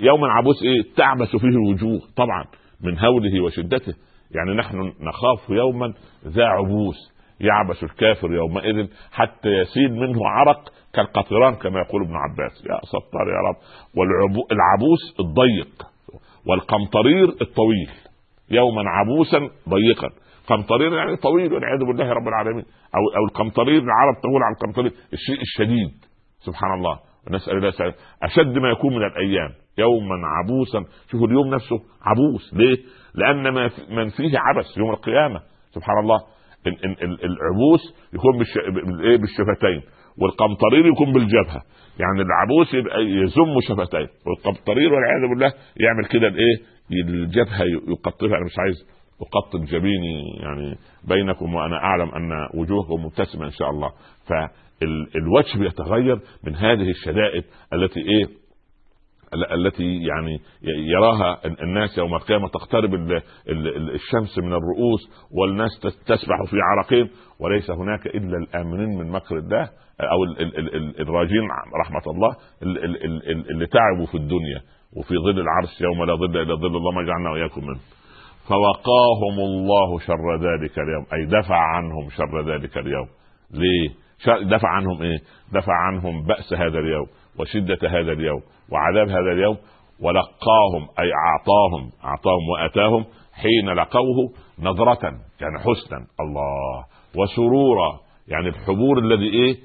يوما 0.00 0.28
عبوس 0.32 0.62
إيه؟ 0.62 0.94
تعبس 0.96 1.36
فيه 1.36 1.48
الوجوه 1.48 2.00
طبعا. 2.16 2.44
من 2.82 2.98
هوله 2.98 3.40
وشدته. 3.44 3.94
يعني 4.34 4.54
نحن 4.54 4.76
نخاف 5.00 5.50
يوما 5.50 5.94
ذا 6.26 6.44
عبوس 6.44 7.12
يعبس 7.40 7.82
الكافر 7.82 8.32
يومئذ 8.32 8.88
حتى 9.12 9.48
يسيل 9.48 9.92
منه 9.92 10.28
عرق 10.28 10.72
كالقطران 10.94 11.54
كما 11.54 11.80
يقول 11.80 12.02
ابن 12.02 12.16
عباس. 12.16 12.64
يا 12.70 12.80
ستار 12.84 13.28
يا 13.28 13.48
رب. 13.48 13.56
والعبوس 13.96 15.20
الضيق 15.20 15.86
والقمطرير 16.46 17.28
الطويل. 17.28 17.90
يوما 18.50 18.82
عبوسا 18.86 19.38
ضيقا. 19.68 20.08
قمطرير 20.46 20.94
يعني 20.94 21.16
طويل 21.16 21.52
والعياذ 21.52 21.78
بالله 21.78 22.12
رب 22.12 22.28
العالمين. 22.28 22.64
أو 22.94 23.16
أو 23.16 23.24
القمطرير 23.24 23.82
العرب 23.82 24.14
تقول 24.22 24.42
على 24.42 24.54
القمطرير 24.54 24.92
الشيء 25.12 25.40
الشديد. 25.40 25.94
سبحان 26.40 26.74
الله. 26.74 26.98
ونسأل 27.26 27.56
الله. 27.56 27.94
أشد 28.22 28.58
ما 28.58 28.68
يكون 28.68 28.96
من 28.96 29.06
الأيام. 29.06 29.50
يوما 29.78 30.14
عبوسا. 30.26 30.84
شوفوا 31.10 31.26
اليوم 31.26 31.54
نفسه 31.54 31.76
عبوس. 32.02 32.54
ليه؟ 32.54 32.76
لأن 33.14 33.48
ما 33.48 33.70
من 33.90 34.08
فيه 34.08 34.38
عبس 34.38 34.78
يوم 34.78 34.90
القيامة. 34.90 35.40
سبحان 35.70 35.98
الله. 35.98 36.18
العبوس 37.24 37.94
يكون 38.14 38.38
بالشفتين. 39.18 39.82
والقمطرير 40.18 40.86
يكون 40.86 41.12
بالجبهة. 41.12 41.62
يعني 41.98 42.22
العبوس 42.22 42.74
يبقى 42.74 43.00
يزم 43.02 43.60
شفتين. 43.68 44.08
والقمطرير 44.26 44.92
والعياذ 44.92 45.28
بالله 45.30 45.52
يعمل 45.76 46.04
كده 46.10 46.28
الايه 46.28 46.56
الجبهة 46.92 47.62
يقطفها. 47.88 48.36
أنا 48.36 48.44
مش 48.44 48.58
عايز 48.58 49.02
اقطب 49.20 49.64
جبيني 49.64 50.22
يعني 50.40 50.76
بينكم 51.08 51.54
وأنا 51.54 51.76
أعلم 51.76 52.08
أن 52.08 52.30
وجوهكم 52.60 53.04
مبتسمة 53.04 53.44
إن 53.46 53.50
شاء 53.50 53.70
الله. 53.70 53.90
فالوجه 54.26 55.58
بيتغير 55.58 56.20
من 56.44 56.54
هذه 56.56 56.90
الشدائد 56.90 57.44
التي 57.72 58.00
إيه؟ 58.00 58.41
التي 59.34 59.84
يعني 59.84 60.40
يراها 60.64 61.38
الناس 61.62 61.98
يوم 61.98 62.14
القيامة 62.14 62.48
تقترب 62.48 62.94
الشمس 63.94 64.38
من 64.38 64.52
الرؤوس 64.52 65.28
والناس 65.30 65.80
تسبح 66.06 66.36
في 66.50 66.56
عرقهم 66.60 67.08
وليس 67.40 67.70
هناك 67.70 68.06
إلا 68.06 68.36
الآمنين 68.36 68.98
من 68.98 69.10
مكر 69.10 69.38
الله 69.38 69.62
أو 70.00 70.24
الراجين 71.00 71.48
رحمة 71.80 72.12
الله 72.12 72.36
اللي 73.50 73.66
تعبوا 73.66 74.06
في 74.06 74.14
الدنيا 74.14 74.60
وفي 74.96 75.14
ظل 75.14 75.40
العرش 75.40 75.80
يوم 75.80 76.04
لا 76.04 76.14
ظل 76.14 76.36
إلا 76.36 76.54
ظل 76.54 76.76
الله 76.76 76.92
ما 76.92 77.02
جعلنا 77.02 77.30
وإياكم 77.30 77.60
منه 77.60 77.80
فوقاهم 78.48 79.38
الله 79.38 79.98
شر 79.98 80.36
ذلك 80.36 80.78
اليوم 80.78 81.06
أي 81.12 81.40
دفع 81.40 81.56
عنهم 81.56 82.08
شر 82.16 82.52
ذلك 82.54 82.78
اليوم. 82.78 83.08
ليه؟ 83.50 83.88
دفع 84.56 84.68
عنهم 84.68 85.02
إيه؟ 85.02 85.18
دفع 85.52 85.72
عنهم 85.72 86.22
بأس 86.22 86.52
هذا 86.52 86.78
اليوم 86.78 87.06
وشدة 87.38 87.78
هذا 87.88 88.12
اليوم. 88.12 88.40
وعذاب 88.72 89.08
هذا 89.08 89.32
اليوم 89.32 89.56
ولقاهم 90.00 90.88
أي 90.98 91.10
أعطاهم 91.26 91.90
أعطاهم 92.04 92.48
وأتاهم 92.52 93.04
حين 93.32 93.68
لقوه 93.70 94.32
نظرة 94.58 95.04
يعني 95.40 95.58
حسنا 95.58 96.06
الله 96.20 96.84
وسرورا 97.16 98.00
يعني 98.28 98.48
الحبور 98.48 98.98
الذي 98.98 99.28
إيه؟ 99.28 99.56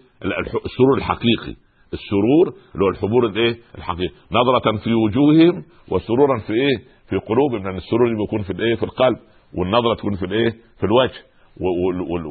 السرور 0.66 0.98
الحقيقي 0.98 1.56
السرور 1.94 2.54
اللي 2.74 2.86
هو 2.86 2.90
الحبور 2.90 3.26
الإيه؟ 3.26 3.58
الحقيقي 3.78 4.14
نظرة 4.32 4.78
في 4.78 4.94
وجوههم 4.94 5.64
وسرورا 5.92 6.40
في 6.40 6.54
إيه؟ 6.54 6.78
في 7.10 7.18
قلوبهم 7.18 7.64
لأن 7.64 7.78
السرور 7.78 8.16
بيكون 8.16 8.42
في 8.42 8.50
الإيه؟ 8.50 8.76
في 8.76 8.84
القلب 8.84 9.18
والنظرة 9.58 9.96
تكون 9.96 10.16
في 10.16 10.26
الإيه؟ 10.26 10.50
في 10.52 10.84
الوجه 10.84 11.20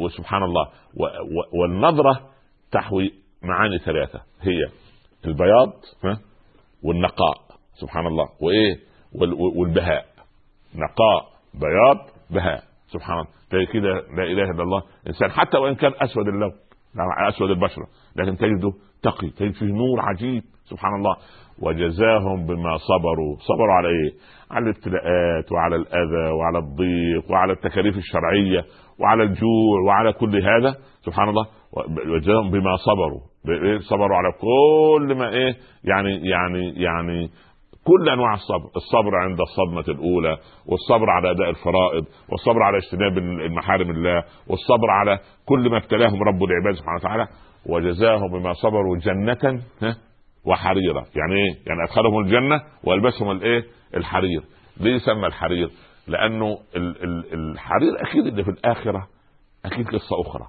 وسبحان 0.04 0.42
الله 0.42 0.68
والنظرة 1.60 2.20
تحوي 2.72 3.12
معاني 3.42 3.78
ثلاثة 3.78 4.20
هي 4.40 4.58
البياض 5.24 5.72
والنقاء. 6.86 7.36
سبحان 7.74 8.06
الله 8.06 8.28
وايه 8.42 8.76
والبهاء. 9.56 10.04
نقاء. 10.74 11.22
بياض. 11.54 12.08
بهاء. 12.30 12.62
سبحان 12.86 13.18
الله 13.18 13.66
كده 13.72 13.92
لا 14.16 14.22
إله 14.22 14.50
إلا 14.50 14.62
الله. 14.62 14.82
إنسان 15.06 15.30
حتى 15.30 15.58
وإن 15.58 15.74
كان 15.74 15.92
أسود 16.02 16.28
اللون. 16.28 16.52
نعم، 16.96 17.28
أسود 17.28 17.50
البشرة. 17.50 17.86
لكن 18.16 18.36
تجده 18.36 18.72
تقي. 19.02 19.30
تجد 19.30 19.52
فيه 19.52 19.66
نور 19.66 20.00
عجيب. 20.00 20.42
سبحان 20.64 20.94
الله 20.94 21.16
وجزاهم 21.62 22.46
بما 22.46 22.76
صبروا. 22.76 23.36
صبروا 23.38 23.72
على 23.72 23.88
إيه؟ 23.88 24.12
على 24.50 24.64
الابتلاءات 24.64 25.52
وعلى 25.52 25.76
الأذى 25.76 26.30
وعلى 26.38 26.58
الضيق 26.58 27.30
وعلى 27.30 27.52
التكاليف 27.52 27.96
الشرعية 27.96 28.64
وعلى 29.00 29.22
الجوع 29.22 29.80
وعلى 29.86 30.12
كل 30.12 30.42
هذا. 30.42 30.76
سبحان 31.00 31.28
الله 31.28 31.46
وجزاهم 31.76 32.50
بما 32.50 32.76
صبروا 32.76 33.20
صبروا 33.80 34.16
على 34.16 34.32
كل 34.40 35.14
ما 35.14 35.28
إيه 35.28 35.56
يعني 35.84 36.28
يعني 36.28 36.82
يعني 36.82 37.30
كل 37.84 38.08
أنواع 38.08 38.34
الصبر 38.34 38.70
الصبر 38.76 39.16
عند 39.16 39.38
الصدمة 39.40 39.94
الأولى 39.98 40.36
والصبر 40.66 41.10
على 41.10 41.30
أداء 41.30 41.50
الفرائض 41.50 42.04
والصبر 42.32 42.62
على 42.62 42.76
اجتناب 42.78 43.18
المحارم 43.18 43.90
الله 43.90 44.24
والصبر 44.48 44.90
على 44.90 45.18
كل 45.46 45.70
ما 45.70 45.76
ابتلاهم 45.76 46.22
رب 46.22 46.42
العباد 46.44 46.74
سبحانه 46.74 46.96
وتعالى 47.00 47.26
وجزاهم 47.66 48.28
بما 48.32 48.52
صبروا 48.52 48.96
جنة 48.98 49.62
وحريرة 50.44 51.06
يعني 51.16 51.34
إيه؟ 51.34 51.50
يعني 51.66 51.82
أدخلهم 51.84 52.18
الجنة 52.18 52.62
وألبسهم 52.84 53.30
الإيه؟ 53.30 53.64
الحرير 53.96 54.42
ليه 54.80 54.94
يسمى 54.94 55.26
الحرير؟ 55.26 55.70
لأنه 56.08 56.58
الحرير 57.34 58.02
أكيد 58.08 58.26
اللي 58.26 58.44
في 58.44 58.50
الآخرة 58.50 59.08
أكيد 59.64 59.86
قصة 59.88 60.20
أخرى 60.26 60.46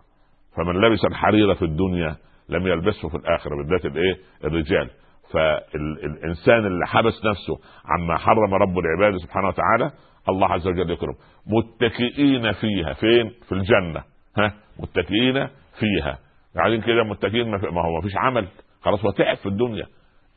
فمن 0.58 0.82
لبس 0.82 1.06
الحرير 1.06 1.56
في 1.56 1.66
الدنيا 1.66 2.16
لم 2.50 2.68
يلبسه 2.68 3.10
في 3.10 3.16
الآخرة 3.16 3.56
بالذات 3.56 3.86
الإيه؟ 3.86 4.16
الرجال. 4.44 4.90
فالإنسان 5.34 6.66
اللي 6.66 6.88
حبس 6.88 7.26
نفسه 7.26 7.58
عما 7.86 8.18
حرم 8.18 8.54
رب 8.54 8.78
العباد 8.80 9.18
سبحانه 9.18 9.48
وتعالى 9.48 9.92
الله 10.30 10.48
عز 10.48 10.68
وجل 10.68 10.92
يكرم 10.92 11.14
متكئين 11.48 12.52
فيها. 12.52 12.94
فين؟ 12.94 13.30
في 13.48 13.52
الجنة. 13.52 14.04
ها؟ 14.38 14.54
متكئين 14.80 15.48
فيها. 15.80 16.18
قاعدين 16.56 16.82
كده 16.82 17.04
متكئين 17.04 17.52
ما 17.52 17.82
هو 17.86 17.96
ما 17.96 18.02
فيش 18.02 18.18
عمل. 18.18 18.48
خلاص 18.82 19.06
هو 19.06 19.12
تعب 19.12 19.38
في 19.38 19.46
الدنيا. 19.46 19.86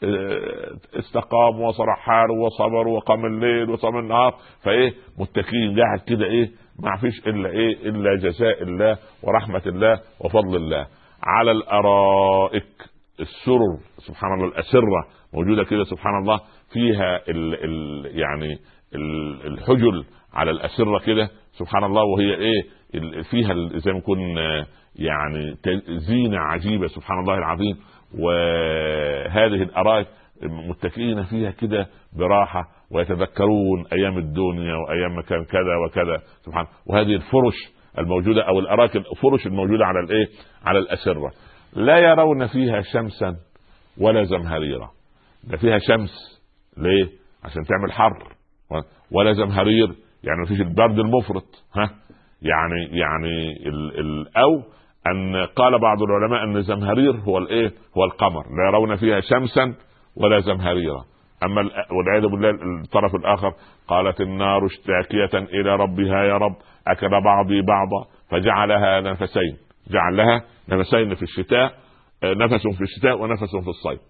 آه، 0.05 0.99
استقام 0.99 1.61
وصرح 1.61 1.99
حاله 1.99 2.35
وصبر 2.35 2.89
وقام 2.89 3.25
الليل 3.27 3.71
وصام 3.71 3.99
النهار. 3.99 4.35
فإيه؟ 4.65 4.95
متكئين. 5.19 5.81
قاعد 5.81 6.01
كده 6.07 6.25
إيه؟ 6.25 6.51
ما 6.83 6.97
فيش 7.01 7.27
إلا 7.27 7.49
إيه؟ 7.51 7.89
إلا 7.89 8.17
جزاء 8.17 8.63
الله 8.63 8.99
ورحمة 9.23 9.63
الله 9.67 10.01
وفضل 10.25 10.57
الله. 10.57 10.87
على 11.23 11.51
الأرائك 11.51 12.65
السرر 13.21 13.79
سبحان 13.99 14.33
الله 14.35 14.45
الأسرة 14.49 15.05
موجودة 15.35 15.65
كده 15.65 15.85
سبحان 15.85 16.19
الله 16.23 16.41
فيها 16.73 17.17
ال 17.29 17.65
ال 17.65 18.07
يعني 18.19 18.59
ال 18.95 19.47
الحجل 19.47 20.05
على 20.35 20.51
الأسرة 20.51 20.99
كده 20.99 21.29
سبحان 21.53 21.85
الله 21.85 22.03
وهي 22.03 22.35
إيه؟ 22.35 22.63
فيها 23.23 23.55
زي 23.79 23.93
ما 23.93 23.99
يكون 23.99 24.19
يعني 24.97 25.57
زينة 25.89 26.39
عجيبة 26.39 26.87
سبحان 26.87 27.19
الله 27.21 27.35
العظيم. 27.35 27.77
وهذه 28.19 29.63
الأرائك 29.63 30.07
متكئين 30.43 31.23
فيها 31.25 31.51
كده 31.51 31.87
براحة 32.19 32.65
ويتذكرون 32.91 33.85
أيام 33.93 34.19
الدنيا 34.19 34.75
وأيام 34.75 35.17
ما 35.17 35.23
كان 35.23 35.45
كذا 35.45 35.77
وكذا. 35.87 36.23
سبحان 36.43 36.67
وهذه 36.87 37.15
الفرش 37.15 37.57
الموجودة 37.99 38.49
أو 38.49 38.59
الارائك 38.59 38.97
الفرش 38.97 39.47
الموجودة 39.47 39.87
على 39.87 40.01
الإيه؟ 40.01 40.27
على 40.65 40.79
الأسرة. 40.79 41.31
لا 41.73 41.99
يرون 41.99 42.47
فيها 42.47 42.81
شمسا 42.81 43.37
ولا 44.01 44.25
زمهريرا. 44.25 44.91
ده 45.45 45.57
فيها 45.57 45.79
شمس. 45.79 46.41
ليه؟ 46.77 47.09
عشان 47.45 47.63
تعمل 47.65 47.93
حر. 47.93 48.35
ولا 49.13 49.33
زمهرير. 49.33 49.87
يعني 50.25 50.41
مفيش 50.43 50.61
البرد 50.61 50.99
المفرط. 50.99 51.65
ها؟ 51.75 51.91
يعني 52.43 52.99
يعني 52.99 53.53
ال 53.67 54.01
ال 54.01 54.37
أو 54.37 54.63
أن 55.07 55.47
قال 55.47 55.81
بعض 55.81 56.03
العلماء 56.03 56.45
أن 56.45 56.63
زمهرير 56.63 57.13
هو 57.13 57.39
الإيه؟ 57.39 57.73
هو 57.97 58.05
القمر. 58.05 58.43
لا 58.43 58.69
يرون 58.69 58.97
فيها 58.97 59.21
شمسا 59.21 59.75
ولا 60.17 60.41
زمهريرا 60.41 61.05
أما 61.45 61.71
والعياذ 61.91 62.23
بالله 62.23 62.51
الطرف 62.83 63.15
الآخر 63.15 63.53
قالت 63.89 64.21
النار 64.21 64.67
اشتاكية 64.67 65.39
إلى 65.39 65.77
ربها 65.77 66.25
يا 66.25 66.37
رب 66.37 66.57
أكل 66.89 67.09
بعضي 67.25 67.63
بعضا 67.63 68.07
فجعلها 68.31 69.01
نفسين. 69.01 69.57
جعل 69.91 70.17
لها 70.17 70.43
نفسين 70.69 71.15
في 71.15 71.23
الشتاء 71.23 71.75
آه، 72.23 72.35
نفس 72.35 72.63
في 72.63 72.81
الشتاء 72.81 73.21
ونفس 73.21 73.57
في 73.57 73.69
الصيف. 73.69 74.01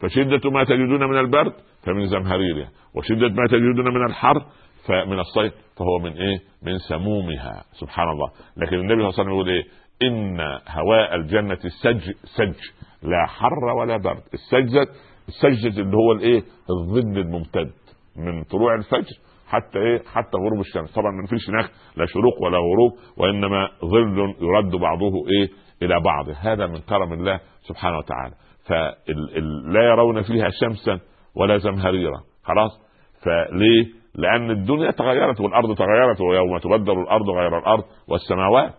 فشدة 0.00 0.50
ما 0.50 0.64
تجدون 0.64 1.04
من 1.04 1.18
البرد 1.18 1.52
فمن 1.82 2.06
زمهريرها 2.06 2.68
وشدة 2.94 3.28
ما 3.28 3.46
تجدون 3.46 3.94
من 3.94 4.06
الحر 4.06 4.44
فمن 4.88 5.18
الصيف 5.18 5.52
فهو 5.76 5.98
من 5.98 6.12
إيه؟ 6.12 6.38
من 6.62 6.78
سمومها. 6.78 7.64
سبحان 7.72 8.08
الله. 8.08 8.30
لكن 8.56 8.76
النبي 8.76 8.94
صلى 8.94 9.08
الله 9.08 9.12
عليه 9.12 9.20
وسلم 9.20 9.32
يقول 9.32 9.48
إيه؟ 9.48 9.64
إن 10.02 10.40
هواء 10.68 11.14
الجنة 11.14 11.58
السج 11.64 12.12
سج. 12.24 12.54
لا 13.02 13.26
حر 13.26 13.64
ولا 13.80 13.96
برد. 13.96 14.22
السجدة 14.34 14.86
السجدة 15.28 15.82
اللي 15.82 15.96
هو 15.96 16.12
الايه؟ 16.12 16.42
الظل 16.70 17.18
الممتد 17.18 17.70
من 18.16 18.42
طلوع 18.42 18.74
الفجر 18.74 19.16
حتى 19.48 19.78
إيه؟ 19.78 20.02
حتى 20.12 20.36
غروب 20.36 20.60
الشمس. 20.60 20.92
طبعا 20.94 21.10
ما 21.10 21.26
فيش 21.26 21.50
هناك 21.50 21.70
لا 21.96 22.06
شروق 22.06 22.42
ولا 22.42 22.58
غروب 22.58 22.92
وإنما 23.16 23.68
ظل 23.84 24.34
يرد 24.40 24.76
بعضه 24.76 25.12
إيه؟ 25.28 25.48
إلى 25.82 26.00
بعض. 26.00 26.24
هذا 26.36 26.66
من 26.66 26.78
كرم 26.78 27.12
الله 27.12 27.40
سبحانه 27.60 27.98
وتعالى. 27.98 28.34
فلا 28.64 29.82
يرون 29.82 30.22
فيها 30.22 30.48
شمسا 30.60 31.00
ولا 31.36 31.58
زمهريرا. 31.58 32.20
خلاص؟ 32.44 32.80
فليه؟ 33.22 33.86
لأن 34.14 34.50
الدنيا 34.50 34.90
تغيرت 34.90 35.40
والأرض 35.40 35.76
تغيرت 35.76 36.20
ويوم 36.20 36.58
تبدل 36.58 37.00
الأرض 37.00 37.30
غير 37.30 37.58
الأرض 37.58 37.84
والسماوات. 38.08 38.74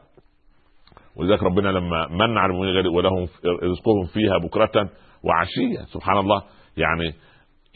ولذلك 1.16 1.44
ربنا 1.44 1.70
لما 1.70 2.08
من 2.08 2.38
على 2.38 2.52
المؤمنين 2.52 2.88
ولهم 2.88 3.28
رزقهم 3.64 4.06
فيها 4.14 4.38
بكرة 4.38 4.90
وعشية 5.24 5.86
سبحان 5.86 6.18
الله 6.18 6.42
يعني 6.78 7.14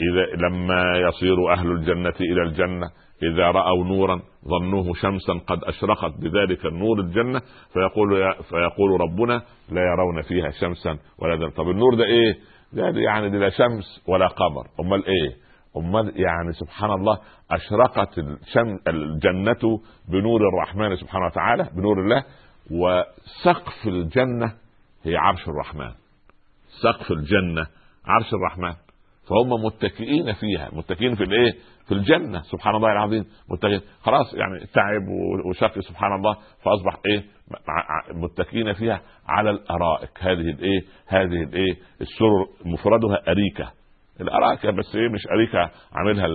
إذا 0.01 0.47
لما 0.47 0.97
يصير 0.97 1.53
أهل 1.53 1.71
الجنة 1.71 2.13
إلى 2.21 2.41
الجنة 2.43 2.87
إذا 3.23 3.43
رأوا 3.51 3.85
نورا 3.85 4.21
ظنوه 4.47 4.93
شمسا 4.93 5.33
قد 5.47 5.63
أشرقت 5.63 6.13
بذلك 6.19 6.65
النور 6.65 6.99
الجنة 6.99 7.41
فيقول 7.73 8.33
فيقول 8.49 9.01
ربنا 9.01 9.41
لا 9.71 9.81
يرون 9.81 10.21
فيها 10.21 10.49
شمسا 10.49 10.97
ولا 11.19 11.35
دم 11.35 11.49
طب 11.49 11.69
النور 11.69 11.95
ده 11.95 12.03
إيه؟ 12.05 12.37
ده 12.73 12.99
يعني 13.01 13.29
لا 13.39 13.49
شمس 13.49 14.03
ولا 14.07 14.27
قمر 14.27 14.67
أمال 14.79 15.05
إيه؟ 15.05 15.35
أمال 15.77 16.05
يعني 16.21 16.51
سبحان 16.53 16.91
الله 16.91 17.17
أشرقت 17.51 18.19
الجنة 18.87 19.79
بنور 20.09 20.41
الرحمن 20.49 20.95
سبحانه 20.95 21.25
وتعالى 21.25 21.69
بنور 21.75 21.99
الله 22.01 22.23
وسقف 22.71 23.87
الجنة 23.87 24.53
هي 25.03 25.17
عرش 25.17 25.47
الرحمن 25.47 25.91
سقف 26.83 27.11
الجنة 27.11 27.67
عرش 28.05 28.33
الرحمن. 28.33 28.73
فهم 29.27 29.65
متكئين 29.65 30.33
فيها 30.33 30.69
متكئين 30.73 31.15
في 31.15 31.23
الإيه؟ 31.23 31.51
في 31.87 31.91
الجنة 31.91 32.41
سبحان 32.41 32.75
الله 32.75 32.91
العظيم. 32.91 33.25
متكئين. 33.49 33.81
خلاص 34.01 34.33
يعني 34.33 34.65
تعب 34.65 35.07
وشقي 35.49 35.81
سبحان 35.81 36.13
الله. 36.13 36.33
فأصبح 36.33 36.97
إيه؟ 37.05 37.23
متكئين 38.13 38.73
فيها 38.73 39.01
على 39.27 39.49
الأرائك. 39.49 40.09
هذه 40.19 40.49
الإيه؟ 40.49 40.81
هذه 41.07 41.43
الإيه؟ 41.43 41.73
السرر 42.01 42.47
مفردها 42.65 43.31
أريكة. 43.31 43.71
الاراك 44.21 44.65
بس 44.65 44.95
إيه؟ 44.95 45.09
مش 45.09 45.27
أريكة 45.31 45.71
عاملها 45.93 46.25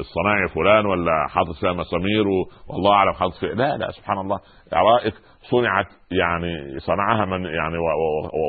الصناعي 0.00 0.48
فلان 0.54 0.86
ولا 0.86 1.26
حاطط 1.28 1.54
فيها 1.60 1.72
مسامير 1.72 2.26
والله 2.68 2.92
أعلم 2.92 3.12
حاطط 3.12 3.34
فيها 3.40 3.54
لا 3.54 3.76
لا 3.76 3.90
سبحان 3.90 4.18
الله. 4.18 4.38
ارائك 4.72 5.14
صنعت 5.50 5.86
يعني 6.10 6.78
صنعها 6.78 7.24
من 7.24 7.44
يعني 7.44 7.78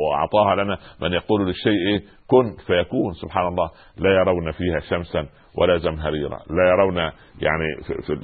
وأعطاها 0.10 0.56
لنا 0.56 0.78
من 1.02 1.14
يقول 1.14 1.48
للشيء 1.48 1.88
إيه؟ 1.88 2.02
كن 2.28 2.56
فيكون 2.68 3.14
سبحان 3.14 3.48
الله. 3.48 3.70
لا 3.98 4.10
يرون 4.10 4.52
فيها 4.52 4.80
شمسا 4.80 5.28
ولا 5.58 5.78
زمهريرا. 5.78 6.38
لا 6.50 6.70
يرون 6.70 6.98
يعني 7.42 7.66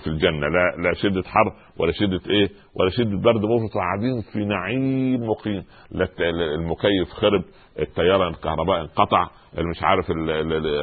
في 0.04 0.08
الجنة. 0.08 0.48
لا 0.48 0.84
لا 0.84 0.94
شدة 0.94 1.24
حر 1.26 1.54
ولا 1.80 1.92
شدة 1.92 2.22
إيه؟ 2.30 2.50
ولا 2.80 2.90
شدة 2.90 3.18
برد. 3.18 3.46
مفرط 3.46 3.74
قاعدين 3.74 4.22
في 4.34 4.46
نعيم 4.46 5.30
مقيم. 5.30 5.64
المكيف 6.56 7.10
خرب. 7.10 7.44
التيار 7.80 8.28
الكهرباء 8.28 8.82
انقطع 8.82 9.28
مش 9.58 9.84
عارف 9.84 10.12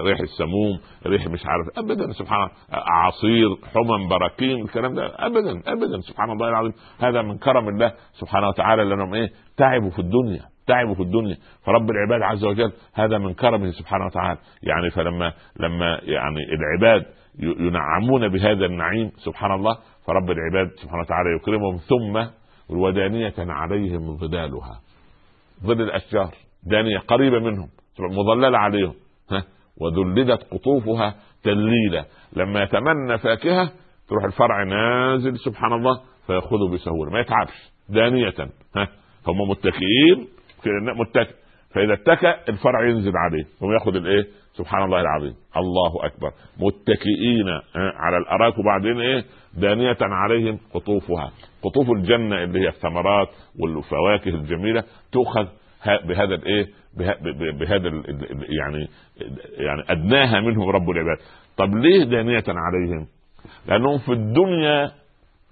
ريح 0.06 0.20
السموم 0.20 0.80
ريح 1.06 1.26
مش 1.26 1.40
عارف 1.46 1.78
ابدا 1.78 2.12
سبحان 2.12 2.38
الله 2.40 2.52
اعاصير 2.72 3.48
حمم 3.74 4.08
براكين 4.08 4.62
الكلام 4.64 4.94
ده 4.94 5.06
ابدا 5.06 5.72
ابدا 5.72 6.00
سبحان 6.00 6.30
الله 6.30 6.48
العظيم. 6.48 6.72
هذا 7.00 7.22
من 7.22 7.38
كرم 7.38 7.68
الله 7.68 7.92
سبحانه 8.12 8.48
وتعالى 8.48 8.84
لأنهم 8.84 9.14
إيه؟ 9.14 9.30
تعبوا 9.56 9.90
في 9.90 9.98
الدنيا 9.98 10.42
تعبوا 10.66 10.94
في 10.94 11.02
الدنيا. 11.02 11.36
فرب 11.66 11.90
العباد 11.90 12.22
عز 12.22 12.44
وجل 12.44 12.72
هذا 12.94 13.18
من 13.18 13.34
كرمه 13.34 13.70
سبحانه 13.70 14.04
وتعالى. 14.06 14.38
يعني 14.62 14.90
فلما 14.90 15.32
لما 15.60 16.00
يعني 16.02 16.40
العباد 16.52 17.06
ينعمون 17.38 18.28
بهذا 18.28 18.66
النعيم 18.66 19.10
سبحان 19.16 19.52
الله 19.52 19.78
فرب 20.06 20.30
العباد 20.30 20.70
سبحانه 20.76 21.00
وتعالى 21.02 21.28
يكرمهم. 21.36 21.76
ثم 21.76 22.26
ودانية 22.76 23.34
عليهم 23.38 24.16
ظلالها 24.16 24.80
ظل 25.64 25.80
الأشجار. 25.82 26.30
دانية 26.66 26.98
قريبة 26.98 27.38
منهم 27.38 27.68
مظللة 28.00 28.58
عليهم. 28.58 28.94
ها 29.30 29.44
وذللت 29.80 30.42
قطوفها 30.50 31.14
تذليلا. 31.42 32.04
لما 32.36 32.62
يتمنى 32.62 33.18
فاكهة 33.18 33.72
تروح 34.08 34.24
الفرع 34.24 34.64
نازل 34.64 35.38
سبحان 35.38 35.72
الله 35.72 36.00
فيأخذه 36.26 36.72
بسهولة. 36.72 37.10
ما 37.12 37.20
يتعبش 37.20 37.70
دانية 37.88 38.34
ها 38.76 38.88
هم 39.26 39.50
متكئين 39.50 40.28
متكئ 40.98 41.34
فإذا 41.74 41.94
اتكى 41.94 42.34
الفرع 42.48 42.88
ينزل 42.88 43.12
عليه 43.16 43.44
وياخذ 43.60 43.96
الإيه؟ 43.96 44.26
سبحان 44.52 44.84
الله 44.84 45.00
العظيم. 45.00 45.34
الله 45.56 46.06
أكبر. 46.06 46.30
متكئين 46.58 47.46
على 47.74 48.16
الاراك 48.16 48.58
وبعدين 48.58 49.00
إيه؟ 49.00 49.24
دانية 49.54 49.96
عليهم 50.00 50.58
قطوفها. 50.74 51.32
قطوف 51.62 51.90
الجنة 51.90 52.44
اللي 52.44 52.60
هي 52.60 52.68
الثمرات 52.68 53.28
والفواكه 53.60 54.28
الجميلة 54.28 54.84
تؤخذ 55.12 55.46
بهذا 55.86 56.34
الايه 56.34 56.66
بهذا 57.52 57.88
يعني 58.60 58.88
يعني 59.58 59.82
أدناها 59.88 60.40
منهم 60.40 60.68
رب 60.68 60.90
العباد. 60.90 61.18
طب 61.56 61.74
ليه 61.74 62.04
دانية 62.04 62.44
عليهم؟ 62.48 63.06
لأنهم 63.66 63.98
في 63.98 64.12
الدنيا 64.12 64.90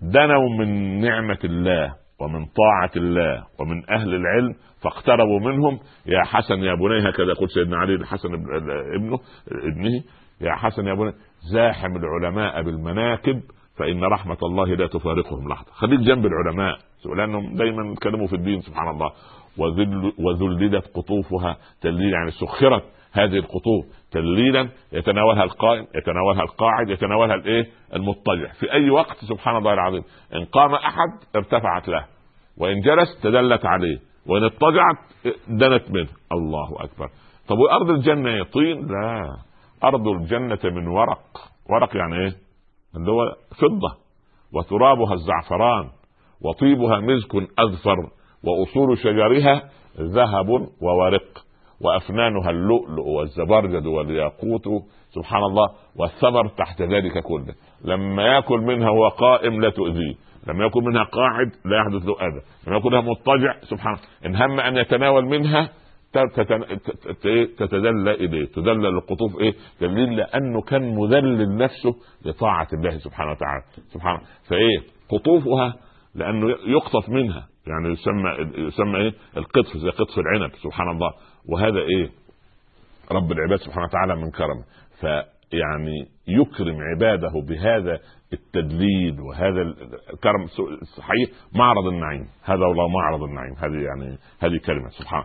دنوا 0.03 0.49
من 0.59 1.01
نعمة 1.01 1.39
الله 1.45 1.95
ومن 2.21 2.47
طاعة 2.47 2.91
الله 2.97 3.45
ومن 3.61 3.91
أهل 3.91 4.15
العلم 4.15 4.55
فاقتربوا 4.83 5.41
منهم. 5.41 5.79
يا 6.07 6.23
حسن 6.25 6.59
يا 6.59 6.75
بني 6.75 7.11
هكذا 7.11 7.27
يقول 7.27 7.51
سيدنا 7.51 7.77
علي 7.77 7.95
الحسن 7.95 8.35
ابنه 8.35 9.19
ابنه. 9.53 10.03
يا 10.41 10.53
حسن 10.53 10.87
يا 10.87 10.95
بني 10.95 11.13
زاحم 11.53 11.97
العلماء 11.97 12.63
بالمناكب 12.63 13.41
فإن 13.77 14.05
رحمة 14.05 14.39
الله 14.43 14.67
لا 14.67 14.87
تفارقهم 14.87 15.49
لحظة. 15.49 15.73
خليك 15.73 16.01
جنب 16.01 16.27
العلماء 16.27 16.79
لأنهم 17.17 17.55
دايما 17.55 17.93
يتكلموا 17.93 18.27
في 18.27 18.37
الدين 18.37 18.61
سبحان 18.61 18.89
الله. 18.89 19.11
وذل 19.59 20.13
وذللت 20.19 20.87
قطوفها 20.97 21.57
تلليل 21.81 22.13
يعني 22.13 22.31
سخرت 22.31 22.85
هذه 23.13 23.37
القطوف 23.37 23.85
تلليلا 24.11 24.69
يتناولها 24.93 25.45
القائم 25.45 25.87
يتناولها 25.95 26.43
القاعد 26.43 26.91
يتناولها 26.91 27.35
الإيه؟ 27.35 27.67
المضطجع 27.95 28.53
في 28.61 28.73
أي 28.73 28.91
وقت 28.91 29.17
سبحان 29.17 29.57
الله 29.57 29.73
العظيم. 29.73 30.03
إن 30.35 30.45
قام 30.45 30.75
أحد 30.75 31.37
ارتفعت 31.37 31.89
له. 31.89 32.05
وإن 32.59 32.81
جلس 32.81 33.21
تدلت 33.23 33.67
عليه. 33.67 33.99
وإن 34.27 34.45
اضطجعت 34.45 34.97
دنت 35.49 35.91
منه. 35.91 36.09
الله 36.33 36.85
أكبر. 36.85 37.09
طب 37.49 37.59
وأرض 37.59 37.91
الجنة 37.91 38.45
طين 38.45 38.87
لا. 38.87 39.37
أرض 39.85 40.09
الجنة 40.09 40.59
من 40.65 40.89
ورق. 40.89 41.51
ورق 41.71 41.97
يعني 41.97 42.25
إيه؟ 42.25 42.33
اللي 42.97 43.11
هو 43.11 43.37
فضة. 43.61 43.97
وترابها 44.53 45.15
الزعفران. 45.15 45.91
وطيبها 46.41 47.01
مسك 47.01 47.35
اذفر 47.35 48.18
وأصول 48.45 48.99
شجرها 48.99 49.63
ذهب 50.01 50.49
وورق 50.83 51.45
وأفنانها 51.81 52.51
اللؤلؤ 52.51 53.07
والزبرجد 53.07 53.87
والياقوت 53.87 54.65
سبحان 55.11 55.43
الله 55.43 55.69
والثمر 55.97 56.49
تحت 56.49 56.83
ذلك 56.83 57.19
كله. 57.19 57.55
لما 57.85 58.23
يأكل 58.23 58.59
منها 58.59 58.91
وهو 58.91 59.09
قائم 59.09 59.61
لا 59.61 59.71
تؤذيه. 59.71 60.15
لما 60.47 60.65
يكن 60.67 60.85
منها 60.85 61.05
قاعد 61.05 61.47
لا 61.65 61.77
يحدث 61.77 62.07
له 62.07 62.15
أذى. 62.21 62.41
لما 62.67 62.81
منها 62.85 63.01
مضطجع 63.01 63.61
سبحان 63.61 63.95
الله. 63.95 64.07
إن 64.27 64.37
هم 64.37 64.61
أن 64.61 64.77
يتناول 64.77 65.25
منها 65.25 65.71
تتدلى 67.59 68.11
إليه. 68.11 68.47
تدلل 68.47 68.87
القطوف 68.87 69.41
إيه 69.41 69.55
دليل 69.81 70.17
لأنه 70.17 70.63
كان 70.63 70.95
مذلل 70.95 71.57
نفسه 71.57 71.95
لطاعة 72.25 72.69
الله 72.73 72.99
سبحانه 72.99 73.31
وتعالى. 73.31 73.63
سبحان 73.93 74.21
فإيه 74.49 74.79
قطوفها 75.09 75.75
لأنه 76.15 76.49
يقطف 76.49 77.09
منها. 77.09 77.47
يعني 77.69 77.89
يسمى 77.93 78.31
يسمى 78.67 78.99
إيه؟ 78.99 79.13
القطف 79.37 79.77
زي 79.77 79.91
قطف 79.91 80.19
العنب 80.19 80.51
سبحان 80.55 80.89
الله. 80.89 81.11
وهذا 81.49 81.79
إيه؟ 81.79 82.11
رب 83.13 83.33
العباد 83.33 83.59
سبحانه 83.59 83.87
وتعالى 83.87 84.17
من 84.17 84.31
كرمه. 84.31 84.65
فيعني 85.01 86.07
يكرم 86.29 86.77
عباده 86.81 87.33
بهذا 87.49 87.99
التدليل 88.33 89.21
وهذا 89.21 89.63
الكرم. 90.13 90.47
صحيح؟ 90.97 91.29
معرض 91.55 91.87
النعيم. 91.87 92.29
هذا 92.45 92.67
والله 92.67 92.89
معرض 92.89 93.23
النعيم. 93.23 93.55
هذه 93.55 93.85
يعني 93.85 94.19
هذه 94.41 94.59
كلمة. 94.67 94.89
سبحان. 94.89 95.23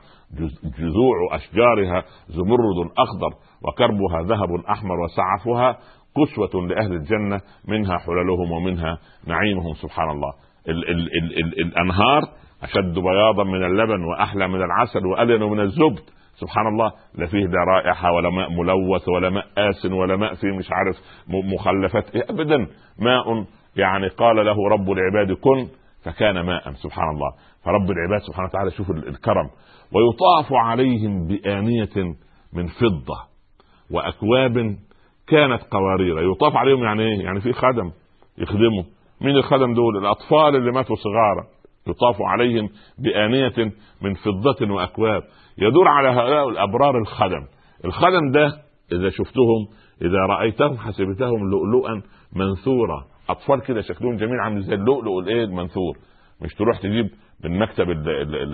جذوع 0.79 1.15
أشجارها 1.31 2.03
زمرد 2.27 2.91
أخضر 2.97 3.37
وكربها 3.61 4.21
ذهب 4.21 4.65
أحمر 4.69 4.95
وسعفها 4.99 5.79
كسوة 6.17 6.67
لأهل 6.67 6.93
الجنة 6.93 7.41
منها 7.67 7.97
حللهم 7.97 8.51
ومنها 8.51 8.97
نعيمهم. 9.27 9.73
سبحان 9.73 10.09
الله. 10.09 10.33
ال 10.69 10.89
ال 10.89 11.17
ال 11.17 11.37
ال 11.37 11.59
الأنهار 11.61 12.21
أشد 12.63 12.99
بياضا 12.99 13.43
من 13.43 13.63
اللبن 13.63 14.03
وأحلى 14.03 14.47
من 14.47 14.61
العسل 14.61 15.05
وألين 15.05 15.43
من 15.43 15.59
الزبد. 15.59 15.99
سبحان 16.35 16.67
الله 16.67 16.91
لا 17.15 17.25
فيه 17.25 17.45
لا 17.45 17.63
رائحه 17.67 18.11
ولا 18.11 18.29
ماء 18.29 18.49
ملوث 18.51 19.09
ولا 19.09 19.29
ماء 19.29 19.45
آسن 19.57 19.93
ولا 19.93 20.15
ماء 20.15 20.33
فيه 20.33 20.51
مش 20.57 20.71
عارف 20.71 20.95
مخلفات. 21.27 22.15
إيه 22.15 22.23
ابدا. 22.29 22.57
ماء 22.99 23.45
يعني 23.75 24.07
قال 24.07 24.45
له 24.45 24.69
رب 24.69 24.91
العباد 24.91 25.31
كن 25.31 25.67
فكان 26.03 26.41
ماء. 26.41 26.71
سبحان 26.73 27.09
الله. 27.09 27.31
فرب 27.63 27.91
العباد 27.91 28.21
سبحانه 28.27 28.47
وتعالى 28.47 28.71
شوف 28.71 28.91
الكرم. 28.91 29.49
ويطاف 29.93 30.53
عليهم 30.53 31.27
بآنية 31.27 32.15
من 32.53 32.67
فضة 32.67 33.19
وأكواب 33.91 34.75
كانت 35.27 35.61
قوارير. 35.71 36.31
يطاف 36.31 36.55
عليهم 36.55 36.83
يعني 36.83 37.03
إيه؟ 37.03 37.23
يعني 37.25 37.41
في 37.41 37.53
خدم 37.53 37.91
يخدموا. 38.37 38.83
مين 39.23 39.35
الخدم 39.35 39.73
دول؟ 39.73 39.97
الأطفال 39.97 40.55
اللي 40.55 40.71
ماتوا 40.71 40.95
صغارا 40.95 41.47
يطاف 41.87 42.15
عليهم 42.21 42.69
بآنية 42.97 43.71
من 44.01 44.13
فضة 44.13 44.73
وأكواب. 44.73 45.21
يدور 45.57 45.87
على 45.87 46.09
هؤلاء 46.09 46.49
الأبرار 46.49 46.97
الخدم. 46.97 47.45
الخدم 47.85 48.31
ده 48.31 48.45
إذا 48.91 49.09
شفتهم 49.09 49.67
إذا 50.01 50.17
رأيتهم 50.29 50.77
حسبتهم 50.77 51.49
لؤلؤا 51.51 52.01
منثورا 52.35 53.05
أطفال 53.29 53.61
كده 53.61 53.81
شكلهم 53.81 54.15
جميل 54.15 54.39
عامل 54.39 54.61
زي 54.61 54.73
اللؤلؤ 54.73 55.19
الإيه؟ 55.19 55.43
المنثور. 55.43 55.97
مش 56.41 56.53
تروح 56.53 56.79
تجيب 56.79 57.09
من 57.43 57.59
مكتب 57.59 57.89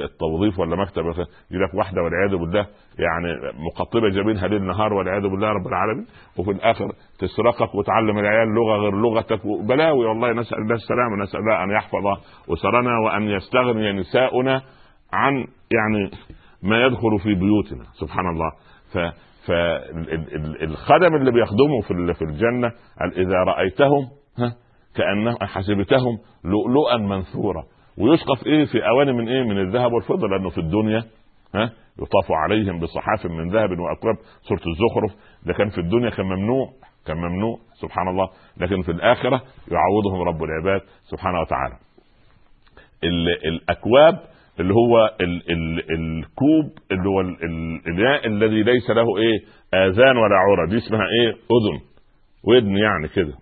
التوظيف 0.05 0.59
ولا 0.59 0.75
مكتب 0.75 1.03
يجي 1.51 1.63
لك 1.63 1.73
واحدة 1.73 2.01
والعياذ 2.01 2.37
بالله 2.37 2.67
يعني 2.99 3.53
مقطبة 3.71 4.09
جبينها 4.09 4.47
ليل 4.47 4.63
نهار 4.63 4.93
والعياذ 4.93 5.21
بالله 5.21 5.47
رب 5.47 5.67
العالمين 5.67 6.05
وفي 6.37 6.51
الآخر 6.51 6.91
تسرقك 7.19 7.75
وتعلم 7.75 8.19
العيال 8.19 8.47
لغة 8.47 8.77
غير 8.77 8.95
لغتك 8.95 9.47
بلاوي 9.67 10.05
والله 10.05 10.31
نسأل 10.31 10.57
الله 10.57 10.75
السلامة 10.75 11.23
نسال 11.23 11.39
الله 11.39 11.63
أن 11.63 11.71
يحفظ 11.71 12.05
أسرنا 12.53 12.99
وأن 13.05 13.23
يستغني 13.23 13.93
نساؤنا 13.93 14.61
عن 15.13 15.33
يعني 15.71 16.11
ما 16.63 16.85
يدخل 16.85 17.19
في 17.19 17.35
بيوتنا 17.35 17.85
سبحان 17.93 18.25
الله. 18.27 18.51
ف 18.93 18.97
فالخدم 19.47 21.15
اللي 21.15 21.31
بيخدموا 21.31 21.81
في 21.81 22.13
في 22.13 22.21
الجنة 22.21 22.71
إذا 23.17 23.35
رأيتهم 23.35 24.07
ها 24.39 24.55
كانهم 24.95 25.37
حسبتهم 25.41 26.17
لؤلؤا 26.43 26.97
منثورا. 26.97 27.63
ويسقى 27.99 28.35
في 28.43 28.45
إيه 28.49 28.65
في 28.65 28.87
أواني 28.87 29.13
من 29.13 29.27
إيه 29.27 29.43
من 29.43 29.57
الذهب 29.57 29.91
والفضة؟ 29.93 30.27
لأنه 30.27 30.49
في 30.49 30.57
الدنيا 30.57 31.03
ها 31.55 31.71
يطاف 32.01 32.31
عليهم 32.31 32.79
بصحاف 32.79 33.25
من 33.25 33.49
ذهب 33.51 33.69
وأكواب. 33.79 34.15
سورة 34.41 34.61
الزخرف 34.67 35.11
ده 35.45 35.53
كان 35.53 35.69
في 35.69 35.77
الدنيا 35.77 36.09
كان 36.09 36.25
ممنوع 36.25 36.69
كان 37.05 37.17
ممنوع 37.17 37.57
سبحان 37.81 38.07
الله. 38.07 38.29
لكن 38.57 38.81
في 38.81 38.91
الآخرة 38.91 39.41
يعوضهم 39.71 40.21
رب 40.27 40.43
العباد 40.43 40.81
سبحانه 41.03 41.39
وتعالى. 41.41 41.75
الأكواب 43.45 44.19
اللي 44.59 44.73
هو 44.73 45.15
ال 45.21 45.51
ال 45.51 45.91
الكوب 45.93 46.65
اللي 46.91 47.09
هو 47.09 47.21
الاناء 47.21 48.27
الذي 48.27 48.63
ليس 48.63 48.89
له 48.89 49.17
إيه؟ 49.17 49.39
آذان 49.73 50.17
ولا 50.17 50.35
عرى 50.35 50.69
دي 50.69 50.77
اسمها 50.77 51.01
إيه؟ 51.21 51.29
أذن. 51.29 51.79
ودن 52.43 52.77
يعني 52.77 53.07
كده. 53.07 53.33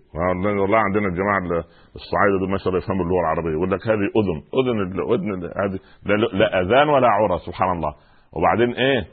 والله 0.60 0.78
عندنا 0.78 1.06
الجماعة 1.08 1.64
الصعايدة 1.96 2.38
دول 2.40 2.50
ما 2.50 2.58
شاء 2.58 2.68
الله 2.68 2.78
يفهموا 2.78 3.04
اللغة 3.04 3.20
العربية. 3.20 3.50
يقول 3.50 3.70
لك 3.70 3.88
هذه 3.88 4.08
أذن. 4.18 4.42
أذن 4.58 5.00
الاذن 5.00 5.44
هذه 5.44 5.78
لا, 6.06 6.14
لا 6.38 6.60
أذان 6.60 6.88
ولا 6.88 7.08
عرى 7.08 7.38
سبحان 7.38 7.76
الله. 7.76 7.94
وبعدين 8.32 8.74
إيه؟ 8.74 9.06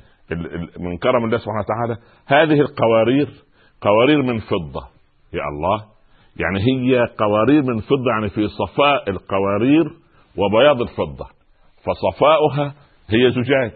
من 0.80 0.98
كرم 0.98 1.26
الله 1.26 1.38
سبحانه 1.38 1.60
وتعالى 1.60 1.98
هذه 2.28 2.62
القوارير 2.62 3.30
قوارير 3.82 4.22
من 4.22 4.40
فضة. 4.40 4.88
يا 5.34 5.44
الله. 5.54 5.86
يعني 6.40 6.60
هي 6.60 7.08
قوارير 7.18 7.62
من 7.64 7.80
فضة 7.80 8.10
يعني 8.14 8.30
في 8.30 8.48
صفاء 8.48 9.10
القوارير 9.10 9.86
وبياض 10.38 10.82
الفضة. 10.82 11.28
فصفاؤها 11.86 12.74
هي 13.10 13.32
زجاج. 13.32 13.74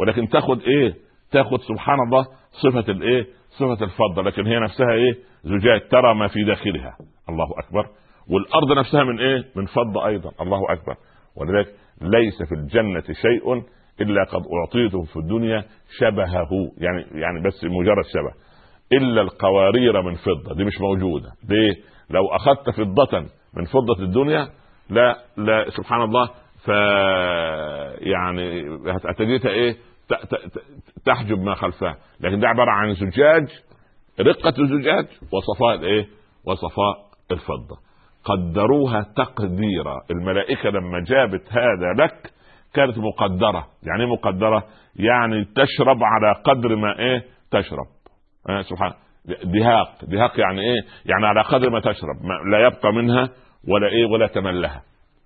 ولكن 0.00 0.28
تاخذ 0.28 0.60
إيه؟ 0.60 0.94
تاخذ 1.32 1.56
سبحان 1.56 1.98
الله 2.06 2.26
صفة 2.50 2.92
الإيه؟ 2.92 3.26
صفة 3.50 3.84
الفضة. 3.84 4.22
لكن 4.22 4.46
هي 4.46 4.58
نفسها 4.58 4.92
إيه؟ 4.92 5.29
زجاج 5.44 5.88
ترى 5.90 6.14
ما 6.14 6.28
في 6.28 6.44
داخلها. 6.44 6.96
الله 7.28 7.48
أكبر. 7.58 7.86
والأرض 8.28 8.78
نفسها 8.78 9.04
من 9.04 9.18
إيه؟ 9.20 9.44
من 9.56 9.66
فضة 9.66 10.06
أيضا. 10.06 10.30
الله 10.40 10.72
أكبر. 10.72 10.94
ولذلك 11.36 11.74
ليس 12.02 12.42
في 12.48 12.54
الجنة 12.54 13.02
شيء 13.22 13.62
إلا 14.00 14.24
قد 14.24 14.42
أعطيته 14.60 15.02
في 15.04 15.16
الدنيا 15.16 15.64
شبهه. 15.98 16.48
يعني 16.78 17.04
يعني 17.20 17.42
بس 17.46 17.64
مجرد 17.64 18.04
شبه. 18.04 18.32
إلا 18.92 19.20
القوارير 19.20 20.02
من 20.02 20.14
فضة. 20.14 20.54
دي 20.54 20.64
مش 20.64 20.80
موجودة. 20.80 21.32
ليه؟ 21.48 21.74
لو 22.10 22.26
أخذت 22.26 22.70
فضة 22.70 23.18
من 23.56 23.64
فضة 23.64 24.02
الدنيا 24.02 24.48
لا 24.90 25.16
لا 25.36 25.70
سبحان 25.70 26.02
الله 26.02 26.30
ف 26.64 26.68
يعني 28.00 28.62
هتجدها 29.04 29.50
إيه؟ 29.52 29.76
تحجب 31.04 31.38
ما 31.38 31.54
خلفها. 31.54 31.96
لكن 32.20 32.40
ده 32.40 32.48
عبارة 32.48 32.70
عن 32.70 32.94
زجاج 32.94 33.48
رقة 34.20 34.54
الزجاج 34.58 35.06
وصفاء 35.32 35.74
الإيه؟ 35.74 36.06
وصفاء 36.46 37.10
الفضة. 37.32 37.76
قدروها 38.24 39.06
تقديرا. 39.16 39.96
الملائكة 40.10 40.70
لما 40.70 41.00
جابت 41.00 41.42
هذا 41.52 42.04
لك 42.04 42.32
كانت 42.74 42.98
مقدرة. 42.98 43.66
يعني 43.82 44.04
إيه 44.04 44.12
مقدرة؟ 44.12 44.64
يعني 44.96 45.44
تشرب 45.44 45.98
على 46.02 46.34
قدر 46.44 46.76
ما 46.76 46.98
إيه؟ 46.98 47.24
تشرب. 47.50 47.86
آه 48.48 48.62
سبحان 48.62 48.92
دهاق. 49.44 50.04
دهاق 50.04 50.40
يعني 50.40 50.60
إيه؟ 50.60 50.80
يعني 51.06 51.26
على 51.26 51.42
قدر 51.42 51.70
ما 51.70 51.80
تشرب. 51.80 52.16
ما 52.22 52.50
لا 52.50 52.66
يبقى 52.66 52.92
منها 52.92 53.28
ولا 53.68 53.88
إيه؟ 53.88 54.04
ولا 54.06 54.26
تملها. 54.26 54.82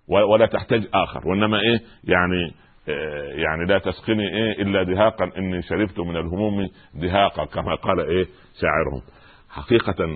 ولا 0.09 0.47
تحتاج 0.47 0.89
آخر. 0.95 1.29
وإنما 1.29 1.61
إيه؟ 1.61 1.81
يعني 2.05 2.55
يعني 3.35 3.65
لا 3.69 3.79
تسقني 3.79 4.29
إيه 4.29 4.63
إلا 4.63 4.83
دهاقا 4.83 5.25
إني 5.39 5.63
شربت 5.63 6.01
من 6.01 6.17
الهموم 6.17 6.69
دهاقا 6.95 7.45
كما 7.45 7.75
قال 7.75 8.01
إيه 8.01 8.27
شاعرهم. 8.61 9.03
حقيقة 9.51 10.07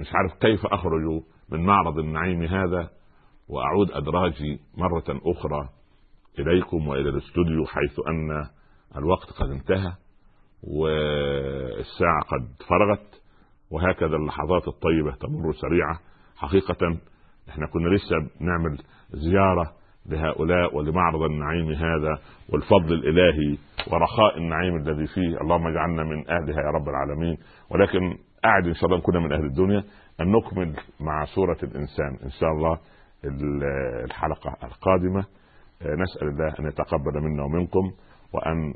مش 0.00 0.06
عارف 0.14 0.40
كيف 0.40 0.66
أخرج 0.66 1.02
من 1.48 1.64
معرض 1.66 1.98
النعيم 1.98 2.42
هذا 2.42 2.90
وأعود 3.48 3.90
أدراجي 3.92 4.60
مرة 4.76 5.04
أخرى 5.08 5.68
إليكم 6.38 6.88
وإلى 6.88 7.08
الاستوديو 7.08 7.64
حيث 7.66 8.00
أن 8.08 8.46
الوقت 8.96 9.30
قد 9.30 9.50
انتهى 9.50 9.92
والساعة 10.62 12.20
قد 12.28 12.48
فرغت 12.68 13.22
وهكذا 13.70 14.16
اللحظات 14.16 14.68
الطيبة 14.68 15.14
تمر 15.20 15.52
سريعة. 15.52 16.00
حقيقة 16.36 16.98
إحنا 17.48 17.66
كنا 17.66 17.88
لسه 17.88 18.16
بنعمل 18.40 18.78
زيارة 19.10 19.72
لهؤلاء 20.08 20.76
ولمعرض 20.76 21.22
النعيم 21.22 21.70
هذا 21.70 22.18
والفضل 22.52 22.92
الإلهي 22.92 23.58
ورخاء 23.92 24.38
النعيم 24.38 24.76
الذي 24.76 25.06
فيه. 25.06 25.40
اللهم 25.40 25.66
اجعلنا 25.66 26.02
من 26.04 26.30
أهلها 26.30 26.60
يا 26.60 26.70
رب 26.70 26.88
العالمين. 26.88 27.36
ولكن 27.70 28.18
أعد 28.44 28.66
إن 28.66 28.74
شاء 28.74 28.84
الله 28.86 28.98
نكون 28.98 29.22
من 29.22 29.32
أهل 29.32 29.44
الدنيا 29.44 29.84
أن 30.20 30.32
نكمل 30.32 30.76
مع 31.00 31.24
سورة 31.24 31.58
الإنسان. 31.62 32.18
إن 32.24 32.30
شاء 32.30 32.50
الله 32.50 32.78
الحلقة 34.04 34.56
القادمة. 34.64 35.24
نسأل 35.82 36.28
الله 36.28 36.54
أن 36.60 36.66
يتقبل 36.66 37.20
منا 37.22 37.42
ومنكم 37.44 37.92
وأن 38.34 38.74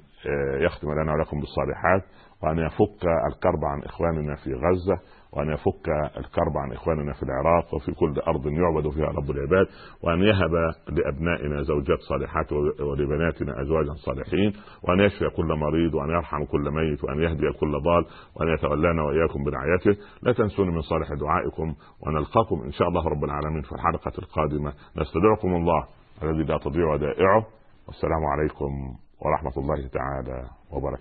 يختم 0.61 0.93
لنا 0.93 1.13
ولكم 1.13 1.41
بالصالحات 1.41 2.03
وأن 2.43 2.59
يفك 2.59 3.05
الكرب 3.33 3.65
عن 3.65 3.83
إخواننا 3.83 4.35
في 4.35 4.55
غزة 4.55 5.01
وأن 5.33 5.51
يفك 5.51 5.89
الكرب 6.17 6.57
عن 6.57 6.73
إخواننا 6.73 7.13
في 7.13 7.23
العراق 7.23 7.75
وفي 7.75 7.93
كل 7.93 8.21
أرض 8.21 8.47
يعبد 8.47 8.89
فيها 8.89 9.07
رب 9.07 9.31
العباد 9.31 9.67
وأن 10.03 10.23
يهب 10.23 10.55
لأبنائنا 10.89 11.63
زوجات 11.63 11.99
صالحات 11.99 12.53
ولبناتنا 12.81 13.63
أزواجا 13.63 13.93
صالحين 13.93 14.53
وأن 14.83 15.01
يشفي 15.01 15.29
كل 15.37 15.47
مريض 15.47 15.95
وأن 15.95 16.11
يرحم 16.11 16.45
كل 16.45 16.71
ميت 16.71 17.05
وأن 17.05 17.21
يهدي 17.21 17.53
كل 17.61 17.73
ضال 17.83 18.05
وأن 18.37 18.49
يتولانا 18.55 19.03
وإياكم 19.03 19.45
برعايته. 19.45 20.03
لا 20.23 20.33
تنسوني 20.33 20.71
من 20.71 20.81
صالح 20.81 21.09
دعائكم 21.21 21.75
ونلقاكم 22.07 22.63
إن 22.65 22.73
شاء 22.73 22.89
الله 22.89 23.09
رب 23.09 23.25
العالمين 23.25 23.63
في 23.63 23.73
الحلقة 23.73 24.13
القادمة. 24.19 24.73
نستودعكم 24.97 25.55
الله 25.55 25.85
الذي 26.23 26.43
لا 26.43 26.59
تضيع 26.59 26.93
ودائعه 26.93 27.47
والسلام 27.87 28.25
عليكم 28.25 28.97
ورحمة 29.21 29.53
الله 29.57 29.89
تعالى 29.89 30.49
وبركاته. 30.73 30.99